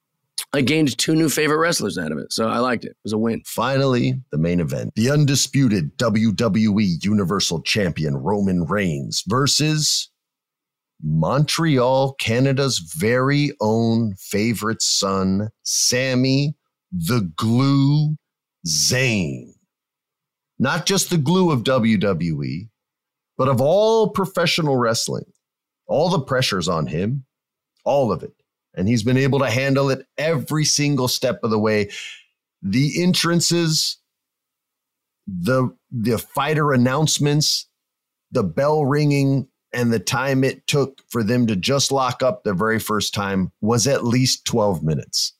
I 0.53 0.61
gained 0.61 0.97
two 0.97 1.15
new 1.15 1.29
favorite 1.29 1.57
wrestlers 1.57 1.97
out 1.97 2.11
of 2.11 2.17
it. 2.17 2.31
So 2.31 2.47
I 2.47 2.59
liked 2.59 2.85
it. 2.85 2.91
It 2.91 2.97
was 3.03 3.13
a 3.13 3.17
win. 3.17 3.41
Finally, 3.45 4.15
the 4.31 4.37
main 4.37 4.59
event. 4.59 4.93
The 4.95 5.11
undisputed 5.11 5.97
WWE 5.97 7.03
Universal 7.03 7.63
Champion 7.63 8.17
Roman 8.17 8.65
Reigns 8.65 9.23
versus 9.27 10.09
Montreal, 11.01 12.13
Canada's 12.19 12.79
very 12.79 13.53
own 13.61 14.15
favorite 14.15 14.81
son, 14.81 15.49
Sami 15.63 16.55
the 16.91 17.31
Glue 17.35 18.17
Zayn. 18.67 19.53
Not 20.57 20.85
just 20.85 21.09
the 21.09 21.17
glue 21.17 21.51
of 21.51 21.63
WWE, 21.63 22.69
but 23.37 23.47
of 23.47 23.61
all 23.61 24.09
professional 24.09 24.77
wrestling. 24.77 25.25
All 25.87 26.09
the 26.09 26.19
pressure's 26.19 26.67
on 26.67 26.87
him, 26.87 27.25
all 27.85 28.11
of 28.11 28.23
it. 28.23 28.33
And 28.75 28.87
he's 28.87 29.03
been 29.03 29.17
able 29.17 29.39
to 29.39 29.49
handle 29.49 29.89
it 29.89 30.05
every 30.17 30.65
single 30.65 31.07
step 31.07 31.39
of 31.43 31.49
the 31.49 31.59
way. 31.59 31.89
The 32.61 33.01
entrances, 33.01 33.97
the 35.27 35.75
the 35.89 36.17
fighter 36.17 36.73
announcements, 36.73 37.67
the 38.31 38.43
bell 38.43 38.85
ringing, 38.85 39.47
and 39.73 39.93
the 39.93 39.99
time 39.99 40.43
it 40.43 40.65
took 40.67 41.01
for 41.09 41.23
them 41.23 41.47
to 41.47 41.55
just 41.55 41.91
lock 41.91 42.23
up 42.23 42.43
the 42.43 42.53
very 42.53 42.79
first 42.79 43.13
time 43.13 43.51
was 43.61 43.87
at 43.87 44.03
least 44.03 44.45
12 44.45 44.83
minutes. 44.83 45.33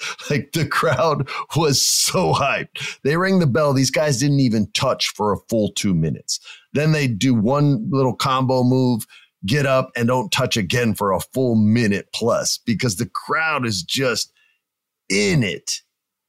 Like 0.30 0.52
the 0.52 0.64
crowd 0.64 1.28
was 1.56 1.82
so 1.82 2.32
hyped. 2.32 3.00
They 3.02 3.16
ring 3.16 3.40
the 3.40 3.48
bell. 3.48 3.72
These 3.72 3.90
guys 3.90 4.20
didn't 4.20 4.38
even 4.38 4.70
touch 4.72 5.08
for 5.08 5.32
a 5.32 5.38
full 5.48 5.72
two 5.72 5.92
minutes. 5.92 6.38
Then 6.72 6.92
they 6.92 7.08
do 7.08 7.34
one 7.34 7.90
little 7.90 8.14
combo 8.14 8.62
move, 8.62 9.06
get 9.44 9.66
up, 9.66 9.90
and 9.96 10.06
don't 10.06 10.30
touch 10.30 10.56
again 10.56 10.94
for 10.94 11.12
a 11.12 11.18
full 11.18 11.56
minute 11.56 12.10
plus 12.14 12.58
because 12.58 12.94
the 12.94 13.10
crowd 13.12 13.66
is 13.66 13.82
just 13.82 14.32
in 15.08 15.42
it. 15.42 15.80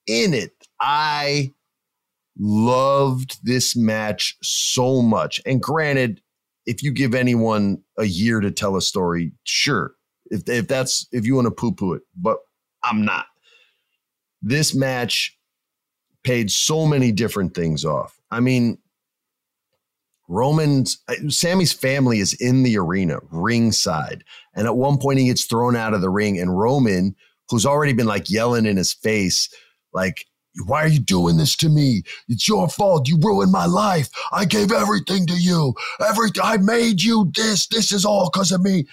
In 0.07 0.33
it. 0.33 0.53
I 0.81 1.53
loved 2.39 3.39
this 3.43 3.75
match 3.75 4.37
so 4.41 5.01
much. 5.01 5.39
And 5.45 5.61
granted, 5.61 6.21
if 6.69 6.83
you 6.83 6.91
give 6.91 7.15
anyone 7.15 7.81
a 7.97 8.05
year 8.05 8.39
to 8.39 8.51
tell 8.51 8.75
a 8.75 8.81
story, 8.81 9.31
sure. 9.43 9.95
If, 10.25 10.47
if 10.47 10.67
that's 10.67 11.07
if 11.11 11.25
you 11.25 11.33
want 11.33 11.47
to 11.47 11.51
poo 11.51 11.71
poo 11.71 11.93
it, 11.93 12.03
but 12.15 12.37
I'm 12.83 13.03
not. 13.03 13.25
This 14.43 14.75
match 14.75 15.35
paid 16.23 16.51
so 16.51 16.85
many 16.85 17.11
different 17.11 17.55
things 17.55 17.83
off. 17.83 18.19
I 18.29 18.39
mean, 18.39 18.77
Roman's 20.27 20.99
Sami's 21.29 21.73
family 21.73 22.19
is 22.19 22.33
in 22.33 22.61
the 22.61 22.77
arena, 22.77 23.17
ringside. 23.31 24.23
And 24.53 24.67
at 24.67 24.75
one 24.75 24.99
point 24.99 25.17
he 25.17 25.25
gets 25.25 25.45
thrown 25.45 25.75
out 25.75 25.95
of 25.95 26.01
the 26.01 26.09
ring, 26.11 26.39
and 26.39 26.55
Roman, 26.57 27.15
who's 27.49 27.65
already 27.65 27.93
been 27.93 28.05
like 28.05 28.29
yelling 28.29 28.67
in 28.67 28.77
his 28.77 28.93
face, 28.93 29.49
like, 29.91 30.27
why 30.65 30.83
are 30.83 30.87
you 30.87 30.99
doing 30.99 31.37
this 31.37 31.55
to 31.57 31.69
me? 31.69 32.03
It's 32.27 32.47
your 32.47 32.67
fault. 32.69 33.07
You 33.07 33.17
ruined 33.21 33.51
my 33.51 33.65
life. 33.65 34.09
I 34.31 34.45
gave 34.45 34.71
everything 34.71 35.25
to 35.27 35.35
you. 35.35 35.73
Everything 36.05 36.41
I 36.43 36.57
made 36.57 37.01
you 37.01 37.31
this. 37.33 37.67
This 37.67 37.91
is 37.91 38.05
all 38.05 38.29
because 38.31 38.51
of 38.51 38.61
me. 38.61 38.85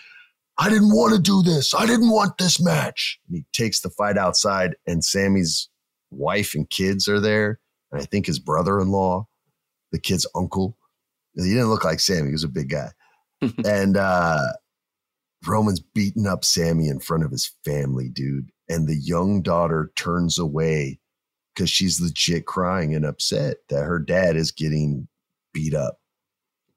I 0.59 0.71
didn't 0.71 0.95
want 0.95 1.14
to 1.14 1.21
do 1.21 1.43
this. 1.43 1.75
I 1.75 1.87
didn't 1.87 2.11
want 2.11 2.39
this 2.39 2.61
match. 2.61 3.19
And 3.29 3.37
he 3.37 3.45
takes 3.53 3.81
the 3.81 3.91
fight 3.91 4.17
outside, 4.17 4.75
and 4.87 5.05
Sami's 5.05 5.69
wife 6.11 6.55
and 6.55 6.69
kids 6.71 7.09
are 7.09 7.21
there. 7.21 7.61
And 7.93 8.01
I 8.01 8.05
think 8.05 8.27
his 8.27 8.39
brother 8.39 8.81
in 8.81 8.89
law, 8.89 9.29
the 9.93 10.01
kid's 10.01 10.27
uncle. 10.35 10.77
He 11.35 11.51
didn't 11.51 11.69
look 11.69 11.85
like 11.85 12.01
Sami, 12.01 12.29
he 12.29 12.33
was 12.33 12.45
a 12.45 12.49
big 12.49 12.71
guy. 12.71 12.91
and 13.67 13.99
uh, 13.99 14.53
Roman's 15.47 15.81
beating 15.81 16.27
up 16.27 16.45
Sami 16.45 16.89
in 16.89 17.01
front 17.01 17.25
of 17.25 17.31
his 17.31 17.53
family, 17.64 18.09
dude. 18.09 18.51
And 18.69 18.89
the 18.89 18.97
young 18.97 19.43
daughter 19.43 19.93
turns 19.95 20.39
away 20.39 20.99
because 21.57 21.70
she's 21.70 22.00
legit 22.00 22.44
crying 22.44 22.94
and 22.94 23.07
upset 23.07 23.57
that 23.70 23.82
her 23.82 23.98
dad 23.98 24.36
is 24.36 24.52
getting 24.52 25.09
beat 25.52 25.74
up 25.74 25.98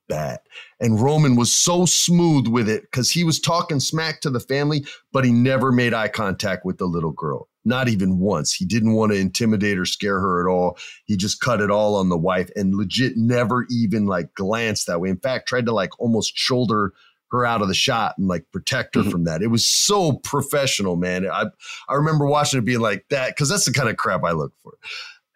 bad. 0.08 0.40
And 0.80 1.00
Roman 1.00 1.36
was 1.36 1.54
so 1.54 1.86
smooth 1.86 2.48
with 2.48 2.68
it 2.68 2.84
because 2.84 3.12
he 3.12 3.24
was 3.24 3.40
talking 3.40 3.80
smack 3.80 4.22
to 4.22 4.30
the 4.30 4.40
family, 4.40 4.86
but 5.14 5.24
he 5.24 5.32
never 5.32 5.72
made 5.72 5.94
eye 5.94 6.08
contact 6.08 6.66
with 6.66 6.80
the 6.80 6.88
little 6.88 7.12
girl. 7.12 7.48
Not 7.66 7.90
even 7.90 8.18
once. 8.18 8.54
He 8.54 8.66
didn't 8.66 8.94
want 8.94 9.12
to 9.12 9.18
intimidate 9.18 9.78
or 9.78 9.86
scare 9.86 10.20
her 10.20 10.42
at 10.42 10.50
all. 10.52 10.78
He 11.06 11.16
just 11.16 11.42
cut 11.42 11.62
it 11.62 11.70
all 11.70 11.96
on 11.96 12.10
the 12.10 12.18
wife 12.18 12.50
and 12.56 12.74
legit 12.74 13.14
never 13.16 13.68
even 13.70 14.08
like 14.08 14.34
glanced 14.34 14.88
that 14.88 15.00
way. 15.00 15.10
In 15.10 15.20
fact, 15.20 15.48
tried 15.48 15.66
to 15.68 15.74
like 15.74 16.00
almost 16.00 16.36
shoulder 16.36 16.94
her 17.32 17.46
out 17.46 17.62
of 17.62 17.68
the 17.68 17.74
shot 17.74 18.18
and 18.18 18.28
like 18.28 18.46
protect 18.52 18.96
her 18.96 19.02
mm-hmm. 19.02 19.10
from 19.10 19.24
that. 19.26 19.42
It 19.42 19.48
was 19.48 19.66
so 19.66 20.14
professional, 20.14 20.96
man. 20.96 21.30
I 21.30 21.46
I 21.88 21.96
remember 21.96 22.26
watching 22.26 22.60
it 22.60 22.66
being 22.66 22.80
like 22.80 23.06
that 23.10 23.30
because 23.30 23.50
that's 23.50 23.66
the 23.66 23.74
kind 23.74 23.90
of 23.90 23.98
crap 23.98 24.24
I 24.24 24.32
look 24.32 24.54
for. 24.62 24.74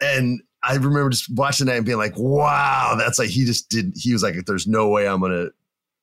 And 0.01 0.41
I 0.63 0.75
remember 0.75 1.09
just 1.09 1.33
watching 1.35 1.67
that 1.67 1.77
and 1.77 1.85
being 1.85 1.97
like, 1.97 2.17
wow, 2.17 2.95
that's 2.97 3.19
like 3.19 3.29
he 3.29 3.45
just 3.45 3.69
did. 3.69 3.93
He 3.95 4.13
was 4.13 4.23
like, 4.23 4.35
there's 4.45 4.67
no 4.67 4.89
way 4.89 5.07
I'm 5.07 5.21
gonna 5.21 5.47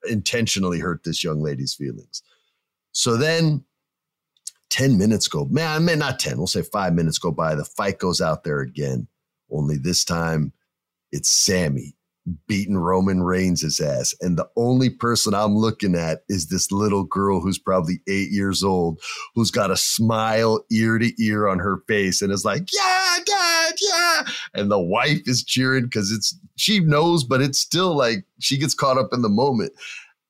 intentionally 0.08 0.78
hurt 0.78 1.04
this 1.04 1.24
young 1.24 1.40
lady's 1.40 1.74
feelings. 1.74 2.22
So 2.92 3.16
then 3.16 3.64
10 4.70 4.98
minutes 4.98 5.28
go, 5.28 5.46
man, 5.46 5.70
I 5.70 5.78
mean, 5.78 5.98
not 5.98 6.18
10, 6.18 6.38
we'll 6.38 6.46
say 6.46 6.62
five 6.62 6.94
minutes 6.94 7.18
go 7.18 7.30
by. 7.30 7.54
The 7.54 7.64
fight 7.64 7.98
goes 7.98 8.20
out 8.20 8.44
there 8.44 8.60
again. 8.60 9.08
Only 9.50 9.76
this 9.76 10.04
time 10.04 10.52
it's 11.12 11.28
Sami 11.28 11.96
beating 12.46 12.76
Roman 12.76 13.22
Reigns' 13.22 13.80
ass. 13.80 14.14
And 14.20 14.38
the 14.38 14.48
only 14.56 14.90
person 14.90 15.34
I'm 15.34 15.56
looking 15.56 15.94
at 15.94 16.22
is 16.28 16.46
this 16.46 16.70
little 16.70 17.04
girl 17.04 17.40
who's 17.40 17.58
probably 17.58 18.00
eight 18.08 18.30
years 18.30 18.62
old, 18.62 19.00
who's 19.34 19.50
got 19.50 19.70
a 19.70 19.76
smile 19.76 20.64
ear 20.70 20.98
to 20.98 21.12
ear 21.22 21.48
on 21.48 21.58
her 21.58 21.82
face 21.88 22.22
and 22.22 22.32
is 22.32 22.44
like, 22.44 22.68
yeah, 22.72 23.16
dad, 23.24 23.74
yeah. 23.80 24.22
And 24.54 24.70
the 24.70 24.80
wife 24.80 25.20
is 25.26 25.44
cheering 25.44 25.84
because 25.84 26.12
it's, 26.12 26.36
she 26.56 26.80
knows, 26.80 27.24
but 27.24 27.40
it's 27.40 27.58
still 27.58 27.96
like 27.96 28.24
she 28.38 28.58
gets 28.58 28.74
caught 28.74 28.98
up 28.98 29.10
in 29.12 29.22
the 29.22 29.28
moment. 29.28 29.72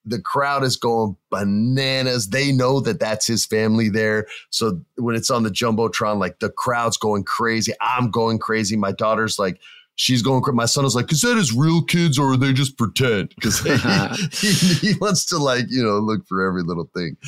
The 0.06 0.20
crowd 0.20 0.64
is 0.64 0.76
going 0.76 1.14
bananas. 1.30 2.30
They 2.30 2.52
know 2.52 2.80
that 2.80 3.00
that's 3.00 3.26
his 3.26 3.44
family 3.44 3.90
there. 3.90 4.26
So 4.48 4.80
when 4.96 5.14
it's 5.14 5.30
on 5.30 5.42
the 5.42 5.50
Jumbotron, 5.50 6.18
like 6.18 6.38
the 6.38 6.50
crowd's 6.50 6.96
going 6.96 7.24
crazy. 7.24 7.74
I'm 7.82 8.10
going 8.10 8.38
crazy. 8.38 8.76
My 8.76 8.92
daughter's 8.92 9.38
like, 9.38 9.60
she's 10.00 10.22
going 10.22 10.40
crazy. 10.40 10.56
My 10.56 10.64
son 10.64 10.86
is 10.86 10.94
like, 10.94 11.12
is 11.12 11.20
that 11.20 11.36
his 11.36 11.52
real 11.52 11.82
kids 11.82 12.18
or 12.18 12.32
are 12.32 12.36
they 12.36 12.54
just 12.54 12.78
pretend? 12.78 13.34
Because 13.34 13.60
he, 14.40 14.48
he, 14.48 14.92
he 14.92 14.98
wants 14.98 15.26
to 15.26 15.36
like, 15.36 15.66
you 15.68 15.82
know, 15.82 15.98
look 15.98 16.26
for 16.26 16.42
every 16.42 16.62
little 16.62 16.90
thing. 16.96 17.18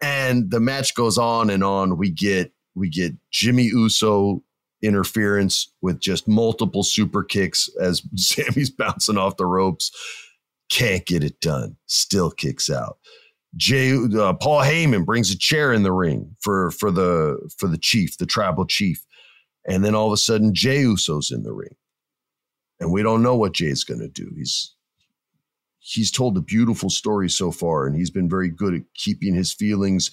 And 0.00 0.50
the 0.50 0.60
match 0.60 0.94
goes 0.94 1.18
on 1.18 1.50
and 1.50 1.62
on. 1.62 1.98
We 1.98 2.10
get 2.10 2.52
we 2.74 2.88
get 2.88 3.12
Jimmy 3.30 3.64
Uso 3.64 4.42
interference 4.82 5.70
with 5.82 6.00
just 6.00 6.26
multiple 6.26 6.82
super 6.82 7.22
kicks 7.22 7.68
as 7.80 8.02
Sami's 8.16 8.70
bouncing 8.70 9.18
off 9.18 9.36
the 9.36 9.46
ropes. 9.46 9.92
Can't 10.70 11.04
get 11.04 11.22
it 11.22 11.40
done. 11.40 11.76
Still 11.86 12.30
kicks 12.30 12.70
out. 12.70 12.98
Jey 13.56 13.92
uh, 13.92 14.32
Paul 14.34 14.62
Heyman 14.62 15.04
brings 15.04 15.30
a 15.30 15.38
chair 15.38 15.72
in 15.72 15.82
the 15.82 15.92
ring 15.92 16.34
for 16.40 16.70
for 16.70 16.90
the 16.90 17.38
for 17.58 17.68
the 17.68 17.78
chief, 17.78 18.16
the 18.16 18.26
tribal 18.26 18.66
chief, 18.66 19.04
and 19.66 19.84
then 19.84 19.94
all 19.94 20.06
of 20.06 20.12
a 20.12 20.18
sudden 20.18 20.54
Jey 20.54 20.80
Uso's 20.80 21.30
in 21.30 21.42
the 21.42 21.52
ring, 21.52 21.74
and 22.80 22.92
we 22.92 23.02
don't 23.02 23.22
know 23.22 23.36
what 23.36 23.54
Jey's 23.54 23.84
going 23.84 24.00
to 24.00 24.08
do. 24.08 24.30
He's 24.36 24.74
he's 25.78 26.10
told 26.10 26.36
a 26.36 26.42
beautiful 26.42 26.90
story 26.90 27.30
so 27.30 27.50
far, 27.50 27.86
and 27.86 27.96
he's 27.96 28.10
been 28.10 28.28
very 28.28 28.50
good 28.50 28.74
at 28.74 28.82
keeping 28.94 29.34
his 29.34 29.52
feelings. 29.52 30.10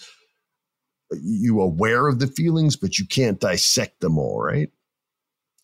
You 1.11 1.61
aware 1.61 2.07
of 2.07 2.19
the 2.19 2.27
feelings, 2.27 2.75
but 2.75 2.97
you 2.97 3.05
can't 3.07 3.39
dissect 3.39 3.99
them 3.99 4.17
all, 4.17 4.41
right? 4.41 4.69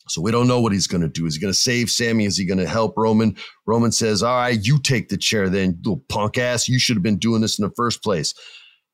So 0.10 0.22
we 0.22 0.32
don't 0.32 0.48
know 0.48 0.60
what 0.60 0.72
he's 0.72 0.88
going 0.88 1.02
to 1.02 1.08
do. 1.08 1.26
Is 1.26 1.36
he 1.36 1.42
going 1.42 1.54
to 1.54 1.60
save 1.60 1.90
Sami? 1.90 2.26
Is 2.26 2.38
he 2.38 2.46
going 2.46 2.58
to 2.58 2.68
help 2.68 2.96
Roman? 2.98 3.36
Roman 3.68 3.92
says, 3.92 4.24
All 4.24 4.36
right, 4.36 4.60
you 4.60 4.80
take 4.80 5.10
the 5.10 5.18
chair 5.18 5.50
then, 5.50 5.80
little 5.84 6.04
punk 6.10 6.38
ass. 6.38 6.68
You 6.68 6.80
should 6.80 6.96
have 6.96 7.04
been 7.04 7.20
doing 7.20 7.42
this 7.42 7.60
in 7.60 7.64
the 7.64 7.74
first 7.76 8.04
place. 8.04 8.34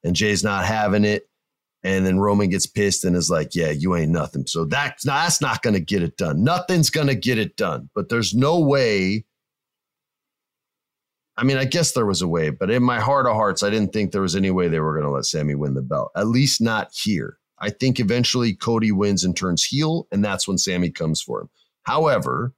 And 0.03 0.15
Jey's 0.15 0.43
not 0.43 0.65
having 0.65 1.05
it. 1.05 1.29
And 1.86 2.03
then 2.03 2.19
Roman 2.19 2.49
gets 2.49 2.65
pissed 2.65 3.05
and 3.05 3.15
is 3.15 3.29
like, 3.29 3.53
Yeah, 3.53 3.69
you 3.69 3.95
ain't 3.95 4.11
nothing. 4.11 4.47
So 4.47 4.65
that's, 4.65 5.03
that's 5.03 5.39
not 5.39 5.61
going 5.61 5.75
to 5.75 5.79
get 5.79 6.01
it 6.01 6.17
done. 6.17 6.43
Nothing's 6.43 6.89
going 6.89 7.07
to 7.07 7.15
get 7.15 7.38
it 7.38 7.55
done. 7.57 7.91
But 7.93 8.09
there's 8.09 8.33
no 8.33 8.59
way. 8.59 9.23
I 11.38 11.43
mean, 11.43 11.57
I 11.57 11.65
guess 11.65 11.91
there 11.91 12.07
was 12.07 12.23
a 12.23 12.27
way, 12.27 12.49
but 12.49 12.71
in 12.71 12.81
my 12.81 12.99
heart 12.99 13.27
of 13.27 13.33
hearts, 13.33 13.61
I 13.61 13.69
didn't 13.69 13.93
think 13.93 14.11
there 14.11 14.21
was 14.21 14.36
any 14.36 14.49
way 14.49 14.67
they 14.67 14.79
were 14.79 14.93
going 14.93 15.05
to 15.05 15.11
let 15.11 15.25
Sami 15.25 15.53
win 15.53 15.75
the 15.75 15.81
belt, 15.83 16.11
at 16.15 16.27
least 16.27 16.59
not 16.59 16.89
here. 16.91 17.38
I 17.59 17.69
think 17.69 17.99
eventually 17.99 18.55
Cody 18.55 18.91
wins 18.91 19.23
and 19.23 19.38
turns 19.38 19.63
heel, 19.63 20.07
and 20.11 20.25
that's 20.25 20.47
when 20.47 20.57
Sami 20.57 20.89
comes 20.89 21.21
for 21.21 21.41
him. 21.41 21.49
However, 21.83 22.53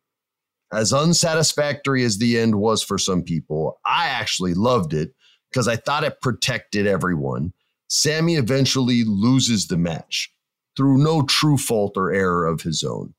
as 0.71 0.93
unsatisfactory 0.93 2.03
as 2.03 2.17
the 2.17 2.39
end 2.39 2.55
was 2.55 2.82
for 2.82 2.97
some 2.97 3.23
people, 3.23 3.80
I 3.84 4.07
actually 4.07 4.53
loved 4.53 4.93
it 4.93 5.13
because 5.51 5.67
I 5.67 5.75
thought 5.75 6.03
it 6.03 6.21
protected 6.21 6.88
everyone. 6.88 7.53
Sami 7.88 8.35
eventually 8.35 9.03
loses 9.03 9.67
the 9.67 9.77
match 9.77 10.31
through 10.75 10.97
no 10.97 11.23
true 11.23 11.57
fault 11.57 11.93
or 11.95 12.11
error 12.11 12.45
of 12.45 12.61
his 12.61 12.83
own. 12.83 13.13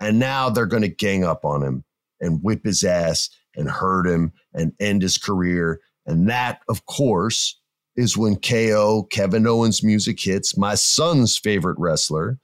And 0.00 0.18
now 0.18 0.50
they're 0.50 0.66
going 0.66 0.82
to 0.82 0.88
gang 0.88 1.24
up 1.24 1.44
on 1.44 1.62
him 1.62 1.84
and 2.20 2.42
whip 2.42 2.64
his 2.64 2.84
ass 2.84 3.30
and 3.54 3.70
hurt 3.70 4.06
him 4.06 4.32
and 4.52 4.72
end 4.80 5.02
his 5.02 5.18
career. 5.18 5.80
And 6.04 6.28
that, 6.28 6.60
of 6.68 6.86
course, 6.86 7.58
is 7.96 8.16
when 8.16 8.36
KO, 8.36 9.04
Kevin 9.10 9.46
Owens 9.46 9.82
music 9.82 10.20
hits, 10.20 10.56
my 10.56 10.74
son's 10.74 11.36
favorite 11.38 11.78
wrestler, 11.78 12.38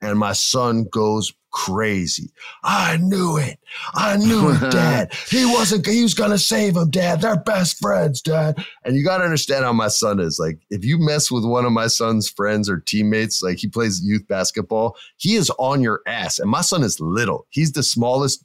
and 0.00 0.18
my 0.18 0.32
son 0.32 0.86
goes 0.90 1.32
crazy. 1.54 2.32
I 2.64 2.96
knew 2.96 3.36
it. 3.36 3.60
I 3.94 4.16
knew 4.16 4.50
it, 4.50 4.60
Dad. 4.72 5.14
He 5.30 5.46
wasn't, 5.46 5.86
he 5.86 6.02
was 6.02 6.12
going 6.12 6.32
to 6.32 6.38
save 6.38 6.76
him, 6.76 6.90
Dad. 6.90 7.20
They're 7.20 7.36
best 7.36 7.78
friends, 7.78 8.20
Dad. 8.20 8.62
And 8.84 8.96
you 8.96 9.04
got 9.04 9.18
to 9.18 9.24
understand 9.24 9.64
how 9.64 9.72
my 9.72 9.86
son 9.86 10.18
is. 10.18 10.38
Like, 10.38 10.58
if 10.70 10.84
you 10.84 10.98
mess 10.98 11.30
with 11.30 11.44
one 11.44 11.64
of 11.64 11.70
my 11.70 11.86
son's 11.86 12.28
friends 12.28 12.68
or 12.68 12.80
teammates, 12.80 13.40
like 13.40 13.58
he 13.58 13.68
plays 13.68 14.02
youth 14.04 14.26
basketball, 14.26 14.96
he 15.16 15.36
is 15.36 15.48
on 15.58 15.80
your 15.80 16.02
ass. 16.08 16.40
And 16.40 16.50
my 16.50 16.60
son 16.60 16.82
is 16.82 16.98
little. 17.00 17.46
He's 17.50 17.72
the 17.72 17.84
smallest 17.84 18.44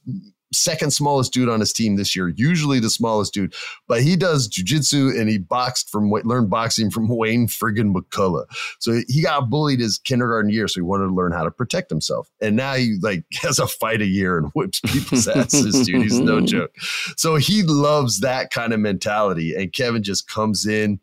second 0.51 0.91
smallest 0.91 1.31
dude 1.31 1.49
on 1.49 1.59
his 1.59 1.73
team 1.73 1.95
this 1.95 2.15
year, 2.15 2.29
usually 2.29 2.79
the 2.79 2.89
smallest 2.89 3.33
dude, 3.33 3.53
but 3.87 4.01
he 4.01 4.15
does 4.15 4.49
jujitsu 4.49 5.17
and 5.19 5.29
he 5.29 5.37
boxed 5.37 5.89
from 5.89 6.09
learned 6.09 6.49
boxing 6.49 6.89
from 6.89 7.07
Wayne 7.07 7.47
friggin' 7.47 7.93
McCullough. 7.93 8.45
So 8.79 9.01
he 9.07 9.21
got 9.21 9.49
bullied 9.49 9.79
his 9.79 9.97
kindergarten 9.99 10.51
year, 10.51 10.67
so 10.67 10.79
he 10.79 10.81
wanted 10.81 11.07
to 11.07 11.13
learn 11.13 11.31
how 11.31 11.43
to 11.43 11.51
protect 11.51 11.89
himself. 11.89 12.29
And 12.41 12.55
now 12.55 12.73
he 12.73 12.97
like 13.01 13.25
has 13.41 13.59
a 13.59 13.67
fight 13.67 14.01
a 14.01 14.07
year 14.07 14.37
and 14.37 14.49
whips 14.51 14.79
people's 14.79 15.27
asses, 15.27 15.85
dude. 15.85 16.03
He's 16.03 16.19
no 16.19 16.41
joke. 16.41 16.75
So 17.17 17.35
he 17.35 17.63
loves 17.63 18.21
that 18.21 18.51
kind 18.51 18.73
of 18.73 18.79
mentality. 18.79 19.55
And 19.55 19.71
Kevin 19.71 20.03
just 20.03 20.27
comes 20.27 20.65
in, 20.65 20.99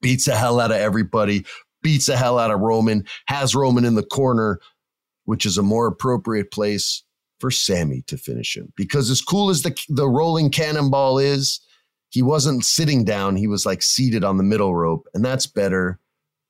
beats 0.00 0.26
the 0.26 0.36
hell 0.36 0.60
out 0.60 0.70
of 0.70 0.76
everybody, 0.76 1.46
beats 1.82 2.06
the 2.06 2.16
hell 2.16 2.38
out 2.38 2.50
of 2.50 2.60
Roman, 2.60 3.06
has 3.26 3.54
Roman 3.54 3.84
in 3.84 3.94
the 3.94 4.02
corner, 4.02 4.60
which 5.24 5.46
is 5.46 5.56
a 5.56 5.62
more 5.62 5.86
appropriate 5.86 6.50
place 6.50 7.02
for 7.42 7.50
Sami 7.50 8.02
to 8.02 8.16
finish 8.16 8.56
him. 8.56 8.72
Because 8.76 9.10
as 9.10 9.20
cool 9.20 9.50
as 9.50 9.62
the 9.62 9.76
the 9.88 10.08
rolling 10.08 10.48
cannonball 10.48 11.18
is, 11.18 11.58
he 12.08 12.22
wasn't 12.22 12.64
sitting 12.64 13.04
down, 13.04 13.34
he 13.34 13.48
was 13.48 13.66
like 13.66 13.82
seated 13.82 14.22
on 14.22 14.36
the 14.36 14.44
middle 14.44 14.76
rope, 14.76 15.08
and 15.12 15.24
that's 15.24 15.48
better 15.48 15.98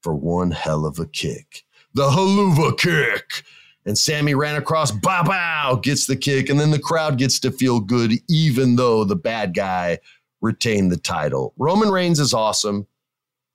for 0.03 0.14
one 0.14 0.51
hell 0.51 0.84
of 0.84 0.99
a 0.99 1.07
kick. 1.07 1.64
The 1.95 2.11
Helluva 2.11 2.78
kick. 2.78 3.43
And 3.86 3.97
Sammy 3.97 4.34
ran 4.34 4.55
across, 4.55 4.93
bow 4.93 5.24
bow, 5.24 5.80
gets 5.82 6.07
the 6.07 6.14
kick, 6.14 6.51
and 6.51 6.61
then 6.61 6.70
the 6.70 6.78
crowd 6.78 7.16
gets 7.16 7.40
to 7.40 7.51
feel 7.51 7.80
good, 7.80 8.12
even 8.28 8.76
though 8.76 9.03
the 9.03 9.16
bad 9.16 9.55
guy 9.55 9.99
retained 10.43 10.93
the 10.93 10.99
title. 10.99 11.55
Roman 11.57 11.90
Reigns 11.90 12.20
is 12.20 12.34
awesome. 12.34 12.86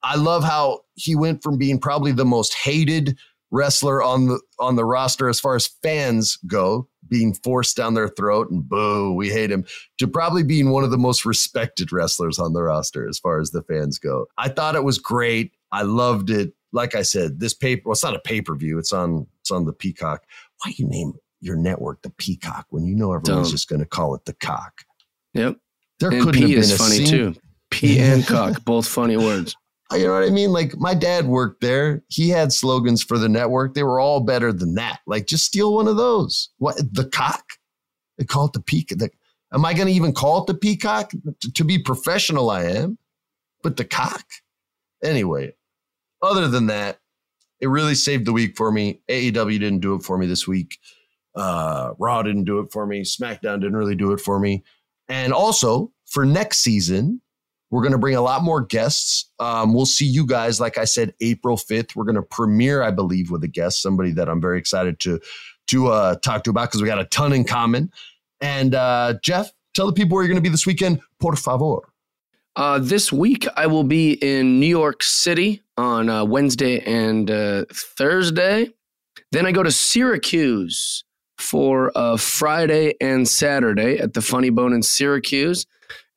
I 0.02 0.16
love 0.16 0.44
how 0.44 0.82
he 0.96 1.16
went 1.16 1.44
from 1.44 1.58
being 1.58 1.80
probably 1.80 2.12
the 2.12 2.26
most 2.26 2.56
hated 2.56 3.18
wrestler 3.52 4.02
on 4.02 4.28
the 4.28 4.42
on 4.60 4.76
the 4.76 4.84
roster 4.84 5.30
as 5.30 5.40
far 5.40 5.56
as 5.56 5.68
fans 5.68 6.38
go 6.48 6.88
being 7.10 7.34
forced 7.34 7.78
down 7.78 7.94
their 7.94 8.10
throat 8.10 8.50
and 8.52 8.68
boo, 8.68 9.14
we 9.14 9.30
hate 9.30 9.52
him, 9.52 9.66
to 9.98 10.08
probably 10.08 10.44
being 10.44 10.70
one 10.72 10.84
of 10.84 10.92
the 10.92 10.98
most 10.98 11.26
respected 11.26 11.92
wrestlers 11.92 12.40
on 12.40 12.54
the 12.54 12.62
roster 12.64 13.08
as 13.08 13.20
far 13.20 13.40
as 13.40 13.52
the 13.52 13.64
fans 13.64 13.98
go. 14.00 14.26
I 14.38 14.50
thought 14.50 14.76
it 14.76 14.84
was 14.84 14.98
great. 14.98 15.54
I 15.72 15.84
loved 15.84 16.30
it. 16.30 16.54
Like 16.74 16.96
I 16.96 17.02
said, 17.02 17.40
this 17.40 17.54
paper, 17.54 17.84
well, 17.86 17.94
it's 17.94 18.04
not 18.04 18.16
a 18.16 18.20
pay-per-view, 18.20 18.78
it's 18.78 18.92
on 18.94 19.26
it's 19.42 19.52
on 19.52 19.66
the 19.66 19.74
Peacock. 19.74 20.24
Why 20.64 20.74
you 20.76 20.86
name 20.88 21.14
your 21.40 21.56
network 21.56 22.02
the 22.02 22.10
Peacock 22.10 22.66
when 22.70 22.86
you 22.86 22.96
know 22.96 23.14
everyone's 23.14 23.48
Dumb. 23.48 23.52
just 23.52 23.70
gonna 23.70 23.86
call 23.86 24.16
it 24.16 24.26
the 24.26 24.34
cock? 24.34 24.82
Yep. 25.34 25.58
There 26.00 26.12
and 26.12 26.22
couldn't 26.22 26.34
P 26.34 26.42
have 26.42 26.50
been 26.50 26.60
is 26.60 26.74
a 26.74 26.78
funny 26.78 27.06
scene- 27.06 27.08
too. 27.34 27.36
P 27.70 28.00
and 28.00 28.26
cock, 28.26 28.64
both 28.64 28.88
funny 28.88 29.18
words. 29.18 29.56
You 29.92 30.06
know 30.06 30.14
what 30.14 30.24
I 30.24 30.30
mean? 30.30 30.52
Like 30.52 30.78
my 30.78 30.94
dad 30.94 31.28
worked 31.28 31.62
there. 31.62 32.04
He 32.10 32.30
had 32.30 32.52
slogans 32.52 33.02
for 33.02 33.18
the 33.18 33.30
network. 33.30 33.74
They 33.74 33.84
were 33.84 34.00
all 34.00 34.20
better 34.20 34.52
than 34.52 34.76
that. 34.76 35.00
Like 35.08 35.28
just 35.28 35.46
steal 35.46 35.74
one 35.74 35.88
of 35.88 35.96
those. 35.96 36.50
What 36.58 36.76
the 36.92 37.06
cock? 37.06 37.44
They 38.18 38.26
call 38.26 38.48
it 38.48 38.54
the 38.54 38.62
peak. 38.62 38.90
The, 38.90 39.10
am 39.54 39.66
I 39.66 39.74
going 39.74 39.88
to 39.88 39.94
even 39.94 40.14
call 40.14 40.42
it 40.42 40.48
the 40.48 40.56
peacock? 40.56 41.12
To, 41.12 41.52
to 41.54 41.64
be 41.64 41.80
professional, 41.80 42.50
I 42.50 42.64
am. 42.64 42.98
But 43.64 43.78
the 43.78 43.86
cock? 43.86 44.26
Anyway, 45.04 45.54
other 46.22 46.48
than 46.48 46.68
that, 46.68 47.00
it 47.60 47.68
really 47.68 47.96
saved 47.96 48.26
the 48.26 48.34
week 48.34 48.58
for 48.58 48.72
me. 48.72 49.02
AEW 49.10 49.60
didn't 49.60 49.80
do 49.80 49.96
it 49.96 50.04
for 50.04 50.18
me 50.18 50.28
this 50.28 50.48
week. 50.48 50.78
Uh, 51.36 51.94
Raw 51.98 52.24
didn't 52.24 52.46
do 52.46 52.60
it 52.60 52.72
for 52.72 52.86
me. 52.86 53.02
SmackDown 53.02 53.62
didn't 53.62 53.76
really 53.78 53.96
do 53.96 54.12
it 54.12 54.20
for 54.20 54.40
me. 54.40 54.64
And 55.08 55.34
also 55.34 55.92
for 56.06 56.26
next 56.26 56.58
season, 56.60 57.22
we're 57.70 57.82
going 57.82 57.92
to 57.92 57.98
bring 57.98 58.16
a 58.16 58.22
lot 58.22 58.44
more 58.44 58.62
guests. 58.62 59.26
Um, 59.40 59.74
we'll 59.74 59.86
see 59.86 60.06
you 60.06 60.26
guys, 60.26 60.60
like 60.60 60.78
I 60.78 60.86
said, 60.86 61.14
April 61.20 61.58
5th. 61.58 61.96
We're 61.96 62.06
going 62.06 62.16
to 62.16 62.22
premiere, 62.22 62.82
I 62.82 62.92
believe, 62.92 63.30
with 63.30 63.44
a 63.44 63.48
guest, 63.48 63.82
somebody 63.82 64.12
that 64.12 64.30
I'm 64.30 64.42
very 64.42 64.60
excited 64.60 65.00
to 65.02 65.20
to 65.68 65.88
uh, 65.88 66.16
talk 66.16 66.46
to 66.46 66.50
about 66.50 66.70
because 66.70 66.82
we 66.82 66.88
got 66.88 67.00
a 67.00 67.06
ton 67.06 67.34
in 67.34 67.44
common. 67.44 67.92
And 68.40 68.74
uh, 68.74 69.16
Jeff, 69.22 69.52
tell 69.74 69.86
the 69.86 69.94
people 69.94 70.16
where 70.16 70.24
you're 70.24 70.34
going 70.34 70.42
to 70.42 70.50
be 70.50 70.52
this 70.52 70.66
weekend, 70.66 71.02
por 71.20 71.36
favor. 71.36 71.80
Uh, 72.56 72.80
this 72.80 73.12
week, 73.12 73.46
I 73.56 73.68
will 73.68 73.84
be 73.84 74.14
in 74.14 74.60
New 74.60 74.68
York 74.68 75.04
City 75.04 75.62
on 75.78 76.10
uh, 76.10 76.26
Wednesday 76.26 76.80
and 76.80 77.30
uh, 77.30 77.66
Thursday. 77.72 78.72
Then 79.32 79.46
I 79.46 79.52
go 79.52 79.62
to 79.62 79.72
Syracuse 79.72 81.04
for 81.38 81.92
uh, 81.96 82.18
Friday 82.18 82.96
and 83.00 83.28
Saturday 83.28 84.00
at 84.00 84.14
the 84.14 84.22
Funny 84.22 84.50
Bone 84.50 84.74
in 84.74 84.82
Syracuse. 84.82 85.68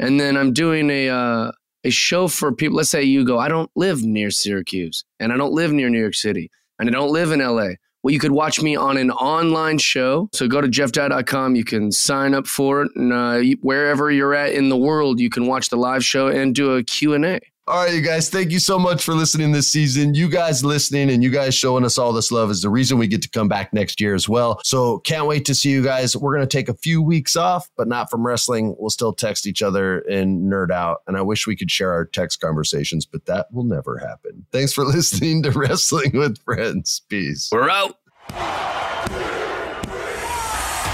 And 0.01 0.19
then 0.19 0.37
I'm 0.37 0.53
doing 0.53 0.91
a 0.91 1.11
uh, 1.11 1.53
a 1.85 1.91
show 1.91 2.27
for 2.27 2.53
people. 2.53 2.79
Let's 2.79 2.91
say 2.91 3.05
you 3.05 3.25
go, 3.25 3.39
I 3.39 3.49
don't 3.49 3.71
live 3.77 4.03
near 4.03 4.31
Syracuse, 4.31 5.05
and 5.21 5.33
I 5.33 5.37
don't 5.37 5.53
live 5.53 5.73
near 5.73 5.89
New 5.89 6.01
York 6.01 6.15
City, 6.15 6.51
and 6.79 6.89
I 6.89 6.93
don't 6.93 7.13
live 7.13 7.31
in 7.31 7.41
LA. 7.41 7.75
Well, 8.03 8.13
you 8.15 8.19
could 8.19 8.33
watch 8.33 8.63
me 8.63 8.77
on 8.77 8.97
an 8.97 9.11
online 9.11 9.77
show. 9.77 10.31
So 10.33 10.49
go 10.49 10.63
to 10.63 10.69
jeffdye.com. 10.69 11.55
You 11.55 11.65
can 11.65 11.93
sign 11.93 12.33
up 12.33 12.47
for 12.47 12.83
it. 12.83 12.93
And 12.97 13.13
uh, 13.13 13.41
wherever 13.61 14.11
you're 14.11 14.35
at 14.35 14.55
in 14.55 14.71
the 14.71 14.77
world, 14.77 15.21
you 15.21 15.29
can 15.29 15.47
watch 15.47 15.69
the 15.69 15.77
live 15.77 16.03
show 16.03 16.29
and 16.29 16.55
do 16.55 16.73
a 16.73 16.83
Q&A. 16.83 17.41
All 17.67 17.85
right, 17.85 17.95
you 17.95 18.01
guys, 18.01 18.29
thank 18.29 18.51
you 18.51 18.59
so 18.59 18.81
much 18.81 19.05
for 19.05 19.15
listening 19.15 19.53
this 19.53 19.69
season. 19.69 20.15
You 20.15 20.29
guys 20.29 20.65
listening 20.65 21.09
and 21.09 21.23
you 21.23 21.31
guys 21.31 21.55
showing 21.55 21.85
us 21.85 21.99
all 21.99 22.13
this 22.13 22.33
love 22.33 22.51
is 22.51 22.63
the 22.63 22.69
reason 22.69 22.99
we 22.99 23.07
get 23.07 23.23
to 23.23 23.29
come 23.29 23.47
back 23.47 23.73
next 23.73 24.01
year 24.01 24.15
as 24.15 24.29
well. 24.29 24.61
So 24.65 24.99
can't 25.01 25.27
wait 25.27 25.45
to 25.45 25.55
see 25.55 25.71
you 25.71 25.85
guys. 25.85 26.17
We're 26.17 26.35
going 26.35 26.47
to 26.47 26.57
take 26.57 26.69
a 26.69 26.75
few 26.75 27.01
weeks 27.01 27.37
off, 27.37 27.71
but 27.77 27.87
not 27.87 28.11
from 28.11 28.27
wrestling. 28.27 28.75
We'll 28.79 28.91
still 28.91 29.13
text 29.13 29.47
each 29.47 29.63
other 29.63 30.01
and 30.01 30.51
nerd 30.51 30.73
out. 30.73 31.03
And 31.07 31.17
I 31.17 31.23
wish 31.23 31.47
we 31.47 31.55
could 31.55 31.71
share 31.71 31.93
our 31.93 32.07
text 32.07 32.41
conversations, 32.41 33.07
but 33.07 33.27
that 33.27 33.47
will 33.53 33.65
never 33.65 33.99
happen. 33.99 34.47
Thanks 34.51 34.73
for 34.73 34.85
listening 34.87 35.45
to 35.45 35.53
Wrestling 35.53 36.11
with 36.15 36.43
Friends. 36.43 37.03
Peace. 37.09 37.51
We're 37.53 37.71
out. 37.71 37.99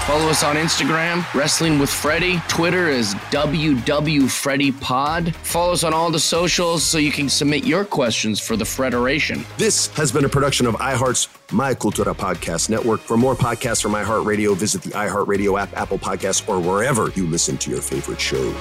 Follow 0.07 0.29
us 0.29 0.41
on 0.41 0.55
Instagram, 0.55 1.21
Wrestling 1.33 1.79
with 1.79 1.89
Freddie. 1.89 2.39
Twitter 2.47 2.87
is 2.87 3.13
WWFreddiePod. 3.29 5.35
Follow 5.35 5.73
us 5.73 5.83
on 5.83 5.93
all 5.93 6.09
the 6.09 6.17
socials 6.17 6.81
so 6.81 6.97
you 6.97 7.11
can 7.11 7.27
submit 7.27 7.65
your 7.65 7.83
questions 7.83 8.39
for 8.39 8.55
the 8.55 8.63
Federation. 8.63 9.43
This 9.57 9.87
has 9.97 10.13
been 10.13 10.23
a 10.23 10.29
production 10.29 10.65
of 10.65 10.75
iHeart's 10.75 11.27
My 11.51 11.73
Cultura 11.73 12.15
Podcast 12.15 12.69
Network. 12.69 13.01
For 13.01 13.17
more 13.17 13.35
podcasts 13.35 13.81
from 13.81 13.95
iHeartRadio, 13.95 14.55
visit 14.55 14.81
the 14.81 14.91
iHeartRadio 14.91 15.59
app, 15.59 15.75
Apple 15.75 15.99
Podcasts, 15.99 16.47
or 16.47 16.61
wherever 16.61 17.09
you 17.09 17.27
listen 17.27 17.57
to 17.57 17.69
your 17.69 17.81
favorite 17.81 18.21
shows. 18.21 18.55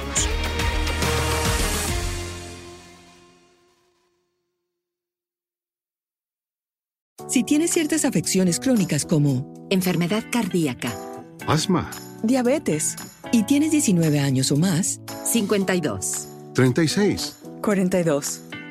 Si 7.29 7.45
tienes 7.45 7.71
ciertas 7.71 8.05
afecciones 8.05 8.59
crónicas 8.59 9.05
como 9.05 9.47
enfermedad 9.71 10.25
cardíaca, 10.33 10.93
asma, 11.47 11.91
diabetes. 12.23 12.97
Y 13.33 13.43
tienes 13.43 13.73
19 13.73 14.21
años 14.21 14.53
o 14.53 14.57
más, 14.57 15.01
52, 15.25 16.29
36, 16.55 17.37
42, 17.61 18.41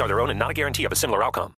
are 0.00 0.08
their 0.08 0.20
own 0.20 0.30
and 0.30 0.38
not 0.38 0.50
a 0.50 0.54
guarantee 0.54 0.84
of 0.84 0.92
a 0.92 0.96
similar 0.96 1.22
outcome. 1.22 1.50